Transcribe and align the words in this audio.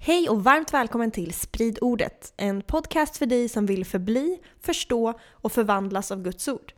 Hej 0.00 0.28
och 0.28 0.44
varmt 0.44 0.74
välkommen 0.74 1.10
till 1.10 1.32
Sprid 1.32 1.78
ordet, 1.80 2.32
en 2.36 2.62
podcast 2.62 3.16
för 3.16 3.26
dig 3.26 3.48
som 3.48 3.66
vill 3.66 3.84
förbli, 3.84 4.38
förstå 4.60 5.14
och 5.30 5.52
förvandlas 5.52 6.12
av 6.12 6.22
Guds 6.22 6.48
ord. 6.48 6.72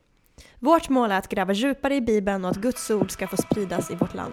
Vårt 0.58 0.88
mål 0.88 1.10
är 1.10 1.18
att 1.18 1.28
gräva 1.28 1.52
djupare 1.52 1.94
i 1.94 2.00
Bibeln 2.00 2.44
och 2.44 2.50
att 2.50 2.56
Guds 2.56 2.90
ord 2.90 3.10
ska 3.10 3.26
få 3.26 3.36
spridas 3.36 3.90
i 3.90 3.94
vårt 3.94 4.14
land. 4.14 4.32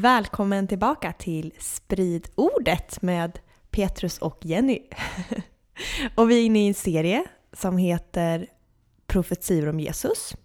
Välkommen 0.00 0.66
tillbaka 0.66 1.12
till 1.12 1.52
Sprid 1.58 2.28
ordet 2.34 3.02
med 3.02 3.38
Petrus 3.70 4.18
och 4.18 4.38
Jenny. 4.42 4.82
och 6.14 6.30
vi 6.30 6.40
är 6.40 6.44
inne 6.46 6.64
i 6.64 6.68
en 6.68 6.74
serie 6.74 7.24
som 7.52 7.78
heter 7.78 8.46
Profetior 9.06 9.68
om 9.68 9.80
Jesus. 9.80 10.36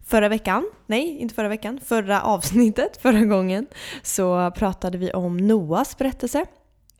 Förra 0.00 0.28
veckan, 0.28 0.70
nej 0.86 1.18
inte 1.18 1.34
förra 1.34 1.48
veckan, 1.48 1.80
förra 1.84 2.22
avsnittet, 2.22 2.96
förra 3.02 3.24
gången, 3.24 3.66
så 4.02 4.50
pratade 4.50 4.98
vi 4.98 5.12
om 5.12 5.36
Noas 5.36 5.98
berättelse 5.98 6.46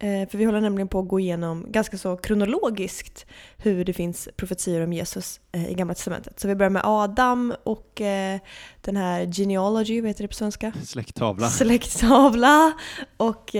för 0.05 0.39
vi 0.39 0.45
håller 0.45 0.61
nämligen 0.61 0.89
på 0.89 0.99
att 0.99 1.09
gå 1.09 1.21
igenom 1.21 1.67
ganska 1.69 1.99
så 1.99 2.17
kronologiskt 2.17 3.27
hur 3.57 3.85
det 3.85 3.93
finns 3.93 4.29
profetior 4.37 4.81
om 4.81 4.93
Jesus 4.93 5.41
eh, 5.53 5.71
i 5.71 5.75
Gamla 5.75 5.95
Testamentet. 5.95 6.41
Så 6.41 6.49
vi 6.49 6.55
börjar 6.55 6.71
med 6.71 6.83
Adam 6.85 7.55
och 7.65 8.01
eh, 8.01 8.41
den 8.81 8.97
här 8.97 9.33
genealogy, 9.33 10.01
vad 10.01 10.09
heter 10.09 10.25
det 10.25 10.29
på 10.29 10.35
svenska? 10.35 10.73
Släkttavla. 10.85 11.49
Släkttavla. 11.49 12.73
Och 13.17 13.51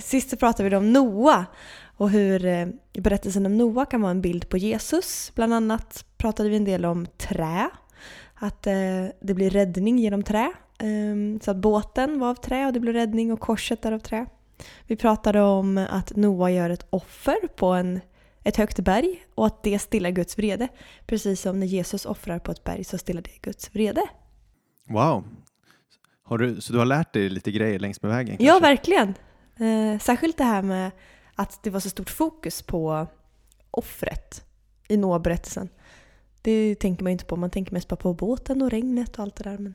sist 0.00 0.30
så 0.30 0.36
pratade 0.36 0.68
vi 0.68 0.76
om 0.76 0.92
Noa 0.92 1.46
och 1.96 2.10
hur 2.10 2.40
berättelsen 3.00 3.46
om 3.46 3.58
Noa 3.58 3.86
kan 3.86 4.00
vara 4.00 4.10
en 4.10 4.20
bild 4.20 4.48
på 4.48 4.56
Jesus. 4.56 5.32
Bland 5.34 5.54
annat 5.54 6.04
pratade 6.16 6.48
vi 6.48 6.56
en 6.56 6.64
del 6.64 6.84
om 6.84 7.06
trä, 7.06 7.70
att 8.34 8.62
det 8.62 9.34
blir 9.34 9.50
räddning 9.50 9.98
genom 9.98 10.22
trä. 10.22 10.52
Ehm, 10.78 11.40
så 11.42 11.50
att 11.50 11.56
båten 11.56 12.18
var 12.18 12.30
av 12.30 12.34
trä 12.34 12.66
och 12.66 12.72
det 12.72 12.80
blev 12.80 12.94
räddning 12.94 13.32
och 13.32 13.40
korset 13.40 13.84
är 13.84 13.92
av 13.92 13.98
trä. 13.98 14.26
Vi 14.86 14.96
pratade 14.96 15.40
om 15.40 15.86
att 15.90 16.16
Noa 16.16 16.50
gör 16.50 16.70
ett 16.70 16.86
offer 16.90 17.48
på 17.56 17.66
en, 17.66 18.00
ett 18.44 18.56
högt 18.56 18.78
berg 18.78 19.26
och 19.34 19.46
att 19.46 19.62
det 19.62 19.78
stillar 19.78 20.10
Guds 20.10 20.38
vrede. 20.38 20.68
Precis 21.06 21.40
som 21.40 21.60
när 21.60 21.66
Jesus 21.66 22.06
offrar 22.06 22.38
på 22.38 22.52
ett 22.52 22.64
berg 22.64 22.84
så 22.84 22.98
stillar 22.98 23.22
det 23.22 23.42
Guds 23.42 23.74
vrede. 23.74 24.02
Wow! 24.88 25.24
Har 26.22 26.38
du, 26.38 26.60
så 26.60 26.72
du 26.72 26.78
har 26.78 26.86
lärt 26.86 27.12
dig 27.12 27.28
lite 27.28 27.52
grejer 27.52 27.78
längs 27.78 28.02
med 28.02 28.10
vägen? 28.10 28.36
Kanske? 28.36 28.44
Ja, 28.44 28.58
verkligen. 28.58 29.14
Eh, 29.56 29.98
särskilt 30.00 30.36
det 30.38 30.44
här 30.44 30.62
med 30.62 30.90
att 31.34 31.62
det 31.62 31.70
var 31.70 31.80
så 31.80 31.90
stort 31.90 32.10
fokus 32.10 32.62
på 32.62 33.06
offret 33.70 34.44
i 34.88 34.96
Noa-berättelsen. 34.96 35.68
Det 36.42 36.74
tänker 36.74 37.02
man 37.02 37.10
ju 37.10 37.12
inte 37.12 37.24
på. 37.24 37.36
Man 37.36 37.50
tänker 37.50 37.72
mest 37.72 37.88
bara 37.88 37.96
på 37.96 38.14
båten 38.14 38.62
och 38.62 38.70
regnet 38.70 39.18
och 39.18 39.22
allt 39.22 39.36
det 39.36 39.44
där. 39.44 39.58
Men 39.58 39.74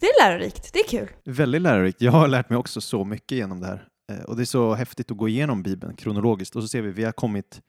det 0.00 0.06
är 0.06 0.28
lärorikt. 0.28 0.72
Det 0.72 0.78
är 0.78 0.88
kul. 0.88 1.08
Väldigt 1.24 1.62
lärorikt. 1.62 2.00
Jag 2.00 2.12
har 2.12 2.28
lärt 2.28 2.50
mig 2.50 2.58
också 2.58 2.80
så 2.80 3.04
mycket 3.04 3.38
genom 3.38 3.60
det 3.60 3.66
här. 3.66 3.88
Eh, 4.08 4.22
och 4.22 4.36
det 4.36 4.42
är 4.42 4.44
så 4.44 4.74
häftigt 4.74 5.10
att 5.10 5.16
gå 5.16 5.28
igenom 5.28 5.62
Bibeln 5.62 5.96
kronologiskt 5.96 6.56
och 6.56 6.62
så 6.62 6.68
ser 6.68 6.82
vi 6.82 6.90
att 6.90 6.96
vi 6.96 7.04
har 7.04 7.12
kommit 7.12 7.62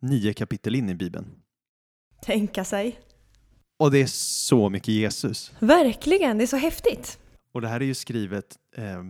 nio 0.00 0.32
kapitel 0.32 0.74
in 0.74 0.88
i 0.88 0.94
Bibeln. 0.94 1.26
Tänka 2.22 2.64
sig. 2.64 3.00
Och 3.76 3.90
det 3.90 3.98
är 3.98 4.06
så 4.06 4.68
mycket 4.68 4.88
Jesus. 4.88 5.52
Verkligen, 5.58 6.38
det 6.38 6.44
är 6.44 6.46
så 6.46 6.56
häftigt. 6.56 7.18
Och 7.52 7.60
det 7.60 7.68
här 7.68 7.80
är 7.80 7.84
ju 7.84 7.94
skrivet 7.94 8.58
eh, 8.76 9.02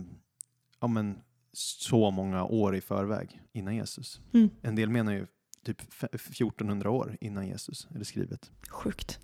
ja, 0.81 0.87
men, 0.87 1.17
så 1.53 2.11
många 2.11 2.43
år 2.45 2.75
i 2.75 2.81
förväg 2.81 3.41
innan 3.53 3.75
Jesus. 3.75 4.21
Mm. 4.33 4.49
En 4.61 4.75
del 4.75 4.89
menar 4.89 5.13
ju 5.13 5.27
typ 5.65 5.81
1400 6.03 6.89
år 6.89 7.17
innan 7.21 7.47
Jesus 7.47 7.87
är 7.95 7.99
det 7.99 8.05
skrivet. 8.05 8.51
Sjukt. 8.69 9.19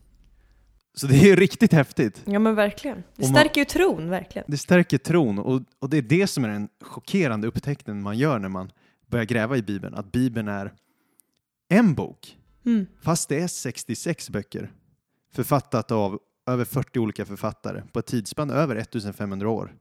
Så 0.97 1.07
det 1.07 1.15
är 1.15 1.25
ju 1.25 1.35
riktigt 1.35 1.73
häftigt. 1.73 2.21
Ja 2.25 2.39
men 2.39 2.55
verkligen. 2.55 3.03
Det 3.15 3.25
stärker 3.25 3.61
ju 3.61 3.65
tron, 3.65 4.09
verkligen. 4.09 4.45
Det 4.47 4.57
stärker 4.57 4.97
tron 4.97 5.39
och, 5.39 5.61
och 5.79 5.89
det 5.89 5.97
är 5.97 6.01
det 6.01 6.27
som 6.27 6.43
är 6.43 6.49
den 6.49 6.69
chockerande 6.81 7.47
upptäckten 7.47 8.01
man 8.01 8.17
gör 8.17 8.39
när 8.39 8.49
man 8.49 8.71
börjar 9.07 9.25
gräva 9.25 9.57
i 9.57 9.61
Bibeln, 9.61 9.95
att 9.95 10.11
Bibeln 10.11 10.47
är 10.47 10.73
en 11.69 11.93
bok, 11.93 12.37
mm. 12.65 12.85
fast 13.01 13.29
det 13.29 13.39
är 13.39 13.47
66 13.47 14.29
böcker 14.29 14.71
författat 15.33 15.91
av 15.91 16.19
över 16.47 16.65
40 16.65 16.99
olika 16.99 17.25
författare 17.25 17.83
på 17.93 17.99
ett 17.99 18.05
tidsspann 18.05 18.49
över 18.49 18.75
1500 18.75 19.49
år. 19.49 19.75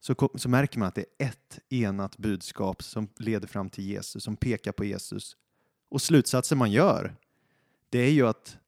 Så, 0.00 0.30
så 0.34 0.48
märker 0.48 0.78
man 0.78 0.88
att 0.88 0.94
det 0.94 1.04
är 1.18 1.26
ett 1.26 1.58
enat 1.68 2.16
budskap 2.16 2.82
som 2.82 3.08
leder 3.18 3.48
fram 3.48 3.70
till 3.70 3.84
Jesus, 3.84 4.24
som 4.24 4.36
pekar 4.36 4.72
på 4.72 4.84
Jesus. 4.84 5.36
Och 5.90 6.02
slutsatsen 6.02 6.58
man 6.58 6.70
gör, 6.70 7.14
det 7.90 7.98
är 7.98 8.10
ju 8.10 8.26
att 8.26 8.58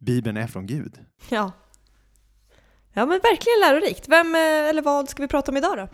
Bibeln 0.00 0.36
är 0.36 0.46
från 0.46 0.66
Gud. 0.66 0.98
Ja. 1.28 1.52
Ja 2.92 3.06
men 3.06 3.20
verkligen 3.22 3.60
lärorikt. 3.60 4.08
Vem 4.08 4.34
eh, 4.34 4.40
eller 4.40 4.82
vad 4.82 5.08
ska 5.08 5.22
vi 5.22 5.28
prata 5.28 5.50
om 5.50 5.56
idag 5.56 5.78
då? 5.78 5.88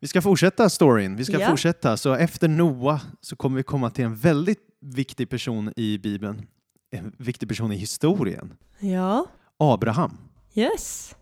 Vi 0.00 0.08
ska 0.08 0.22
fortsätta 0.22 0.70
storyn. 0.70 1.16
Vi 1.16 1.24
ska 1.24 1.40
ja. 1.40 1.50
fortsätta. 1.50 1.96
Så 1.96 2.14
efter 2.14 2.48
Noa 2.48 3.00
så 3.20 3.36
kommer 3.36 3.56
vi 3.56 3.62
komma 3.62 3.90
till 3.90 4.04
en 4.04 4.16
väldigt 4.16 4.60
viktig 4.80 5.30
person 5.30 5.72
i 5.76 5.98
Bibeln. 5.98 6.46
En 6.90 7.12
viktig 7.18 7.48
person 7.48 7.72
i 7.72 7.76
historien. 7.76 8.56
Ja. 8.78 9.26
Abraham. 9.56 10.18
Yes. 10.54 11.14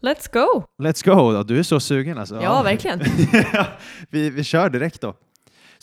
Let's 0.00 0.32
go! 0.32 0.64
Let's 0.78 1.04
go! 1.04 1.42
Du 1.42 1.58
är 1.58 1.62
så 1.62 1.80
sugen 1.80 2.18
alltså. 2.18 2.42
Ja, 2.42 2.62
verkligen. 2.62 3.00
vi, 4.10 4.30
vi 4.30 4.44
kör 4.44 4.70
direkt 4.70 5.00
då. 5.00 5.14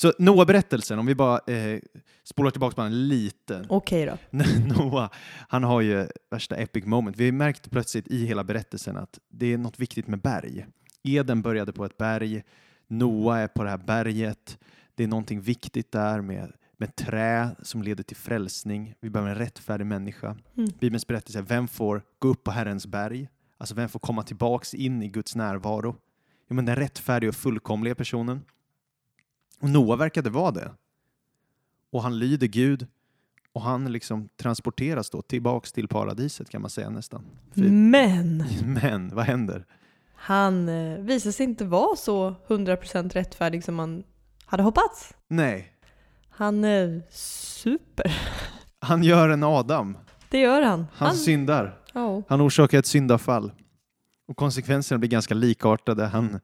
Så 0.02 0.14
Noa-berättelsen, 0.18 1.00
om 1.00 1.06
vi 1.06 1.16
bara 1.16 1.40
eh, 1.48 1.80
spolar 2.24 2.52
tillbaka 2.52 2.76
på 2.76 2.82
den 2.82 3.08
lite. 3.08 3.66
Okej 3.70 4.10
okay 4.10 4.18
då. 4.32 4.44
Noa, 4.76 5.10
han 5.48 5.64
har 5.64 5.82
ju 5.82 6.08
värsta 6.30 6.56
epic 6.56 6.86
moment. 6.86 7.18
Vi 7.18 7.32
märkte 7.32 7.70
plötsligt 7.70 8.08
i 8.08 8.26
hela 8.26 8.44
berättelsen 8.44 8.98
att 8.98 9.20
det 9.30 9.54
är 9.54 9.58
något 9.58 9.80
viktigt 9.80 10.08
med 10.08 10.22
berg. 10.22 10.66
Eden 11.04 11.42
började 11.42 11.74
på 11.74 11.86
ett 11.86 11.98
berg, 11.98 12.44
Noa 12.88 13.40
är 13.40 13.48
på 13.48 13.64
det 13.64 13.70
här 13.70 13.78
berget. 13.78 14.58
Det 14.96 15.04
är 15.04 15.08
någonting 15.08 15.42
viktigt 15.42 15.92
där 15.92 16.22
med, 16.22 16.52
med 16.78 16.96
trä 16.96 17.50
som 17.62 17.82
leder 17.82 18.04
till 18.04 18.18
frälsning. 18.18 18.94
Vi 19.00 19.10
behöver 19.10 19.32
en 19.32 19.38
rättfärdig 19.38 19.86
människa. 19.86 20.38
Mm. 20.58 20.70
Bibelns 20.80 21.08
berättelse 21.08 21.40
är 21.40 21.44
vem 21.44 21.68
får 21.68 22.02
gå 22.20 22.28
upp 22.28 22.44
på 22.44 22.52
Herrens 22.52 22.88
berg? 22.88 23.28
Alltså 23.58 23.76
vem 23.76 23.90
får 23.90 24.00
komma 24.00 24.24
tillbaks 24.24 24.74
in 24.74 25.04
i 25.04 25.08
Guds 25.08 25.36
närvaro? 25.36 25.96
Jo, 26.50 26.56
men 26.56 26.66
den 26.66 26.76
rättfärdiga 26.76 27.30
och 27.30 27.36
fullkomliga 27.36 27.96
personen. 27.96 28.42
Och 29.62 29.70
Noa 29.70 29.96
verkade 29.96 30.30
vara 30.30 30.52
det. 30.52 30.72
Och 31.92 32.04
han 32.04 32.20
lyder 32.20 32.48
Gud 32.48 32.88
och 33.54 33.62
han 33.62 33.92
liksom 33.92 34.30
transporteras 34.38 35.10
då 35.10 35.22
tillbaks 35.22 35.72
till 35.72 35.88
paradiset 35.88 36.50
kan 36.50 36.62
man 36.62 36.70
säga 36.70 36.90
nästan. 36.90 37.26
För, 37.54 37.62
men! 37.62 38.46
Men, 38.66 39.16
vad 39.16 39.26
händer? 39.26 39.66
Han 40.16 40.70
eh, 40.70 41.00
visar 41.00 41.32
sig 41.32 41.44
inte 41.44 41.66
vara 41.66 41.96
så 41.96 42.36
100% 42.48 43.10
rättfärdig 43.10 43.64
som 43.64 43.76
man 43.76 44.04
hade 44.46 44.64
hoppats. 44.64 45.14
Nej. 45.28 45.74
Han 46.30 46.64
är 46.64 47.04
super. 47.10 48.18
Han 48.80 49.04
gör 49.04 49.30
en 49.30 49.44
Adam. 49.44 49.98
Det 50.30 50.40
gör 50.40 50.62
han. 50.62 50.80
Han, 50.94 51.08
han 51.08 51.16
syndar. 51.16 51.78
Oh. 51.94 52.22
Han 52.28 52.42
orsakar 52.42 52.80
ett 52.80 52.86
syndafall. 52.86 53.52
Och 54.28 54.38
konsekvenserna 54.38 55.00
blir 55.00 55.10
ganska 55.10 55.34
likartade. 55.34 56.06
Han, 56.06 56.40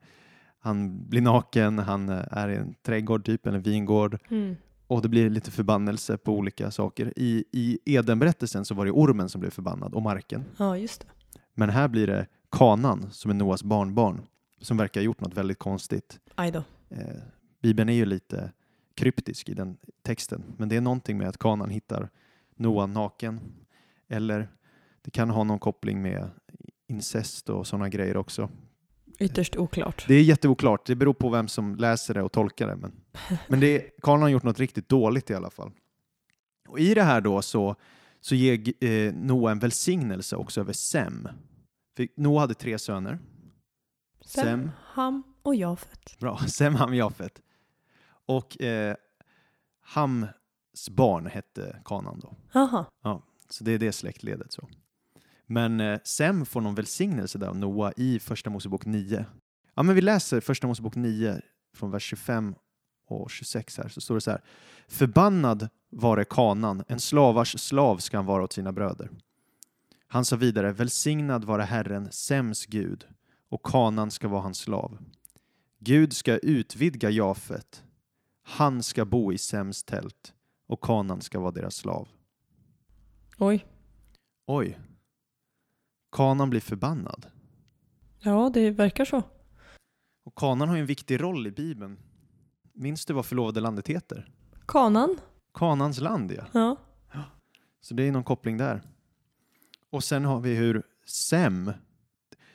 han 0.58 1.08
blir 1.08 1.20
naken, 1.20 1.78
han 1.78 2.08
eh, 2.08 2.24
är 2.30 2.48
i 2.48 2.56
en 2.56 2.74
trädgård 2.82 3.24
typ, 3.24 3.46
eller 3.46 3.58
vingård. 3.58 4.18
Mm. 4.30 4.56
Och 4.86 5.02
det 5.02 5.08
blir 5.08 5.30
lite 5.30 5.50
förbannelse 5.50 6.16
på 6.16 6.32
olika 6.32 6.70
saker. 6.70 7.12
I, 7.16 7.44
i 7.52 7.78
Edenberättelsen 7.84 8.64
så 8.64 8.74
var 8.74 8.84
det 8.84 8.90
ormen 8.90 9.28
som 9.28 9.40
blev 9.40 9.50
förbannad 9.50 9.94
och 9.94 10.02
marken. 10.02 10.44
Ja, 10.56 10.76
just 10.76 11.00
det. 11.00 11.06
Men 11.54 11.70
här 11.70 11.88
blir 11.88 12.06
det 12.06 12.26
kanan 12.50 13.10
som 13.10 13.30
är 13.30 13.34
Noas 13.34 13.62
barnbarn 13.62 14.20
som 14.60 14.76
verkar 14.76 15.00
ha 15.00 15.04
gjort 15.04 15.20
något 15.20 15.34
väldigt 15.34 15.58
konstigt. 15.58 16.20
Aj 16.34 16.50
då. 16.50 16.62
Eh, 16.88 17.22
Bibeln 17.62 17.88
är 17.88 17.92
ju 17.92 18.04
lite 18.04 18.52
kryptisk 18.94 19.48
i 19.48 19.54
den 19.54 19.76
texten, 20.02 20.42
men 20.56 20.68
det 20.68 20.76
är 20.76 20.80
någonting 20.80 21.18
med 21.18 21.28
att 21.28 21.38
kanan 21.38 21.70
hittar 21.70 22.08
Noa 22.56 22.86
naken. 22.86 23.40
Eller 24.08 24.48
det 25.02 25.10
kan 25.10 25.30
ha 25.30 25.44
någon 25.44 25.58
koppling 25.58 26.02
med 26.02 26.30
incest 26.86 27.50
och 27.50 27.66
sådana 27.66 27.88
grejer 27.88 28.16
också. 28.16 28.48
Ytterst 29.18 29.56
oklart. 29.56 30.04
Det 30.08 30.14
är 30.14 30.22
jätteoklart. 30.22 30.86
Det 30.86 30.94
beror 30.94 31.14
på 31.14 31.28
vem 31.28 31.48
som 31.48 31.76
läser 31.76 32.14
det 32.14 32.22
och 32.22 32.32
tolkar 32.32 32.66
det. 32.66 32.76
Men, 32.76 32.92
men 33.48 33.60
det 33.60 33.90
Karl 34.02 34.20
har 34.20 34.28
gjort 34.28 34.42
något 34.42 34.58
riktigt 34.58 34.88
dåligt 34.88 35.30
i 35.30 35.34
alla 35.34 35.50
fall. 35.50 35.70
Och 36.68 36.78
I 36.78 36.94
det 36.94 37.02
här 37.02 37.20
då 37.20 37.42
så, 37.42 37.76
så 38.20 38.34
ger 38.34 38.84
eh, 38.84 39.14
Noa 39.14 39.50
en 39.50 39.58
välsignelse 39.58 40.36
också 40.36 40.60
över 40.60 40.72
Sem. 40.72 41.28
För 41.96 42.08
Noa 42.16 42.40
hade 42.40 42.54
tre 42.54 42.78
söner. 42.78 43.18
Sem, 44.24 44.44
Sem 44.44 44.70
Ham 44.84 45.22
och 45.42 45.54
Jafet. 45.54 46.18
Bra, 46.18 46.38
Sem, 46.46 46.74
Ham, 46.74 46.94
Jafet. 46.94 47.40
Och 48.26 48.62
eh, 48.62 48.96
Hams 49.80 50.90
barn 50.90 51.26
hette 51.26 51.82
Kanan 51.84 52.20
då. 52.20 52.36
Aha. 52.60 52.84
Ja, 53.02 53.22
så 53.48 53.64
det 53.64 53.72
är 53.72 53.78
det 53.78 53.92
släktledet. 53.92 54.52
Så. 54.52 54.68
Men 55.50 55.80
eh, 55.80 55.98
Sem 56.04 56.46
får 56.46 56.60
någon 56.60 56.74
välsignelse 56.74 57.38
där 57.38 57.46
av 57.46 57.56
Noa 57.56 57.92
i 57.96 58.18
Första 58.18 58.50
Mosebok 58.50 58.86
9. 58.86 59.24
Ja, 59.74 59.82
men 59.82 59.94
vi 59.94 60.00
läser 60.00 60.40
Första 60.40 60.66
Mosebok 60.66 60.96
9 60.96 61.40
från 61.74 61.90
vers 61.90 62.02
25 62.02 62.54
och 63.06 63.30
26 63.30 63.78
här, 63.78 63.88
så 63.88 64.00
står 64.00 64.14
det 64.14 64.20
så 64.20 64.30
här. 64.30 64.42
Förbannad 64.88 65.68
vare 65.90 66.24
kanan, 66.24 66.84
en 66.88 67.00
slavars 67.00 67.60
slav 67.60 67.98
ska 67.98 68.16
han 68.18 68.26
vara 68.26 68.42
åt 68.42 68.52
sina 68.52 68.72
bröder. 68.72 69.10
Han 70.06 70.24
sa 70.24 70.36
vidare, 70.36 70.72
välsignad 70.72 71.44
vare 71.44 71.62
Herren, 71.62 72.12
Sems 72.12 72.66
Gud, 72.66 73.06
och 73.48 73.62
kanan 73.62 74.10
ska 74.10 74.28
vara 74.28 74.40
hans 74.40 74.58
slav. 74.58 74.98
Gud 75.78 76.12
ska 76.12 76.38
utvidga 76.38 77.10
Jafet, 77.10 77.84
han 78.42 78.82
ska 78.82 79.04
bo 79.04 79.32
i 79.32 79.38
Sems 79.38 79.84
tält, 79.84 80.34
och 80.66 80.80
kanan 80.80 81.20
ska 81.20 81.40
vara 81.40 81.50
deras 81.50 81.74
slav. 81.74 82.08
Oj. 83.38 83.66
Oj. 84.46 84.78
Kanan 86.12 86.50
blir 86.50 86.60
förbannad. 86.60 87.26
Ja, 88.18 88.50
det 88.54 88.70
verkar 88.70 89.04
så. 89.04 89.22
Och 90.24 90.34
kanan 90.34 90.68
har 90.68 90.76
ju 90.76 90.80
en 90.80 90.86
viktig 90.86 91.22
roll 91.22 91.46
i 91.46 91.50
Bibeln. 91.50 91.98
Minns 92.72 93.06
du 93.06 93.12
vad 93.14 93.26
förlovade 93.26 93.60
landet 93.60 93.88
heter? 93.88 94.28
Kanan. 94.66 95.16
Kanans 95.54 96.00
land, 96.00 96.32
ja. 96.32 96.44
Ja. 96.52 96.76
Så 97.80 97.94
det 97.94 98.02
är 98.02 98.12
någon 98.12 98.24
koppling 98.24 98.56
där. 98.56 98.82
Och 99.90 100.04
sen 100.04 100.24
har 100.24 100.40
vi 100.40 100.54
hur 100.54 100.82
Sem, 101.06 101.72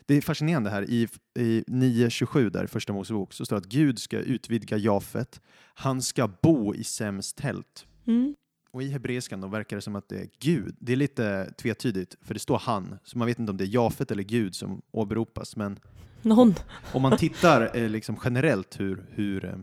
det 0.05 0.13
är 0.13 0.21
fascinerande 0.21 0.69
här, 0.69 0.89
i, 0.89 1.07
i 1.39 1.63
9.27 1.67 2.49
där 2.49 2.63
i 2.63 2.67
Första 2.67 2.93
Mosebok 2.93 3.33
så 3.33 3.45
står 3.45 3.55
det 3.55 3.59
att 3.59 3.65
Gud 3.65 3.99
ska 3.99 4.17
utvidga 4.17 4.77
Jafet, 4.77 5.41
han 5.73 6.01
ska 6.01 6.27
bo 6.41 6.75
i 6.75 6.83
Sems 6.83 7.33
tält. 7.33 7.85
Mm. 8.07 8.35
Och 8.73 8.83
i 8.83 8.89
hebreiskan 8.89 9.41
då 9.41 9.47
verkar 9.47 9.75
det 9.77 9.81
som 9.81 9.95
att 9.95 10.09
det 10.09 10.19
är 10.19 10.29
Gud. 10.39 10.75
Det 10.79 10.91
är 10.91 10.95
lite 10.95 11.53
tvetydigt, 11.57 12.15
för 12.21 12.33
det 12.33 12.39
står 12.39 12.57
han, 12.57 12.99
så 13.03 13.17
man 13.17 13.27
vet 13.27 13.39
inte 13.39 13.49
om 13.49 13.57
det 13.57 13.63
är 13.63 13.75
Jafet 13.75 14.11
eller 14.11 14.23
Gud 14.23 14.55
som 14.55 14.81
åberopas. 14.91 15.55
Men 15.55 15.79
Någon. 16.21 16.55
om 16.93 17.01
man 17.01 17.17
tittar 17.17 17.77
eh, 17.77 17.89
liksom 17.89 18.19
generellt 18.23 18.79
hur, 18.79 19.05
hur 19.09 19.45
eh, 19.45 19.55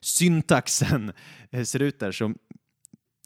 syntaxen 0.00 1.12
eh, 1.50 1.64
ser 1.64 1.82
ut 1.82 1.98
där 1.98 2.12
så 2.12 2.34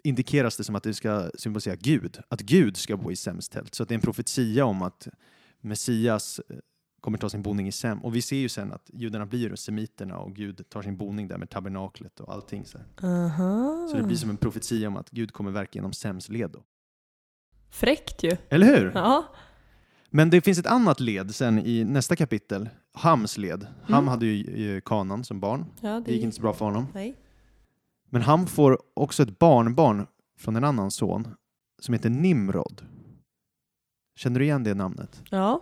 indikeras 0.05 0.57
det 0.57 0.65
som 0.65 0.75
att 0.75 0.83
det 0.83 0.95
ska 0.95 1.31
symbolisera 1.39 1.77
Gud, 1.77 2.19
att 2.29 2.41
Gud 2.41 2.77
ska 2.77 2.97
bo 2.97 3.13
i 3.13 3.17
Sems 3.17 3.49
tält. 3.49 3.75
Så 3.75 3.83
att 3.83 3.89
det 3.89 3.93
är 3.93 3.97
en 3.97 4.03
profetia 4.03 4.65
om 4.65 4.83
att 4.83 5.09
Messias 5.61 6.41
eh, 6.49 6.57
kommer 7.07 7.19
ta 7.19 7.29
sin 7.31 7.43
boning 7.43 7.69
i 7.69 7.73
Sem. 7.73 7.99
Och 8.05 8.15
vi 8.15 8.23
ser 8.23 8.37
ju 8.37 8.49
sen 8.49 8.73
att 8.73 8.91
judarna 8.93 9.27
blir 9.27 9.55
semiterna 9.57 10.19
och 10.19 10.35
Gud 10.35 10.69
tar 10.69 10.83
sin 10.83 10.97
boning 10.97 11.29
där 11.29 11.39
med 11.39 11.51
tabernaklet 11.51 12.21
och 12.21 12.33
allting. 12.33 12.65
Så. 12.65 12.79
Aha. 13.03 13.89
så 13.91 13.97
det 13.97 14.03
blir 14.03 14.17
som 14.17 14.31
en 14.31 14.37
profetia 14.37 14.89
om 14.89 14.97
att 14.97 15.11
Gud 15.11 15.33
kommer 15.33 15.51
verka 15.51 15.71
genom 15.79 15.93
Sems 15.93 16.29
led. 16.29 16.51
Då. 16.51 16.63
Fräckt 17.71 18.23
ju. 18.23 18.37
Eller 18.49 18.67
hur? 18.67 18.93
Ja. 18.95 19.25
Men 20.11 20.31
det 20.31 20.41
finns 20.41 20.59
ett 20.59 20.67
annat 20.67 21.01
led 21.01 21.35
sen 21.35 21.59
i 21.59 21.85
nästa 21.85 22.17
kapitel, 22.17 22.69
Hams 22.93 23.39
led. 23.39 23.67
Ham 23.83 23.95
Mm. 23.95 24.09
hade 24.09 24.27
ju 24.27 24.81
Kanan 24.81 25.25
som 25.25 25.41
barn. 25.41 25.65
ja 25.81 26.01
Det 26.01 26.13
gick 26.13 26.23
inte 26.23 26.37
så 26.37 26.43
bra 26.43 26.53
för 26.53 26.65
honom. 26.65 26.87
Nej. 26.95 27.17
Men 28.11 28.23
han 28.23 28.47
får 28.47 28.79
också 28.95 29.23
ett 29.23 29.39
barnbarn 29.39 30.07
från 30.39 30.57
en 30.57 30.65
annan 30.65 30.91
son 30.91 31.35
som 31.79 31.95
heter 31.95 32.11
Nimrod. 32.11 32.83
Känner 34.17 34.39
du 34.41 34.45
igen 34.47 34.65
det 34.65 34.75
namnet? 34.75 35.23
Ja. 35.31 35.61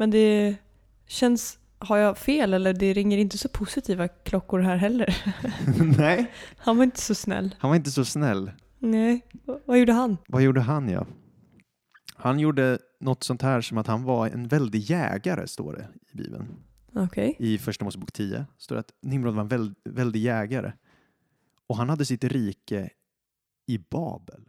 Men 0.00 0.10
det 0.10 0.56
känns... 1.06 1.58
Har 1.78 1.96
jag 1.96 2.18
fel 2.18 2.54
eller 2.54 2.72
det 2.72 2.92
ringer 2.92 3.18
inte 3.18 3.38
så 3.38 3.48
positiva 3.48 4.08
klockor 4.08 4.58
här 4.60 4.76
heller? 4.76 5.16
Nej. 5.98 6.32
Han 6.56 6.76
var 6.76 6.84
inte 6.84 7.00
så 7.00 7.14
snäll. 7.14 7.54
Han 7.58 7.68
var 7.70 7.76
inte 7.76 7.90
så 7.90 8.04
snäll. 8.04 8.50
Nej. 8.78 9.26
V- 9.32 9.58
vad 9.64 9.78
gjorde 9.78 9.92
han? 9.92 10.16
Vad 10.28 10.42
gjorde 10.42 10.60
han 10.60 10.88
ja? 10.88 11.06
Han 12.14 12.38
gjorde 12.38 12.78
något 13.00 13.24
sånt 13.24 13.42
här 13.42 13.60
som 13.60 13.78
att 13.78 13.86
han 13.86 14.02
var 14.04 14.28
en 14.28 14.48
väldig 14.48 14.80
jägare, 14.80 15.46
står 15.46 15.72
det 15.72 15.88
i 16.12 16.16
Bibeln. 16.16 16.46
Okej. 16.94 17.36
I 17.38 17.58
Första 17.58 17.84
Mosebok 17.84 18.12
10 18.12 18.46
står 18.58 18.74
det 18.76 18.80
att 18.80 18.92
Nimrod 19.02 19.34
var 19.34 19.42
en 19.42 19.48
väl, 19.48 19.74
väldig 19.84 20.20
jägare. 20.20 20.72
Och 21.66 21.76
han 21.76 21.88
hade 21.88 22.04
sitt 22.04 22.24
rike 22.24 22.90
i 23.66 23.78
Babel. 23.78 24.48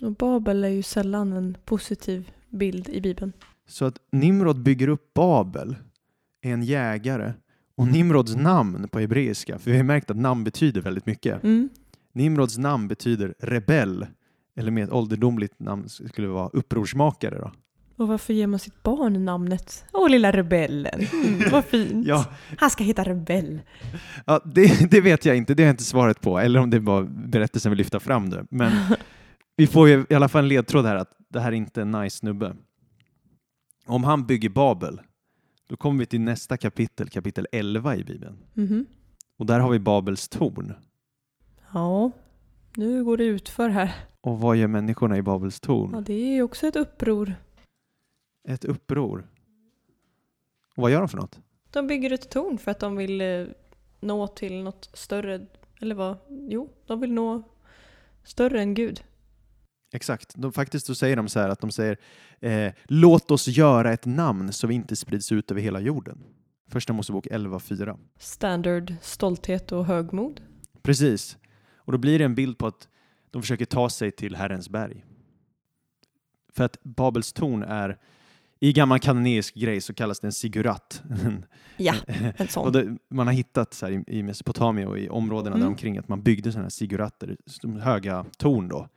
Och 0.00 0.12
Babel 0.12 0.64
är 0.64 0.68
ju 0.68 0.82
sällan 0.82 1.32
en 1.32 1.56
positiv 1.64 2.32
bild 2.48 2.88
i 2.88 3.00
Bibeln. 3.00 3.32
Så 3.66 3.84
att 3.84 3.98
Nimrod 4.12 4.62
bygger 4.62 4.88
upp 4.88 5.14
Babel, 5.14 5.76
är 6.42 6.52
en 6.52 6.62
jägare. 6.62 7.32
Och 7.76 7.86
Nimrods 7.86 8.36
namn 8.36 8.88
på 8.88 8.98
hebreiska, 8.98 9.58
för 9.58 9.70
vi 9.70 9.76
har 9.76 9.84
märkt 9.84 10.10
att 10.10 10.16
namn 10.16 10.44
betyder 10.44 10.80
väldigt 10.80 11.06
mycket. 11.06 11.44
Mm. 11.44 11.68
Nimrods 12.12 12.58
namn 12.58 12.88
betyder 12.88 13.34
rebell, 13.38 14.06
eller 14.56 14.70
med 14.70 14.84
ett 14.84 14.92
ålderdomligt 14.92 15.60
namn 15.60 15.88
skulle 15.88 16.26
det 16.28 16.32
vara 16.32 16.48
upprorsmakare. 16.52 17.38
Då. 17.38 17.50
Och 17.96 18.08
varför 18.08 18.34
ger 18.34 18.46
man 18.46 18.58
sitt 18.58 18.82
barn 18.82 19.24
namnet? 19.24 19.84
Åh, 19.92 20.10
lilla 20.10 20.32
rebellen. 20.32 21.00
Mm, 21.12 21.50
vad 21.50 21.64
fint. 21.64 22.06
Ja, 22.08 22.24
Han 22.58 22.70
ska 22.70 22.84
heta 22.84 23.04
Rebell. 23.04 23.60
ja 24.26 24.40
det, 24.44 24.90
det 24.90 25.00
vet 25.00 25.24
jag 25.24 25.36
inte, 25.36 25.54
det 25.54 25.62
har 25.62 25.66
jag 25.66 25.72
inte 25.72 25.84
svaret 25.84 26.20
på, 26.20 26.38
eller 26.38 26.60
om 26.60 26.70
det 26.70 26.78
var 26.78 27.02
berättelsen 27.28 27.70
vill 27.70 27.78
lyfta 27.78 28.00
fram 28.00 28.30
det. 28.30 28.46
Men 28.50 28.72
vi 29.56 29.66
får 29.66 29.88
ju 29.88 30.06
i 30.10 30.14
alla 30.14 30.28
fall 30.28 30.44
en 30.44 30.48
ledtråd 30.48 30.86
här 30.86 30.96
att 30.96 31.10
det 31.28 31.40
här 31.40 31.48
är 31.52 31.56
inte 31.56 31.82
en 31.82 31.90
nice 31.90 32.16
snubbe. 32.18 32.56
Om 33.86 34.04
han 34.04 34.26
bygger 34.26 34.48
Babel, 34.48 35.00
då 35.68 35.76
kommer 35.76 35.98
vi 35.98 36.06
till 36.06 36.20
nästa 36.20 36.56
kapitel, 36.56 37.08
kapitel 37.08 37.46
11 37.52 37.96
i 37.96 38.04
Bibeln. 38.04 38.38
Mhm. 38.54 38.86
Och 39.36 39.46
där 39.46 39.60
har 39.60 39.70
vi 39.70 39.78
Babels 39.78 40.28
torn. 40.28 40.74
Ja, 41.72 42.10
nu 42.76 43.04
går 43.04 43.16
det 43.16 43.24
utför 43.24 43.68
här. 43.68 43.94
Och 44.20 44.38
vad 44.40 44.56
gör 44.56 44.66
människorna 44.66 45.16
i 45.16 45.22
Babels 45.22 45.58
Ja, 45.62 45.66
torn? 45.66 46.04
det 46.04 46.12
är 46.14 46.34
ju 46.34 46.42
också 46.42 46.66
ett 46.66 46.76
uppror. 46.76 47.34
Ett 48.48 48.64
uppror. 48.64 49.28
Och 50.76 50.82
vad 50.82 50.90
gör 50.90 50.98
de 50.98 51.08
för 51.08 51.16
något? 51.18 51.40
De 51.70 51.86
bygger 51.86 52.12
ett 52.12 52.30
torn 52.30 52.58
för 52.58 52.70
att 52.70 52.80
de 52.80 52.96
vill 52.96 53.20
eh, 53.20 53.46
nå 54.00 54.26
till 54.28 54.62
något 54.62 54.90
större. 54.92 55.46
Eller 55.80 55.94
vad? 55.94 56.16
Jo, 56.28 56.70
de 56.86 57.00
vill 57.00 57.12
nå 57.12 57.42
större 58.24 58.60
än 58.60 58.74
Gud. 58.74 59.04
Exakt. 59.94 60.32
De, 60.36 60.52
faktiskt 60.52 60.86
så 60.86 60.94
säger 60.94 61.16
de 61.16 61.28
så 61.28 61.40
här 61.40 61.48
att 61.48 61.60
de 61.60 61.70
säger 61.70 61.96
eh, 62.40 62.72
låt 62.84 63.30
oss 63.30 63.48
göra 63.48 63.92
ett 63.92 64.06
namn 64.06 64.52
så 64.52 64.66
vi 64.66 64.74
inte 64.74 64.96
sprids 64.96 65.32
ut 65.32 65.50
över 65.50 65.60
hela 65.60 65.80
jorden. 65.80 66.18
Första 66.68 66.92
Mosebok 66.92 67.26
11.4. 67.26 67.98
Standard 68.18 68.94
stolthet 69.00 69.72
och 69.72 69.86
högmod. 69.86 70.40
Precis. 70.82 71.36
Och 71.76 71.92
då 71.92 71.98
blir 71.98 72.18
det 72.18 72.24
en 72.24 72.34
bild 72.34 72.58
på 72.58 72.66
att 72.66 72.88
de 73.30 73.42
försöker 73.42 73.64
ta 73.64 73.90
sig 73.90 74.10
till 74.10 74.36
Herrens 74.36 74.68
berg. 74.68 75.04
För 76.52 76.64
att 76.64 76.82
Babels 76.82 77.32
torn 77.32 77.62
är, 77.62 77.98
i 78.60 78.72
gammal 78.72 78.98
kanonisk 78.98 79.54
grej 79.54 79.80
så 79.80 79.94
kallas 79.94 80.20
det 80.20 80.28
en 80.28 80.32
sigurat. 80.32 81.02
Ja, 81.76 81.94
en 82.06 82.32
och 82.38 82.50
sån. 82.50 82.72
det, 82.72 82.96
man 83.10 83.26
har 83.26 83.34
hittat 83.34 83.74
så 83.74 83.86
här 83.86 83.92
i, 83.92 84.18
i 84.18 84.22
Mesopotamien 84.22 84.88
och 84.88 84.98
i 84.98 85.08
områdena 85.08 85.50
Mm. 85.56 85.60
där 85.60 85.66
omkring 85.68 85.98
att 85.98 86.08
man 86.08 86.22
byggde 86.22 86.52
sådana 86.52 86.64
här 86.64 86.70
siguratter, 86.70 87.36
höga 87.80 88.24
torn 88.38 88.68
då. 88.68 88.88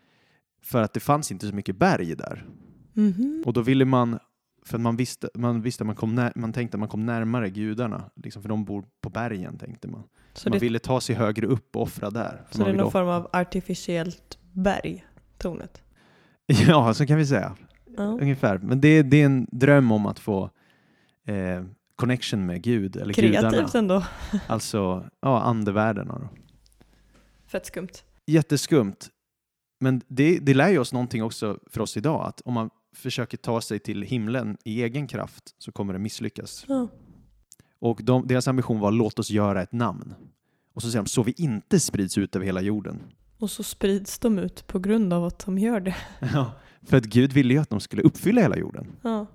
För 0.61 0.81
att 0.81 0.93
det 0.93 0.99
fanns 0.99 1.31
inte 1.31 1.47
så 1.47 1.55
mycket 1.55 1.75
berg 1.75 2.15
där. 2.15 2.45
Mhm. 2.93 3.43
Och 3.45 3.53
då 3.53 3.61
ville 3.61 3.85
man, 3.85 4.19
för 4.65 4.77
att 4.77 4.81
man 4.81 4.95
visste, 4.95 5.29
man 5.33 5.61
visste 5.61 5.83
att 5.83 5.85
man, 5.85 5.95
kom 5.95 6.15
när, 6.15 6.31
man 6.35 6.53
tänkte 6.53 6.75
att 6.75 6.79
man 6.79 6.89
kom 6.89 7.05
närmare 7.05 7.49
gudarna, 7.49 8.09
liksom 8.15 8.41
för 8.41 8.49
de 8.49 8.65
bor 8.65 8.85
på 9.01 9.09
bergen 9.09 9.57
tänkte 9.57 9.87
man. 9.87 10.03
Så, 10.33 10.49
man 10.49 10.59
det, 10.59 10.65
ville 10.65 10.79
ta 10.79 11.01
sig 11.01 11.15
högre 11.15 11.47
upp 11.47 11.75
och 11.75 11.81
offra 11.81 12.09
där. 12.09 12.41
så 12.51 12.63
det 12.63 12.69
är 12.69 12.73
någon 12.73 12.91
form 12.91 13.07
av 13.07 13.29
artificiellt 13.33 14.37
berg, 14.51 15.05
tornet. 15.37 15.81
Ja, 16.67 16.93
så 16.93 17.05
kan 17.05 17.17
vi 17.17 17.25
säga. 17.25 17.55
Ja. 17.97 18.03
Ungefär. 18.03 18.57
Men 18.57 18.81
det, 18.81 19.03
det 19.03 19.21
är 19.21 19.25
en 19.25 19.47
dröm 19.51 19.91
om 19.91 20.05
att 20.05 20.19
få 20.19 20.49
eh, 21.25 21.63
connection 21.95 22.45
med 22.45 22.61
Gud 22.61 22.95
eller 22.95 23.13
Kreativt 23.13 23.51
gudarna. 23.51 23.69
ändå. 23.73 24.03
Alltså 24.47 25.05
ja, 25.21 25.41
andevärldarna. 25.41 26.19
Då. 26.19 26.29
Fett 27.47 27.65
skumt. 27.65 28.03
Jätteskumt. 28.25 28.95
Men 29.79 30.01
det, 30.07 30.39
det 30.39 30.53
lär 30.53 30.69
ju 30.69 30.79
oss 30.79 30.93
någonting 30.93 31.23
också 31.23 31.59
för 31.67 31.81
oss 31.81 31.97
idag. 31.97 32.25
Att 32.27 32.41
om 32.41 32.53
man 32.53 32.69
försöker 32.95 33.37
ta 33.37 33.61
sig 33.61 33.79
till 33.79 34.01
himlen 34.01 34.57
i 34.63 34.83
egen 34.83 35.07
kraft 35.07 35.55
så 35.57 35.71
kommer 35.71 35.93
det 35.93 35.99
misslyckas. 35.99 36.65
Ja. 36.67 36.87
Och 37.79 37.99
de, 38.03 38.27
deras 38.27 38.47
ambition 38.47 38.79
var 38.79 38.91
låt 38.91 39.19
oss 39.19 39.29
göra 39.29 39.61
ett 39.61 39.71
namn. 39.71 40.13
Och 40.73 40.81
så 40.81 40.91
säger 40.91 41.03
de 41.03 41.09
så 41.09 41.23
vi 41.23 41.33
inte 41.37 41.79
sprids 41.79 42.17
ut 42.17 42.35
över 42.35 42.45
hela 42.45 42.61
jorden. 42.61 42.99
Och 43.39 43.51
så 43.51 43.63
sprids 43.63 44.19
de 44.19 44.39
ut 44.39 44.67
på 44.67 44.79
grund 44.79 45.13
av 45.13 45.25
att 45.25 45.45
de 45.45 45.57
gör 45.57 45.79
det. 45.79 45.95
Ja, 46.33 46.51
för 46.83 46.97
att 46.97 47.05
Gud 47.05 47.33
ville 47.33 47.53
ju 47.53 47.59
att 47.59 47.69
de 47.69 47.79
skulle 47.79 48.01
uppfylla 48.01 48.41
hela 48.41 48.57
jorden. 48.57 48.95
Ja. 49.01 49.25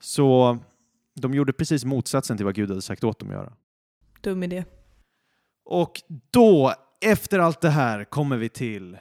Så 0.00 0.58
de 1.14 1.34
gjorde 1.34 1.52
precis 1.52 1.84
motsatsen 1.84 2.36
till 2.36 2.46
vad 2.46 2.54
Gud 2.54 2.68
hade 2.68 2.82
sagt 2.82 3.04
åt 3.04 3.18
dem 3.18 3.28
att 3.28 3.34
göra. 3.34 3.52
Dum 4.20 4.42
idé. 4.42 4.64
Och 5.64 6.02
då, 6.30 6.74
efter 7.00 7.38
allt 7.38 7.60
det 7.60 7.70
här, 7.70 8.04
kommer 8.04 8.36
vi 8.36 8.48
till 8.48 8.98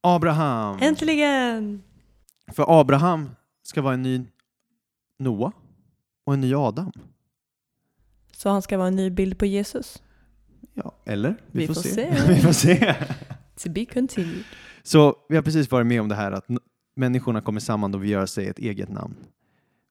Abraham. 0.00 0.78
Äntligen! 0.80 1.82
För 2.52 2.80
Abraham 2.80 3.30
ska 3.62 3.82
vara 3.82 3.94
en 3.94 4.02
ny 4.02 4.24
Noa 5.18 5.52
och 6.24 6.34
en 6.34 6.40
ny 6.40 6.54
Adam. 6.54 6.92
Så 8.32 8.48
han 8.48 8.62
ska 8.62 8.78
vara 8.78 8.88
en 8.88 8.96
ny 8.96 9.10
bild 9.10 9.38
på 9.38 9.46
Jesus? 9.46 10.02
Ja, 10.74 10.94
eller? 11.04 11.36
Vi 11.46 11.66
får 11.66 11.74
se. 11.74 12.10
vi 12.28 12.40
får 12.40 12.52
se. 12.52 12.94
To 13.62 13.70
be 13.70 13.84
continued. 13.84 14.44
Så 14.82 15.16
vi 15.28 15.36
har 15.36 15.42
precis 15.42 15.70
varit 15.70 15.86
med 15.86 16.00
om 16.00 16.08
det 16.08 16.14
här 16.14 16.32
att 16.32 16.46
människorna 16.96 17.40
kommer 17.40 17.60
samman 17.60 17.94
och 17.94 18.02
vill 18.02 18.10
göra 18.10 18.26
sig 18.26 18.48
ett 18.48 18.58
eget 18.58 18.88
namn. 18.88 19.16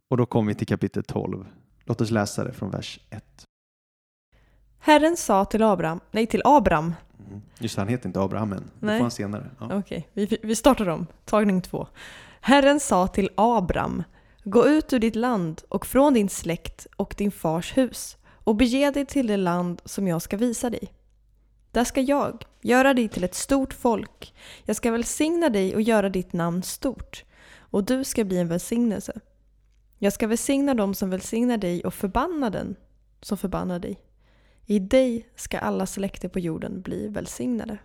Och 0.08 0.18
då 0.18 0.26
kommer 0.26 0.48
vi 0.48 0.56
till 0.56 0.68
kapitel 0.68 1.04
12. 1.04 1.46
Låt 1.86 2.02
oss 2.02 2.12
läsa 2.12 2.44
det 2.44 2.54
från 2.54 2.72
vers 2.72 3.00
1. 3.10 3.24
Herren 4.80 5.18
sa 5.18 5.46
till 5.46 5.64
Abraham, 5.64 6.00
nej 6.12 6.28
till 6.28 6.42
Abram, 6.46 6.94
Mm. 7.32 7.42
Just 7.60 7.76
det, 7.76 7.82
han 7.82 7.88
heter 7.88 8.08
inte 8.08 8.22
Abraham 8.22 8.54
än. 8.54 8.72
Det 8.80 8.86
Nej. 8.86 8.98
får 8.98 9.04
han 9.04 9.12
senare. 9.12 9.50
Ja. 9.60 9.78
Okej, 9.78 10.10
vi, 10.14 10.38
vi 10.44 10.56
startar 10.56 10.90
om. 10.90 11.08
Tagning 11.26 11.62
två. 11.62 11.88
Herren 12.42 12.80
sa 12.80 13.08
till 13.08 13.30
Abram, 13.36 14.04
gå 14.44 14.68
ut 14.68 14.94
ur 14.94 15.00
ditt 15.00 15.16
land 15.16 15.62
och 15.70 15.86
från 15.86 16.14
din 16.14 16.30
släkt 16.30 16.88
och 16.96 17.16
din 17.18 17.32
fars 17.32 17.78
hus 17.78 18.18
och 18.44 18.56
bege 18.56 18.92
dig 18.92 19.06
till 19.06 19.28
det 19.28 19.38
land 19.38 19.82
som 19.86 20.08
jag 20.08 20.22
ska 20.22 20.38
visa 20.38 20.70
dig. 20.70 20.94
Där 21.72 21.84
ska 21.84 22.02
jag 22.02 22.44
göra 22.62 22.94
dig 22.94 23.08
till 23.08 23.24
ett 23.24 23.36
stort 23.36 23.74
folk. 23.74 24.34
Jag 24.66 24.76
ska 24.76 24.92
välsigna 24.92 25.50
dig 25.50 25.76
och 25.76 25.82
göra 25.82 26.10
ditt 26.10 26.34
namn 26.34 26.64
stort 26.64 27.24
och 27.58 27.84
du 27.84 28.04
ska 28.04 28.24
bli 28.24 28.38
en 28.38 28.48
välsignelse. 28.48 29.20
Jag 29.98 30.14
ska 30.14 30.28
välsigna 30.28 30.74
dem 30.74 30.94
som 30.94 31.10
välsignar 31.10 31.58
dig 31.58 31.84
och 31.84 31.94
förbanna 31.94 32.50
den 32.50 32.76
som 33.22 33.38
förbannar 33.38 33.80
dig. 33.80 34.00
I 34.66 34.80
dig 34.80 35.30
ska 35.36 35.60
alla 35.60 35.86
släkter 35.86 36.30
på 36.30 36.40
jorden 36.40 36.82
bli 36.82 37.08
välsignade. 37.08 37.78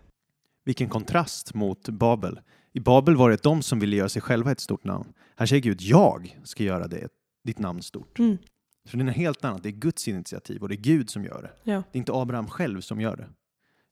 Vilken 0.64 0.88
kontrast 0.88 1.54
mot 1.54 1.88
Babel. 1.88 2.40
I 2.73 2.80
Babel 2.80 3.16
var 3.16 3.30
det 3.30 3.42
de 3.42 3.62
som 3.62 3.80
ville 3.80 3.97
göra 3.97 4.09
sig 4.09 4.23
själva 4.23 4.50
ett 4.50 4.61
stort 4.61 4.85
namn. 4.85 5.12
Här 5.37 5.47
säger 5.47 5.62
Gud, 5.62 5.80
jag 5.80 6.40
ska 6.45 6.64
göra 6.64 6.88
det, 6.88 7.09
ditt 7.45 7.59
namn 7.59 7.83
stort. 7.83 8.18
Mm. 8.18 8.38
Så 8.85 8.97
det 8.97 9.02
är 9.02 9.04
något 9.04 9.16
helt 9.16 9.45
annat. 9.45 9.62
Det 9.62 9.68
är 9.68 9.73
Guds 9.73 10.09
initiativ 10.09 10.62
och 10.62 10.68
det 10.68 10.75
är 10.75 10.80
Gud 10.80 11.11
som 11.11 11.25
gör 11.25 11.42
det. 11.42 11.71
Ja. 11.71 11.83
Det 11.92 11.97
är 11.97 11.99
inte 11.99 12.12
Abraham 12.12 12.49
själv 12.49 12.80
som 12.80 13.00
gör 13.00 13.16
det. 13.16 13.28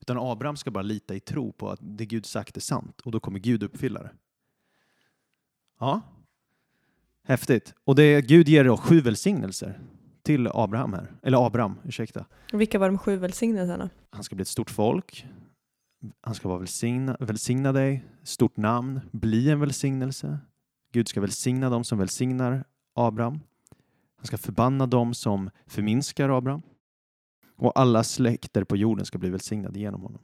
Utan 0.01 0.19
Abraham 0.19 0.57
ska 0.57 0.71
bara 0.71 0.83
lita 0.83 1.15
i 1.15 1.21
tro 1.21 1.53
på 1.53 1.71
att 1.71 1.79
det 1.83 2.07
Gud 2.07 2.27
sagt 2.27 2.57
är 2.57 2.61
sant 2.61 3.01
och 3.01 3.13
då 3.13 3.21
kommer 3.21 3.39
Gud 3.39 3.63
uppfylla 3.63 4.03
det. 4.03 4.11
Ja, 5.81 6.01
häftigt. 7.25 7.75
Och 7.85 7.95
det 7.95 8.21
Gud 8.21 8.49
ger 8.49 8.65
då 8.65 8.77
sju 8.77 9.01
välsignelser 9.01 9.81
till 10.25 10.49
Abraham 10.55 10.93
här. 10.93 11.13
Eller 11.23 11.47
Abraham, 11.47 11.75
ursäkta. 11.85 12.25
Vilka 12.53 12.79
var 12.79 12.87
de 12.89 12.99
sju 12.99 13.17
välsignelserna? 13.17 13.91
Han 14.11 14.25
ska 14.25 14.37
bli 14.37 14.43
ett 14.43 14.49
stort 14.49 14.71
folk. 14.71 15.27
Han 16.21 16.35
ska 16.35 16.49
vara 16.49 16.59
välsigna, 16.59 17.17
välsigna 17.21 17.73
dig, 17.73 18.05
stort 18.23 18.57
namn, 18.57 19.01
bli 19.13 19.51
en 19.51 19.61
välsignelse. 19.61 20.39
Gud 20.93 21.09
ska 21.09 21.21
välsigna 21.21 21.71
dem 21.71 21.85
som 21.85 21.99
välsignar 21.99 22.65
Abraham. 22.95 23.41
Han 24.17 24.27
ska 24.27 24.39
förbanna 24.39 24.87
dem 24.87 25.15
som 25.15 25.51
förminskar 25.67 26.29
Abraham. 26.39 26.63
Och 27.57 27.79
alla 27.81 28.05
släkter 28.05 28.65
på 28.65 28.77
jorden 28.77 29.07
ska 29.07 29.19
bli 29.19 29.31
välsignade 29.31 29.79
genom 29.79 30.03
honom. 30.03 30.21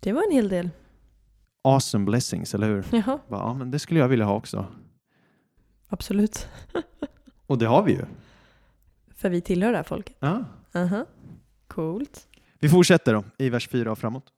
Det 0.00 0.12
var 0.12 0.22
en 0.22 0.32
hel 0.32 0.48
del. 0.48 0.70
Awesome 1.64 2.04
blessings, 2.04 2.54
eller 2.54 2.68
hur? 2.68 2.86
Jaha, 2.92 3.18
Bara, 3.28 3.40
Ja, 3.40 3.54
men 3.54 3.70
det 3.70 3.78
skulle 3.78 4.00
jag 4.00 4.08
vilja 4.08 4.24
ha 4.24 4.34
också. 4.34 4.66
absolut. 5.88 6.48
Och 7.46 7.58
det 7.58 7.66
har 7.66 7.82
vi 7.82 7.92
ju. 7.92 8.04
För 9.16 9.30
vi 9.30 9.40
tillhör 9.40 9.70
det 9.70 9.76
här 9.76 9.84
folket. 9.84 10.16
Ja. 10.18 10.44
Aha. 10.74 11.06
Coolt. 11.68 12.28
Vi 12.58 12.68
fortsätter 12.68 13.14
då 13.14 13.24
i 13.38 13.50
vers 13.50 13.68
4 13.68 13.92
och 13.92 13.98
framåt. 13.98 14.32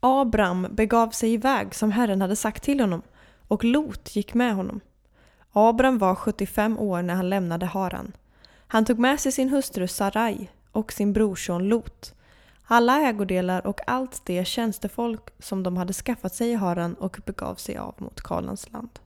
Abram 0.00 0.66
begav 0.70 1.10
sig 1.10 1.32
iväg 1.32 1.74
som 1.74 1.90
Herren 1.90 2.20
hade 2.20 2.36
sagt 2.36 2.62
till 2.62 2.80
honom 2.80 3.02
och 3.48 3.64
Lot 3.64 4.16
gick 4.16 4.34
med 4.34 4.54
honom. 4.54 4.80
Abram 5.52 5.98
var 5.98 6.14
75 6.14 6.78
år 6.78 7.02
när 7.02 7.14
han 7.14 7.30
lämnade 7.30 7.66
Haran. 7.66 8.12
Han 8.66 8.84
tog 8.84 8.98
med 8.98 9.20
sig 9.20 9.32
sin 9.32 9.48
hustru 9.48 9.88
Sarai 9.88 10.50
och 10.72 10.92
sin 10.92 11.12
brorson 11.12 11.68
Lot, 11.68 12.14
alla 12.64 13.00
ägodelar 13.00 13.66
och 13.66 13.80
allt 13.86 14.22
det 14.24 14.46
tjänstefolk 14.46 15.28
som 15.38 15.62
de 15.62 15.76
hade 15.76 15.92
skaffat 15.92 16.34
sig 16.34 16.50
i 16.50 16.54
Haran 16.54 16.94
och 16.94 17.20
begav 17.26 17.54
sig 17.54 17.76
av 17.76 17.94
mot 17.98 18.20
Kanans 18.20 18.72
land. 18.72 18.98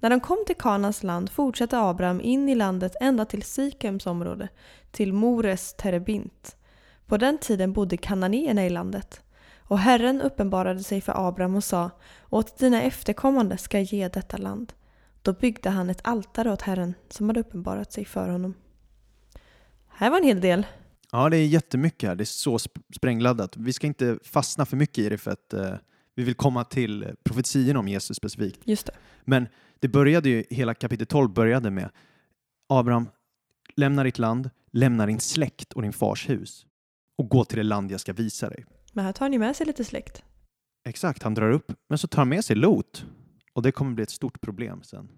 När 0.00 0.10
de 0.10 0.20
kom 0.20 0.44
till 0.46 0.56
Kanans 0.56 1.02
land 1.02 1.30
fortsatte 1.30 1.78
Abram 1.78 2.20
in 2.20 2.48
i 2.48 2.54
landet 2.54 2.96
ända 3.00 3.24
till 3.24 3.42
Sikems 3.42 4.06
område, 4.06 4.48
till 4.90 5.12
Mores 5.12 5.74
Terebint. 5.74 6.56
På 7.06 7.16
den 7.16 7.38
tiden 7.38 7.72
bodde 7.72 7.96
kananéerna 7.96 8.66
i 8.66 8.70
landet. 8.70 9.20
Och 9.58 9.78
Herren 9.78 10.22
uppenbarade 10.22 10.82
sig 10.82 11.00
för 11.00 11.28
Abram 11.28 11.56
och 11.56 11.64
sa 11.64 11.90
Åt 12.30 12.58
dina 12.58 12.82
efterkommande 12.82 13.58
ska 13.58 13.78
jag 13.78 13.84
ge 13.84 14.08
detta 14.08 14.36
land. 14.36 14.72
Då 15.22 15.32
byggde 15.32 15.70
han 15.70 15.90
ett 15.90 16.00
altare 16.04 16.52
åt 16.52 16.62
Herren 16.62 16.94
som 17.08 17.28
hade 17.28 17.40
uppenbarat 17.40 17.92
sig 17.92 18.04
för 18.04 18.28
honom. 18.28 18.54
Här 19.88 20.10
var 20.10 20.18
en 20.18 20.24
hel 20.24 20.40
del. 20.40 20.66
Ja, 21.12 21.28
det 21.28 21.36
är 21.36 21.46
jättemycket 21.46 22.08
här. 22.08 22.16
Det 22.16 22.22
är 22.22 22.26
så 22.26 22.56
sp- 22.56 22.82
sprängladdat. 22.94 23.56
Vi 23.56 23.72
ska 23.72 23.86
inte 23.86 24.18
fastna 24.24 24.66
för 24.66 24.76
mycket 24.76 24.98
i 24.98 25.08
det 25.08 25.18
för 25.18 25.30
att 25.30 25.52
eh, 25.52 25.74
vi 26.14 26.22
vill 26.24 26.34
komma 26.34 26.64
till 26.64 27.06
profetian 27.24 27.76
om 27.76 27.88
Jesus 27.88 28.16
specifikt. 28.16 28.60
Just 28.64 28.86
det. 28.86 28.92
Men 29.24 29.46
det 29.84 29.88
började 29.88 30.28
ju, 30.28 30.44
hela 30.50 30.74
kapitel 30.74 31.06
12 31.06 31.32
började 31.32 31.70
med 31.70 31.90
Abraham, 32.68 33.08
lämna 33.76 34.04
ditt 34.04 34.18
land, 34.18 34.50
lämna 34.70 35.06
din 35.06 35.20
släkt 35.20 35.72
och 35.72 35.82
din 35.82 35.92
fars 35.92 36.28
hus 36.28 36.66
och 37.18 37.28
gå 37.28 37.44
till 37.44 37.56
det 37.56 37.62
land 37.62 37.90
jag 37.90 38.00
ska 38.00 38.12
visa 38.12 38.48
dig. 38.48 38.64
Men 38.92 39.04
här 39.04 39.12
tar 39.12 39.28
ni 39.28 39.38
med 39.38 39.56
sig 39.56 39.66
lite 39.66 39.84
släkt. 39.84 40.22
Exakt, 40.84 41.22
han 41.22 41.34
drar 41.34 41.50
upp, 41.50 41.72
men 41.88 41.98
så 41.98 42.08
tar 42.08 42.18
han 42.18 42.28
med 42.28 42.44
sig 42.44 42.56
Lot 42.56 43.06
och 43.52 43.62
det 43.62 43.72
kommer 43.72 43.94
bli 43.94 44.02
ett 44.02 44.10
stort 44.10 44.40
problem 44.40 44.82
sen. 44.82 45.08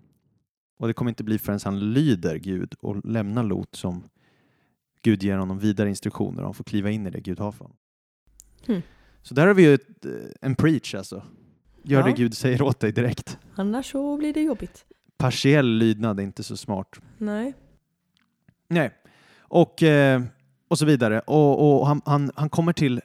Och 0.79 0.87
det 0.87 0.95
kommer 0.95 1.09
inte 1.09 1.25
bli 1.25 1.39
förrän 1.39 1.61
han 1.65 1.93
lyder 1.93 2.37
Gud 2.37 2.75
och 2.81 3.05
lämnar 3.05 3.43
Lot 3.43 3.75
som 3.75 4.09
Gud 5.03 5.23
ger 5.23 5.39
honom 5.39 5.59
vidare 5.59 5.89
instruktioner 5.89 6.39
och 6.39 6.47
han 6.47 6.55
får 6.55 6.65
kliva 6.65 6.91
in 6.91 7.07
i 7.07 7.11
det 7.11 7.21
Gud 7.21 7.39
har 7.39 7.53
för 7.53 7.65
honom. 7.65 7.77
Hmm. 8.67 8.83
Så 9.23 9.35
där 9.35 9.47
har 9.47 9.55
vi 9.55 9.63
ju 9.63 9.75
ett, 9.75 10.05
eh, 10.05 10.13
en 10.41 10.55
preach 10.55 10.95
alltså. 10.95 11.23
Gör 11.89 12.01
Ja. 12.01 12.07
det 12.07 12.13
Gud 12.13 12.37
säger 12.37 12.63
åt 12.63 12.81
dig 12.81 12.93
direkt. 12.93 13.39
Annars 13.55 13.91
så 13.93 14.17
blir 14.17 14.35
det 14.35 14.43
jobbigt. 14.43 14.85
Partiell 15.17 15.67
lydnad 15.67 16.21
är 16.21 16.25
inte 16.25 16.43
så 16.43 16.57
smart. 16.57 17.01
Nej. 17.19 17.55
Nej. 18.69 18.91
Och, 19.39 19.83
eh, 19.83 20.23
och 20.69 20.79
så 20.79 20.87
vidare. 20.87 21.21
Och, 21.21 21.81
och 21.81 21.87
han, 21.87 22.03
han, 22.05 22.31
han 22.35 22.49
kommer 22.49 22.73
till 22.73 23.01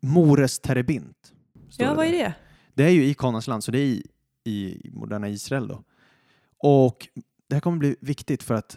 Mores 0.00 0.58
Terebint. 0.60 1.32
Ja, 1.76 1.88
det 1.90 1.94
vad 1.96 2.06
är 2.06 2.12
det? 2.12 2.34
Det 2.74 2.84
är 2.84 2.90
ju 2.90 3.04
i 3.04 3.14
Kanans 3.14 3.46
land, 3.46 3.64
så 3.64 3.70
det 3.72 3.78
är 3.78 3.84
i, 3.86 4.02
i 4.44 4.90
moderna 4.92 5.28
Israel 5.28 5.68
då. 5.68 5.82
Och 6.58 7.08
det 7.48 7.54
här 7.54 7.60
kommer 7.60 7.78
bli 7.78 7.96
viktigt 8.00 8.42
för 8.42 8.54
att 8.54 8.76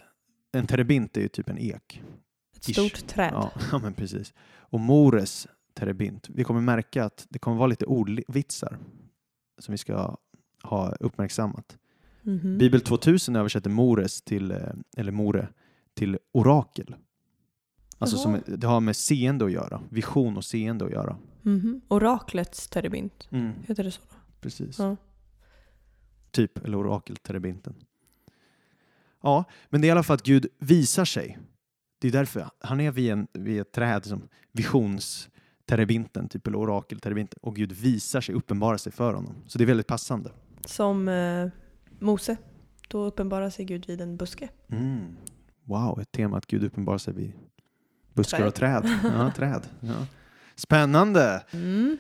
en 0.52 0.68
terebint 0.68 1.18
är 1.18 1.22
ju 1.22 1.28
typ 1.28 1.50
en 1.50 1.58
ek. 1.58 2.04
Ett 2.56 2.70
Ish. 2.70 2.74
stort 2.74 3.08
träd. 3.08 3.30
Ja, 3.34 3.52
ja, 3.72 3.78
men 3.78 3.94
precis. 3.94 4.34
Och 4.50 4.80
Mores 4.80 5.48
terebint. 5.74 6.30
Vi 6.30 6.44
kommer 6.44 6.62
märka 6.62 7.04
att 7.06 7.26
det 7.30 7.40
kommer 7.40 7.58
vara 7.58 7.68
lite 7.68 7.86
ordvitsar 7.86 8.78
som 9.58 9.72
vi 9.72 9.78
ska 9.78 10.16
ha 10.64 10.96
uppmärksammat. 11.00 11.78
Mhm. 12.22 12.58
Bibel 12.58 12.82
2000 12.82 13.36
översätter 13.36 13.70
Mores 13.70 14.22
till, 14.22 14.52
eh, 14.52 14.60
eller 14.98 15.12
More 15.12 15.48
till 15.94 16.18
orakel. 16.32 16.96
Alltså 17.98 18.18
som, 18.18 18.42
det 18.48 18.68
har 18.68 18.80
med 18.80 18.96
seende 18.96 19.46
att 19.46 19.52
göra. 19.52 19.82
Vision 19.90 20.38
och 20.38 20.46
seende 20.46 20.86
att 20.86 20.92
göra. 20.92 21.18
Mhm. 21.42 21.82
Oraklets 21.88 22.68
terebint. 22.68 23.28
Heter 23.68 23.84
det 23.84 23.92
så? 23.92 24.02
Precis. 24.42 24.80
Ja. 24.80 24.98
Typ, 26.32 26.58
eller 26.66 26.78
orakelterebinten. 26.78 27.76
Ja, 29.22 29.44
men 29.70 29.82
det 29.82 29.86
är 29.86 29.90
i 29.90 29.92
alla 29.92 30.04
fall 30.04 30.16
att 30.16 30.24
Gud 30.24 30.48
visar 30.60 31.06
sig. 31.06 31.38
Det 32.00 32.08
är 32.08 32.12
därför 32.12 32.50
han 32.60 32.80
är 32.80 32.92
vid, 32.92 33.12
en, 33.12 33.28
vid 33.34 33.62
ett 33.62 33.72
träd 33.72 34.06
som 34.06 34.28
visionsterebinten, 35.68 36.30
typ, 36.30 36.48
eller 36.48 36.58
orakelterebinten. 36.58 37.40
Och 37.42 37.56
Gud 37.56 37.72
visar 37.72 38.22
sig, 38.22 38.36
uppenbarar 38.36 38.78
sig 38.78 38.92
för 38.92 39.14
honom. 39.14 39.36
Så 39.48 39.58
det 39.58 39.64
är 39.64 39.66
väldigt 39.66 39.88
passande. 39.88 40.32
Som 40.66 41.08
eh, 41.08 41.48
Mose. 42.00 42.38
Då 42.90 43.06
uppenbarar 43.06 43.50
sig 43.50 43.66
Gud 43.66 43.88
vid 43.88 44.02
en 44.02 44.18
buske. 44.18 44.50
Mm. 44.70 45.18
Wow, 45.64 46.00
ett 46.02 46.12
tema 46.12 46.38
att 46.38 46.48
Gud 46.48 46.64
uppenbarar 46.64 46.98
sig 46.98 47.14
vid 47.14 47.34
buskar 48.14 48.48
och 48.48 48.54
träd. 48.54 48.90
Ja, 49.04 49.32
träd. 49.36 49.62
Ja. 49.80 50.06
Spännande! 50.56 51.44
Mm. 51.52 51.98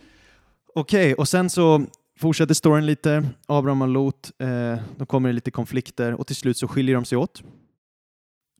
Okej, 0.75 1.13
och 1.13 1.27
sen 1.27 1.49
så 1.49 1.85
fortsätter 2.19 2.53
storyn 2.53 2.85
lite. 2.85 3.29
Abraham 3.47 3.81
och 3.81 3.87
Lot, 3.87 4.31
eh, 4.39 4.77
då 4.97 5.05
kommer 5.05 5.29
det 5.29 5.33
lite 5.33 5.51
konflikter 5.51 6.13
och 6.13 6.27
till 6.27 6.35
slut 6.35 6.57
så 6.57 6.67
skiljer 6.67 6.95
de 6.95 7.05
sig 7.05 7.17
åt. 7.17 7.43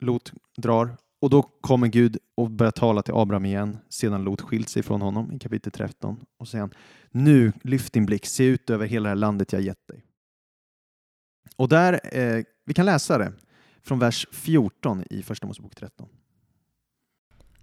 Lot 0.02 0.32
drar 0.58 0.98
och 1.20 1.30
då 1.30 1.42
kommer 1.42 1.88
Gud 1.88 2.18
och 2.36 2.52
börjar 2.52 2.72
tala 2.72 3.02
till 3.02 3.14
Abraham 3.14 3.46
igen 3.46 3.78
sedan 3.90 4.24
Lot 4.24 4.42
skilt 4.42 4.70
sig 4.70 4.84
från 4.84 5.02
honom 5.02 5.32
i 5.32 5.40
kapitel 5.40 5.72
13 5.72 6.26
och 6.38 6.48
säger 6.48 6.62
han 6.62 6.74
nu 7.12 7.54
lyft 7.64 7.94
din 7.94 8.06
blick, 8.06 8.26
se 8.26 8.44
ut 8.44 8.70
över 8.70 8.86
hela 8.86 9.04
det 9.04 9.10
här 9.10 9.16
landet 9.16 9.54
jag 9.54 9.62
gett 9.62 9.88
dig. 9.88 10.04
Och 11.56 11.70
där, 11.70 12.00
eh, 12.18 12.44
vi 12.66 12.74
kan 12.74 12.86
läsa 12.86 13.18
det 13.18 13.34
från 13.84 14.00
vers 14.00 14.28
14 14.32 15.04
i 15.10 15.24
Första 15.24 15.48
Mosebok 15.48 15.76
13. 15.76 16.10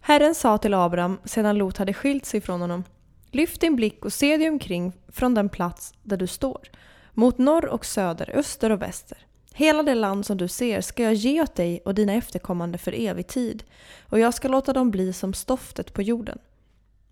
Herren 0.01 0.35
sa 0.35 0.59
till 0.59 0.75
Abraham 0.75 1.19
sedan 1.25 1.59
Lot 1.59 1.77
hade 1.77 1.95
skilt 1.95 2.27
sig 2.27 2.41
från 2.41 2.61
honom. 2.61 2.85
Lyft 3.31 3.61
din 3.61 3.77
blick 3.77 4.05
och 4.05 4.13
se 4.13 4.37
dig 4.37 4.49
omkring 4.49 4.93
från 5.09 5.35
den 5.35 5.49
plats 5.49 5.95
där 6.03 6.17
du 6.17 6.27
står. 6.27 6.69
Mot 7.13 7.39
norr 7.39 7.67
och 7.67 7.85
söder, 7.85 8.31
öster 8.35 8.71
och 8.71 8.83
väster. 8.83 9.19
Hela 9.57 9.83
det 9.83 9.95
land 9.95 10.27
som 10.27 10.37
du 10.37 10.49
ser 10.49 10.81
ska 10.81 11.03
jag 11.03 11.15
ge 11.15 11.43
åt 11.43 11.55
dig 11.55 11.81
och 11.85 11.95
dina 11.95 12.13
efterkommande 12.13 12.79
för 12.79 12.93
evig 12.93 13.27
tid. 13.27 13.65
Och 14.09 14.19
jag 14.19 14.35
ska 14.35 14.49
låta 14.49 14.73
dem 14.73 14.91
bli 14.91 15.13
som 15.13 15.35
stoftet 15.35 15.93
på 15.93 16.03
jorden. 16.03 16.39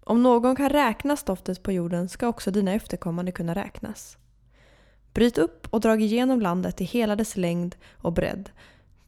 Om 0.05 0.23
någon 0.23 0.57
kan 0.57 0.69
räkna 0.69 1.17
stoftet 1.17 1.63
på 1.63 1.73
jorden 1.73 2.09
ska 2.09 2.29
också 2.29 2.51
dina 2.51 2.73
efterkommande 2.73 3.33
kunna 3.33 3.55
räknas. 3.55 4.17
Bryt 5.15 5.39
upp 5.39 5.67
och 5.71 5.81
drag 5.81 6.03
igenom 6.03 6.41
landet 6.41 6.81
i 6.81 6.85
hela 6.85 7.17
dess 7.17 7.37
längd 7.37 7.77
och 7.93 8.13
bredd, 8.13 8.51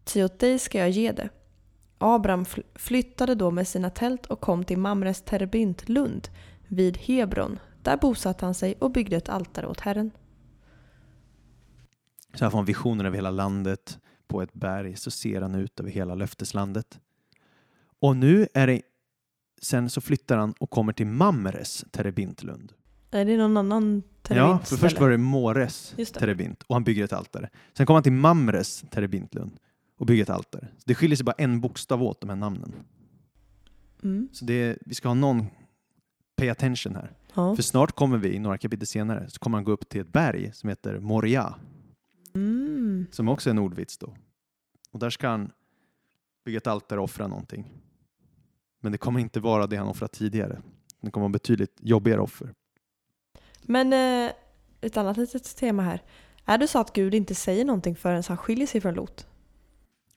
ty 0.04 0.24
åt 0.24 0.38
dig 0.38 0.58
ska 0.58 0.78
jag 0.78 0.90
ge 0.90 1.12
det. 1.12 1.28
Abram 1.98 2.44
flyttade 2.74 3.34
då 3.34 3.50
med 3.50 3.68
sina 3.68 3.90
tält 3.90 4.26
och 4.26 4.40
kom 4.40 4.64
till 4.64 4.78
Mamres 4.78 5.22
terbint, 5.22 5.88
Lund 5.88 6.28
vid 6.68 6.96
Hebron. 6.96 7.58
Där 7.82 7.96
bosatte 7.96 8.44
han 8.44 8.54
sig 8.54 8.74
och 8.78 8.90
byggde 8.90 9.16
ett 9.16 9.28
altare 9.28 9.66
åt 9.66 9.80
Herren. 9.80 10.10
Så 12.34 12.44
här 12.44 12.50
får 12.50 12.58
han 12.58 12.64
visioner 12.64 13.04
över 13.04 13.16
hela 13.16 13.30
landet. 13.30 13.98
På 14.26 14.42
ett 14.42 14.54
berg 14.54 14.96
så 14.96 15.10
ser 15.10 15.40
han 15.40 15.54
ut 15.54 15.80
över 15.80 15.90
hela 15.90 16.14
löfteslandet. 16.14 17.00
Och 18.00 18.16
nu 18.16 18.48
är 18.54 18.66
det... 18.66 18.82
Sen 19.62 19.90
så 19.90 20.00
flyttar 20.00 20.36
han 20.36 20.52
och 20.52 20.70
kommer 20.70 20.92
till 20.92 21.06
Mamres 21.06 21.84
terebintlund. 21.90 22.72
Är 23.10 23.24
det 23.24 23.36
någon 23.36 23.56
annan 23.56 24.02
Ja, 24.28 24.28
terebint 24.28 24.68
för 24.68 24.76
först 24.76 25.00
var 25.00 25.10
det 25.10 25.18
Mores 25.18 25.94
terebint 26.12 26.62
och 26.62 26.74
han 26.74 26.84
bygger 26.84 27.04
ett 27.04 27.12
altare. 27.12 27.50
Sen 27.72 27.86
kommer 27.86 27.96
han 27.96 28.02
till 28.02 28.12
Mamres 28.12 28.84
terebintlund 28.90 29.52
och 29.98 30.06
bygger 30.06 30.22
ett 30.22 30.30
altare. 30.30 30.68
Så 30.76 30.82
det 30.84 30.94
skiljer 30.94 31.16
sig 31.16 31.24
bara 31.24 31.34
en 31.38 31.60
bokstav 31.60 32.02
åt 32.02 32.20
de 32.20 32.30
här 32.30 32.36
namnen. 32.36 32.72
Mm. 34.02 34.28
Så 34.32 34.44
det, 34.44 34.78
vi 34.80 34.94
ska 34.94 35.08
ha 35.08 35.14
någon 35.14 35.46
pay 36.36 36.48
attention 36.48 36.94
här. 36.94 37.10
Ja. 37.34 37.56
För 37.56 37.62
snart 37.62 37.92
kommer 37.92 38.18
vi, 38.18 38.38
några 38.38 38.58
kapitel 38.58 38.86
senare, 38.86 39.30
så 39.30 39.38
kommer 39.38 39.58
han 39.58 39.64
gå 39.64 39.72
upp 39.72 39.88
till 39.88 40.00
ett 40.00 40.12
berg 40.12 40.50
som 40.54 40.68
heter 40.68 40.98
Moria, 40.98 41.54
Mm. 42.34 43.06
som 43.10 43.28
också 43.28 43.48
är 43.48 43.50
en 43.50 43.58
ordvits 43.58 43.98
då. 43.98 44.14
Och 44.90 44.98
där 44.98 45.10
ska 45.10 45.28
han 45.28 45.52
bygga 46.44 46.58
ett 46.58 46.66
altare 46.66 47.00
och 47.00 47.04
offra 47.04 47.26
någonting. 47.26 47.72
Men 48.80 48.92
det 48.92 48.98
kommer 48.98 49.20
inte 49.20 49.40
vara 49.40 49.66
det 49.66 49.76
han 49.76 49.88
offrat 49.88 50.12
tidigare. 50.12 50.62
Det 51.00 51.10
kommer 51.10 51.24
vara 51.24 51.32
betydligt 51.32 51.76
jobbigare 51.80 52.20
offer. 52.20 52.54
Men 53.62 53.92
eh, 53.92 54.32
ett 54.80 54.96
annat 54.96 55.16
litet 55.16 55.56
tema 55.56 55.82
här. 55.82 56.02
Är 56.44 56.58
det 56.58 56.68
så 56.68 56.78
att 56.78 56.92
Gud 56.92 57.14
inte 57.14 57.34
säger 57.34 57.64
någonting 57.64 57.96
förrän 57.96 58.22
han 58.28 58.36
skiljer 58.36 58.66
sig 58.66 58.80
från 58.80 58.94
Lot? 58.94 59.26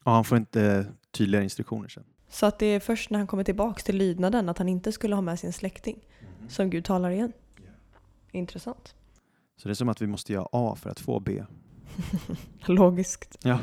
Ja, 0.06 0.12
han 0.12 0.24
får 0.24 0.38
inte 0.38 0.86
tydligare 1.12 1.44
instruktioner 1.44 1.88
sen. 1.88 2.04
Så 2.30 2.46
att 2.46 2.60
det 2.60 2.66
är 2.66 2.80
först 2.80 3.10
när 3.10 3.18
han 3.18 3.28
kommer 3.28 3.44
tillbaks 3.44 3.84
till 3.84 3.98
lydnaden 3.98 4.50
att 4.50 4.58
han 4.58 4.70
inte 4.70 4.92
skulle 4.92 5.16
ha 5.16 5.22
med 5.22 5.40
sin 5.40 5.54
släkting 5.54 6.08
som 6.50 6.70
Gud 6.70 6.86
talar 6.86 7.10
igen. 7.10 7.34
Intressant. 8.32 8.96
Så 9.58 9.68
det 9.68 9.72
är 9.72 9.76
som 9.76 9.90
att 9.90 10.02
vi 10.02 10.08
måste 10.08 10.34
göra 10.34 10.48
A 10.52 10.76
för 10.76 10.90
att 10.90 11.00
få 11.00 11.20
B. 11.20 11.44
Logiskt. 12.66 13.38
Ja. 13.44 13.60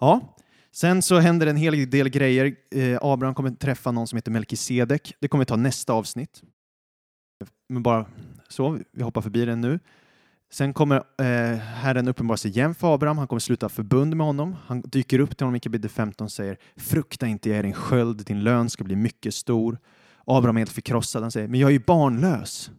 Ja, 0.00 0.36
sen 0.72 1.02
så 1.02 1.18
händer 1.18 1.46
en 1.46 1.56
hel 1.56 1.90
del 1.90 2.08
grejer. 2.08 2.56
Eh, 2.70 2.98
Abraham 3.02 3.34
kommer 3.34 3.50
träffa 3.50 3.90
någon 3.90 4.06
som 4.06 4.16
heter 4.16 4.30
Melkisedek. 4.30 5.14
Det 5.20 5.28
kommer 5.28 5.44
vi 5.44 5.46
ta 5.46 5.56
nästa 5.56 5.92
avsnitt. 5.92 6.42
Men 7.68 7.82
bara 7.82 8.06
så, 8.48 8.78
vi 8.92 9.02
hoppar 9.02 9.20
förbi 9.20 9.44
den 9.44 9.60
nu. 9.60 9.78
Sen 10.52 10.74
kommer 10.74 10.96
eh, 10.96 11.58
Herren 11.58 12.08
uppenbara 12.08 12.36
sig 12.36 12.50
igen 12.50 12.74
för 12.74 12.94
Abraham. 12.94 13.18
Han 13.18 13.28
kommer 13.28 13.40
sluta 13.40 13.68
förbund 13.68 14.16
med 14.16 14.26
honom. 14.26 14.56
Han 14.66 14.80
dyker 14.80 15.18
upp 15.18 15.36
till 15.36 15.44
honom 15.44 15.56
i 15.56 15.60
kapitel 15.60 15.90
15 15.90 16.24
och 16.24 16.32
säger 16.32 16.58
Frukta 16.76 17.26
inte, 17.26 17.48
jag 17.48 17.58
är 17.58 17.62
din 17.62 17.72
sköld, 17.72 18.24
din 18.24 18.40
lön 18.42 18.70
ska 18.70 18.84
bli 18.84 18.96
mycket 18.96 19.34
stor. 19.34 19.78
Abraham 20.26 20.56
är 20.56 20.60
helt 20.60 20.72
förkrossad. 20.72 21.22
Han 21.22 21.30
säger 21.30 21.48
Men 21.48 21.60
jag 21.60 21.68
är 21.68 21.72
ju 21.72 21.84
barnlös. 21.86 22.70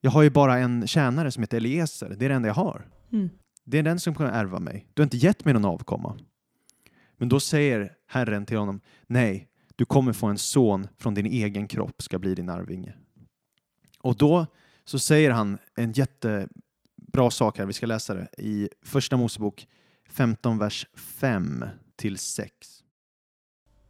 Jag 0.00 0.10
har 0.10 0.22
ju 0.22 0.30
bara 0.30 0.58
en 0.58 0.86
tjänare 0.86 1.30
som 1.30 1.42
heter 1.42 1.56
Eliezer. 1.56 2.16
Det 2.18 2.24
är 2.24 2.28
det 2.28 2.34
enda 2.34 2.48
jag 2.48 2.54
har. 2.54 2.88
Mm. 3.12 3.30
Det 3.64 3.78
är 3.78 3.82
den 3.82 4.00
som 4.00 4.14
kommer 4.14 4.30
ärva 4.30 4.58
mig. 4.58 4.86
Du 4.94 5.02
har 5.02 5.04
inte 5.04 5.16
gett 5.16 5.44
mig 5.44 5.54
någon 5.54 5.64
avkomma. 5.64 6.18
Men 7.16 7.28
då 7.28 7.40
säger 7.40 7.92
Herren 8.06 8.46
till 8.46 8.58
honom, 8.58 8.80
nej, 9.06 9.48
du 9.76 9.84
kommer 9.84 10.12
få 10.12 10.26
en 10.26 10.38
son 10.38 10.88
från 10.98 11.14
din 11.14 11.26
egen 11.26 11.68
kropp 11.68 12.02
ska 12.02 12.18
bli 12.18 12.34
din 12.34 12.48
arvinge. 12.48 12.94
Och 14.00 14.16
då 14.16 14.46
så 14.84 14.98
säger 14.98 15.30
han 15.30 15.58
en 15.76 15.92
jättebra 15.92 17.30
sak 17.30 17.58
här, 17.58 17.66
vi 17.66 17.72
ska 17.72 17.86
läsa 17.86 18.14
det 18.14 18.28
i 18.38 18.68
Första 18.82 19.16
Mosebok 19.16 19.66
15, 20.08 20.58
vers 20.58 20.86
5 20.94 21.64
till 21.96 22.18
6. 22.18 22.52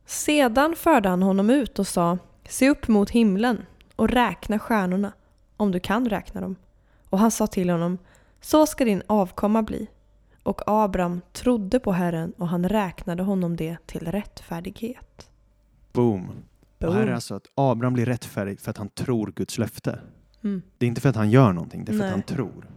Sedan 0.06 0.74
förde 0.76 1.08
han 1.08 1.22
honom 1.22 1.50
ut 1.50 1.78
och 1.78 1.86
sa 1.86 2.18
Se 2.48 2.70
upp 2.70 2.88
mot 2.88 3.10
himlen 3.10 3.66
och 3.96 4.08
räkna 4.08 4.58
stjärnorna, 4.58 5.12
om 5.60 5.72
du 5.72 5.80
kan 5.80 6.08
räkna 6.08 6.40
dem. 6.40 6.56
Och 7.10 7.18
han 7.18 7.30
sa 7.30 7.46
till 7.46 7.70
honom 7.70 7.98
Så 8.40 8.66
ska 8.66 8.84
din 8.84 9.02
avkomma 9.06 9.62
bli. 9.62 9.88
Och 10.42 10.62
Abram 10.66 11.20
trodde 11.32 11.80
på 11.80 11.92
Herren 11.92 12.32
och 12.32 12.48
han 12.48 12.68
räknade 12.68 13.22
honom 13.22 13.56
det 13.56 13.76
till 13.86 14.06
rättfärdighet. 14.12 15.30
Boom. 15.92 16.28
Och 16.28 16.34
Boom. 16.78 16.94
här 16.94 17.06
är 17.06 17.12
alltså 17.12 17.34
att 17.34 17.46
Abraham 17.54 17.94
blir 17.94 18.06
rättfärdig 18.06 18.60
för 18.60 18.70
att 18.70 18.76
han 18.76 18.88
tror 18.88 19.32
Guds 19.36 19.58
löfte. 19.58 20.00
Mm. 20.44 20.62
Det 20.78 20.86
är 20.86 20.88
inte 20.88 21.00
för 21.00 21.08
att 21.08 21.16
han 21.16 21.30
gör 21.30 21.52
någonting, 21.52 21.84
det 21.84 21.92
är 21.92 21.92
för 21.92 21.98
Nej. 21.98 22.08
att 22.08 22.12
han 22.12 22.22
tror. 22.22 22.70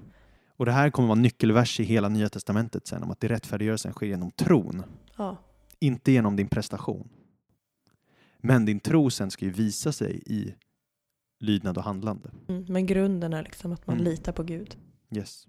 Och 0.57 0.65
det 0.65 0.71
här 0.71 0.89
kommer 0.89 1.07
vara 1.07 1.19
nyckelvers 1.19 1.79
i 1.79 1.83
hela 1.83 2.09
Nya 2.09 2.29
Testamentet 2.29 2.87
sen 2.87 3.03
om 3.03 3.11
att 3.11 3.19
det 3.19 3.27
rättfärdiggörelsen 3.27 3.93
sker 3.93 4.05
genom 4.05 4.31
tron. 4.31 4.83
Ja. 5.17 5.37
inte 5.79 6.11
genom 6.11 6.35
din 6.35 6.47
prestation. 6.47 7.09
Men 8.41 8.65
din 8.65 8.79
tro 8.79 9.09
sen 9.09 9.31
ska 9.31 9.45
ju 9.45 9.51
visa 9.51 9.91
sig 9.91 10.23
i 10.25 10.55
lydnad 11.43 11.77
och 11.77 11.83
handlande. 11.83 12.29
Mm. 12.47 12.65
Men 12.69 12.85
grunden 12.85 13.33
är 13.33 13.43
liksom 13.43 13.71
att 13.71 13.87
man 13.87 13.95
Mm. 13.95 14.05
litar 14.11 14.31
på 14.31 14.43
Gud. 14.43 14.77
Yes. 15.11 15.47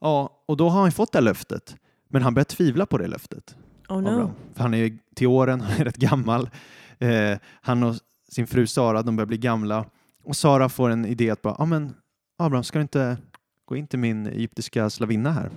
Ja, 0.00 0.42
och 0.46 0.56
då 0.56 0.68
har 0.68 0.80
han 0.80 0.92
fått 0.92 1.12
det 1.12 1.18
här 1.18 1.24
löftet. 1.24 1.76
Men 2.08 2.22
han 2.22 2.34
börjar 2.34 2.44
tvivla 2.44 2.86
på 2.86 2.98
det 2.98 3.06
löftet. 3.06 3.56
Oh 3.88 4.02
no. 4.02 4.30
För 4.54 4.62
han 4.62 4.74
är 4.74 4.78
ju 4.78 4.98
till 5.14 5.26
åren, 5.26 5.60
han 5.60 5.80
är 5.80 5.84
rätt 5.84 5.96
gammal. 5.96 6.50
Eh, 6.98 7.38
han 7.44 7.82
och 7.82 7.94
sin 8.28 8.46
fru 8.46 8.66
Sara, 8.66 9.02
de 9.02 9.16
börjar 9.16 9.26
bli 9.26 9.38
gamla. 9.38 9.84
Och 10.24 10.36
Sara 10.36 10.68
får 10.68 10.90
en 10.90 11.06
idé 11.06 11.30
att 11.30 11.42
bara, 11.42 11.56
ja 11.58 11.64
men 11.64 11.94
Abraham, 12.36 12.64
ska 12.64 12.78
du 12.78 12.82
inte 12.82 13.18
gå 13.64 13.76
in 13.76 13.86
till 13.86 13.98
min 13.98 14.26
egyptiska 14.26 14.90
slavinna 14.90 15.30
här? 15.32 15.50